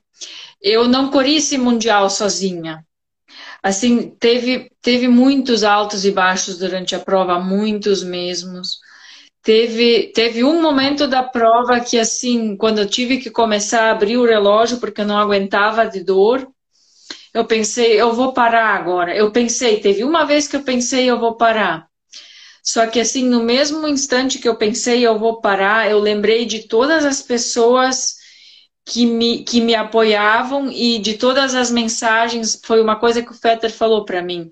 [0.61, 2.85] eu não corri esse mundial sozinha.
[3.61, 8.79] Assim, teve, teve muitos altos e baixos durante a prova, muitos mesmos.
[9.43, 14.17] Teve, teve um momento da prova que, assim, quando eu tive que começar a abrir
[14.17, 16.47] o relógio porque eu não aguentava de dor,
[17.33, 19.15] eu pensei, eu vou parar agora.
[19.15, 21.87] Eu pensei, teve uma vez que eu pensei, eu vou parar.
[22.63, 26.67] Só que, assim, no mesmo instante que eu pensei, eu vou parar, eu lembrei de
[26.67, 28.18] todas as pessoas
[28.85, 32.59] que me, que me apoiavam e de todas as mensagens.
[32.63, 34.51] Foi uma coisa que o Fetter falou para mim.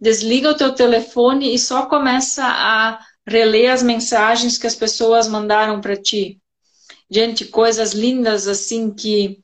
[0.00, 5.80] Desliga o teu telefone e só começa a reler as mensagens que as pessoas mandaram
[5.80, 6.40] para ti.
[7.10, 9.38] Gente, coisas lindas assim que,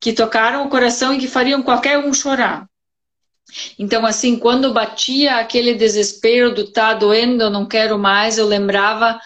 [0.00, 2.66] que tocaram o coração e que fariam qualquer um chorar.
[3.78, 9.20] Então, assim, quando batia aquele desespero do tá doendo, eu não quero mais, eu lembrava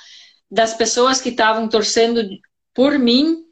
[0.50, 2.22] das pessoas que estavam torcendo
[2.74, 3.45] por mim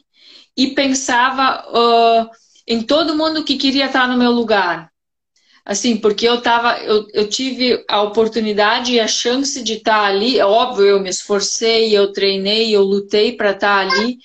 [0.56, 2.30] e pensava uh,
[2.66, 4.90] em todo mundo que queria estar no meu lugar.
[5.64, 10.38] Assim, porque eu tava, eu, eu tive a oportunidade e a chance de estar ali.
[10.38, 14.18] É óbvio, eu me esforcei, eu treinei, eu lutei para estar ali,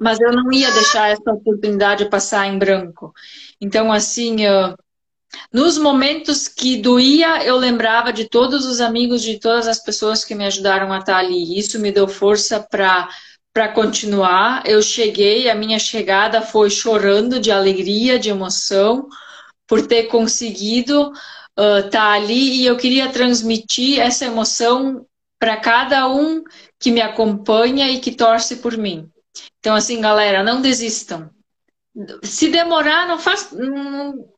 [0.00, 3.12] mas eu não ia deixar essa oportunidade passar em branco.
[3.60, 4.74] Então, assim, eu,
[5.52, 10.34] nos momentos que doía, eu lembrava de todos os amigos, de todas as pessoas que
[10.34, 11.58] me ajudaram a estar ali.
[11.58, 13.08] Isso me deu força para
[13.56, 14.64] para continuar.
[14.66, 19.08] Eu cheguei, a minha chegada foi chorando de alegria, de emoção,
[19.66, 21.10] por ter conseguido
[21.56, 25.06] estar uh, tá ali e eu queria transmitir essa emoção
[25.38, 26.44] para cada um
[26.78, 29.08] que me acompanha e que torce por mim.
[29.58, 31.30] Então, assim, galera, não desistam.
[32.22, 33.52] Se demorar, não faz.
[33.52, 34.28] Não,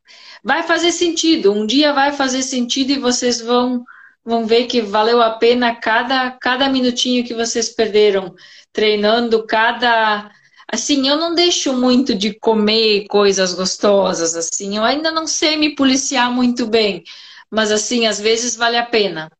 [0.41, 1.51] vai fazer sentido.
[1.51, 3.83] Um dia vai fazer sentido e vocês vão,
[4.29, 8.33] vão ver que valeu a pena cada, cada minutinho que vocês perderam
[8.71, 10.31] treinando, cada
[10.71, 15.73] Assim, eu não deixo muito de comer coisas gostosas, assim, eu ainda não sei me
[15.73, 17.03] policiar muito bem,
[17.49, 19.31] mas assim, às vezes vale a pena.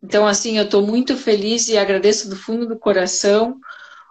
[0.00, 3.58] Então, assim, eu estou muito feliz e agradeço do fundo do coração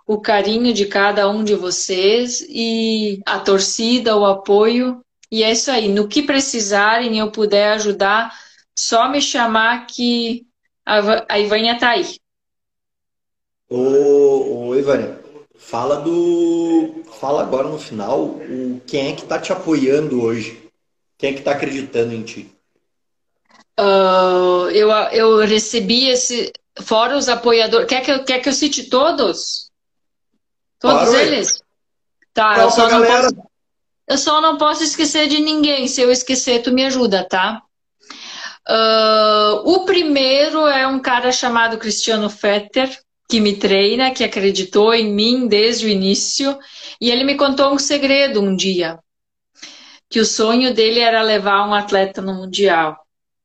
[0.06, 5.02] o carinho de cada um de vocês e a torcida, o apoio.
[5.32, 5.88] E é isso aí.
[5.88, 8.32] No que precisarem, eu puder ajudar,
[8.78, 10.46] só me chamar que
[10.86, 12.18] a Ivânia está aí.
[13.70, 15.26] Ô, ô Ivânia,
[15.66, 17.04] Fala do.
[17.20, 20.70] Fala agora no final o quem é que está te apoiando hoje?
[21.18, 22.52] Quem é que está acreditando em ti?
[23.80, 26.54] Uh, eu, eu recebi esse.
[26.84, 27.88] Fora os apoiadores.
[27.88, 29.72] Quer que eu, quer que eu cite todos?
[30.80, 31.64] Todos claro, eles?
[32.32, 33.36] Tá, eu só, não posso,
[34.08, 35.88] eu só não posso esquecer de ninguém.
[35.88, 37.64] Se eu esquecer, tu me ajuda, tá?
[38.68, 42.90] Uh, o primeiro é um cara chamado Cristiano Fetter
[43.28, 46.58] que me treina, que acreditou em mim desde o início,
[47.02, 49.00] e ele me contou um segredo um dia,
[50.10, 52.98] que o sonho dele era levar um atleta no mundial.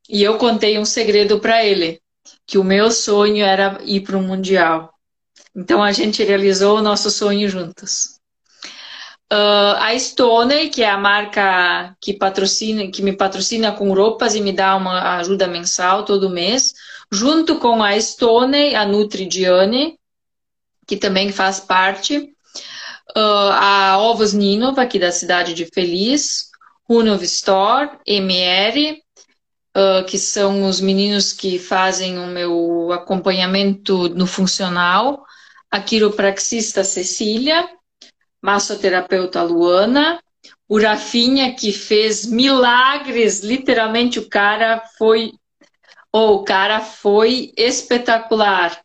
[0.08, 2.00] E eu contei um segredo para ele,
[2.46, 4.92] que o meu sonho era ir para o mundial.
[5.56, 8.19] Então a gente realizou o nosso sonho juntos.
[9.32, 14.40] Uh, a Stone, que é a marca que patrocina, que me patrocina com roupas e
[14.40, 16.74] me dá uma ajuda mensal todo mês,
[17.12, 19.96] junto com a Stone, a Nutridiane,
[20.84, 22.18] que também faz parte,
[23.16, 26.50] uh, a Ovos Ninov, aqui da cidade de Feliz,
[26.88, 29.00] Runov Store, MR,
[29.76, 35.24] uh, que são os meninos que fazem o meu acompanhamento no funcional,
[35.70, 37.68] a quiropraxista Cecília,
[38.42, 40.20] massoterapeuta Luana,
[40.68, 45.32] o Rafinha, que fez milagres, literalmente o cara foi
[46.12, 48.80] oh, o cara foi espetacular,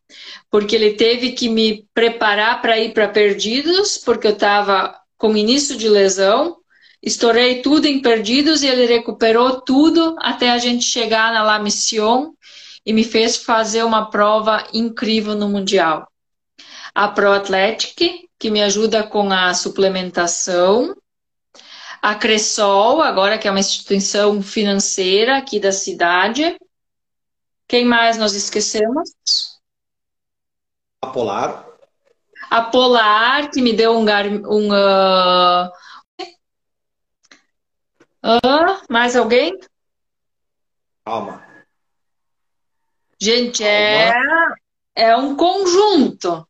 [0.49, 5.77] porque ele teve que me preparar para ir para Perdidos, porque eu estava com início
[5.77, 6.57] de lesão,
[7.01, 12.33] estourei tudo em Perdidos e ele recuperou tudo até a gente chegar na La Mission
[12.85, 16.07] e me fez fazer uma prova incrível no Mundial.
[16.93, 20.95] A Pro Athletic, que me ajuda com a suplementação,
[22.01, 26.57] a Cressol, agora que é uma instituição financeira aqui da cidade,
[27.67, 29.09] quem mais nós esquecemos?
[31.01, 31.65] A Polar.
[32.49, 34.03] A Polar, que me deu um.
[34.03, 35.71] um uh...
[38.23, 39.59] Uh, mais alguém?
[41.03, 41.43] Calma.
[43.19, 44.13] Gente, é,
[44.95, 46.47] é um conjunto.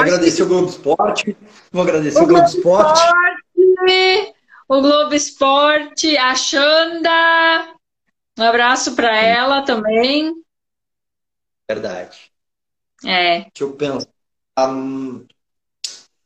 [0.00, 1.36] Agradecer o Globo Esporte.
[1.70, 3.00] Vou agradecer o, o Globo Esporte.
[3.00, 4.34] Esporte
[4.70, 7.74] o Globo Esporte, a Xanda.
[8.38, 10.32] Um abraço para ela também.
[11.68, 12.30] Verdade.
[13.04, 13.40] É.
[13.40, 14.08] Deixa eu pensar.
[14.60, 15.26] Um,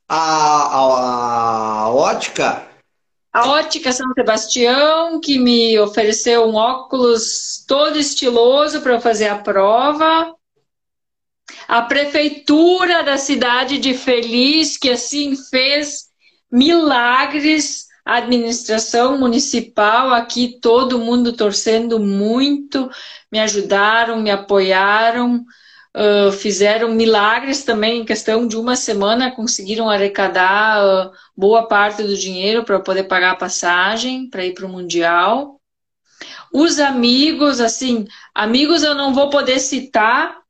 [0.07, 2.69] a, a, a ótica.
[3.33, 10.35] A ótica São Sebastião, que me ofereceu um óculos todo estiloso para fazer a prova.
[11.69, 16.05] A prefeitura da cidade de Feliz, que assim fez
[16.51, 22.91] milagres a administração municipal aqui, todo mundo torcendo muito,
[23.33, 25.43] me ajudaram, me apoiaram,
[25.97, 32.15] uh, fizeram milagres também em questão de uma semana, conseguiram arrecadar uh, boa parte do
[32.15, 35.59] dinheiro para poder pagar a passagem para ir para o Mundial.
[36.53, 40.44] Os amigos, assim, amigos eu não vou poder citar,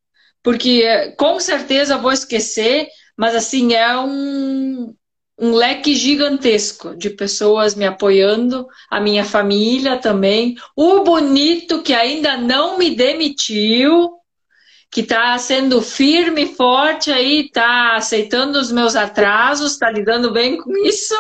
[0.45, 4.95] porque com certeza vou esquecer, mas assim, é um,
[5.39, 12.37] um leque gigantesco de pessoas me apoiando, a minha família também, o bonito que ainda
[12.37, 14.19] não me demitiu,
[14.91, 20.59] que está sendo firme e forte aí, está aceitando os meus atrasos, está lidando bem
[20.59, 21.15] com isso.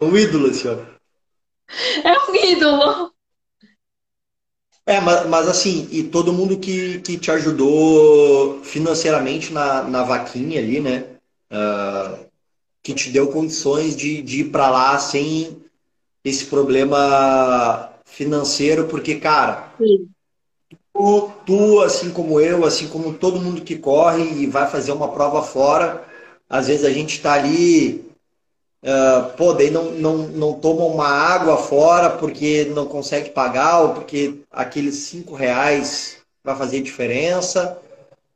[0.00, 1.00] Um ídolo, senhor.
[2.02, 3.13] É um ídolo.
[4.86, 10.60] É, mas, mas assim, e todo mundo que, que te ajudou financeiramente na, na vaquinha
[10.60, 11.06] ali, né?
[11.50, 12.26] Uh,
[12.82, 15.56] que te deu condições de, de ir para lá sem
[16.22, 20.08] esse problema financeiro, porque, cara, Sim.
[20.92, 25.08] tu, tu, assim como eu, assim como todo mundo que corre e vai fazer uma
[25.08, 26.04] prova fora,
[26.48, 28.03] às vezes a gente está ali
[28.84, 33.94] Uh, pô, daí não, não, não toma uma água fora porque não consegue pagar ou
[33.94, 37.78] porque aqueles cinco reais vai fazer diferença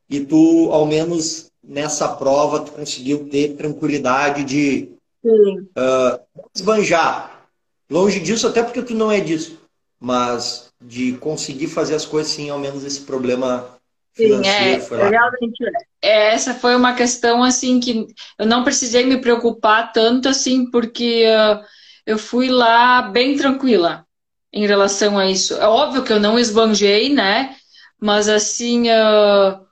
[0.08, 4.88] e tu, ao menos nessa prova, tu conseguiu ter tranquilidade de
[5.22, 6.18] uh,
[6.54, 7.46] esbanjar.
[7.90, 9.60] Longe disso, até porque tu não é disso,
[10.00, 13.77] mas de conseguir fazer as coisas sem ao menos esse problema.
[14.19, 14.78] Sim, é,
[15.11, 15.65] realmente
[16.03, 18.05] é, essa foi uma questão assim que
[18.36, 21.65] eu não precisei me preocupar tanto assim, porque uh,
[22.05, 24.05] eu fui lá bem tranquila
[24.53, 25.55] em relação a isso.
[25.55, 27.55] É óbvio que eu não esbanjei, né?
[28.01, 29.65] Mas assim uh,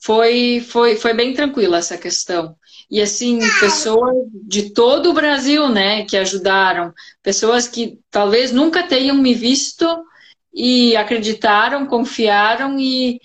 [0.00, 2.56] foi, foi, foi bem tranquila essa questão.
[2.90, 6.92] E assim, pessoas de todo o Brasil, né, que ajudaram,
[7.22, 9.86] pessoas que talvez nunca tenham me visto
[10.54, 13.20] e acreditaram, confiaram e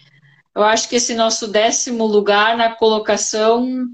[0.56, 3.88] eu acho que esse nosso décimo lugar na colocação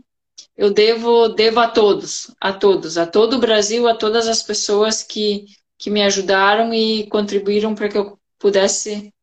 [0.56, 5.04] eu devo, devo a todos, a todos, a todo o Brasil, a todas as pessoas
[5.04, 5.46] que,
[5.78, 9.14] que me ajudaram e contribuíram para que eu pudesse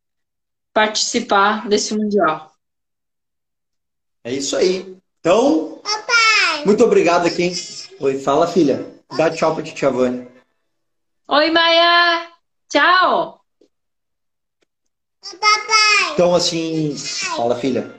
[0.73, 2.51] participar desse Mundial.
[4.23, 4.97] É isso aí.
[5.19, 6.65] Então, Papai.
[6.65, 7.51] muito obrigado aqui.
[7.99, 8.93] Oi, fala, filha.
[9.17, 10.27] Dá tchau para Tia Vânia.
[11.27, 12.31] Oi, Maia.
[12.69, 13.34] Tchau.
[15.33, 16.13] Papai!
[16.13, 16.95] Então, assim.
[17.35, 17.91] Fala, filha.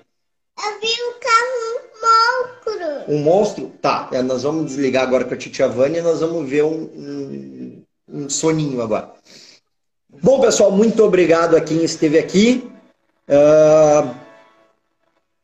[0.58, 3.12] Eu vi um carro monstro.
[3.12, 3.72] Um monstro?
[3.82, 6.74] Tá, é, nós vamos desligar agora com a Titia Vânia e nós vamos ver um,
[6.74, 9.12] um, um, soninho agora.
[10.22, 12.70] Bom, pessoal, muito obrigado a quem esteve aqui.
[13.28, 14.14] Uh,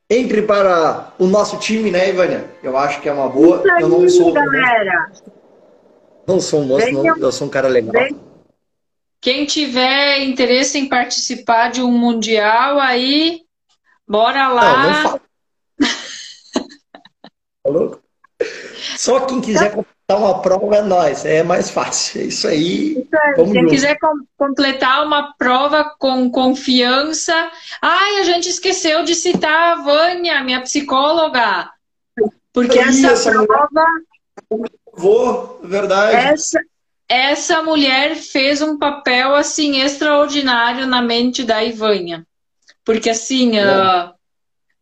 [0.09, 2.48] entre para o nosso time, né, Ivânia?
[2.62, 3.59] Eu acho que é uma boa.
[3.59, 4.32] Isso aí, eu não sou.
[4.32, 5.12] Galera.
[6.26, 7.92] Não sou um monstro, não, eu sou um cara legal.
[7.92, 8.31] Vem
[9.23, 13.43] quem tiver interesse em participar de um mundial, aí
[14.07, 15.05] bora lá.
[15.05, 15.20] Não,
[15.78, 15.89] não
[17.62, 18.03] Falou?
[18.99, 22.23] Só quem quiser completar uma prova é nós, é mais fácil.
[22.23, 22.99] É isso aí.
[22.99, 23.35] Isso aí.
[23.36, 23.69] Quem junto.
[23.69, 27.32] quiser com completar uma prova com confiança.
[27.81, 31.70] Ai, a gente esqueceu de citar a Vânia, minha psicóloga.
[32.53, 33.86] Porque essa, essa prova.
[34.94, 36.16] Vou, verdade.
[36.16, 36.59] Essa,
[37.12, 42.26] essa mulher fez um papel assim extraordinário na mente da Ivânia,
[42.82, 44.14] porque assim uh,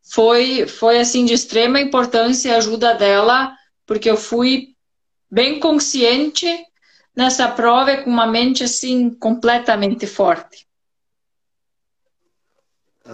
[0.09, 3.53] foi foi assim de extrema importância a ajuda dela,
[3.85, 4.77] porque eu fui
[5.29, 6.47] bem consciente
[7.17, 10.69] nessa prova com uma mente assim completamente forte.
[13.07, 13.11] É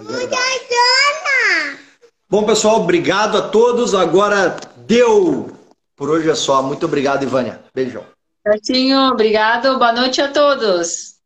[2.29, 3.95] Bom, pessoal, obrigado a todos.
[3.95, 5.57] Agora deu.
[5.95, 6.61] Por hoje é só.
[6.61, 7.63] Muito obrigado, Ivânia.
[7.73, 8.05] Beijão.
[8.47, 9.77] Certinho, obrigado.
[9.77, 11.19] Boa noite a todos.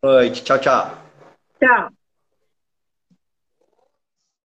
[0.00, 0.44] Boa noite.
[0.44, 0.96] Tchau, tchau.
[1.58, 2.03] Tchau.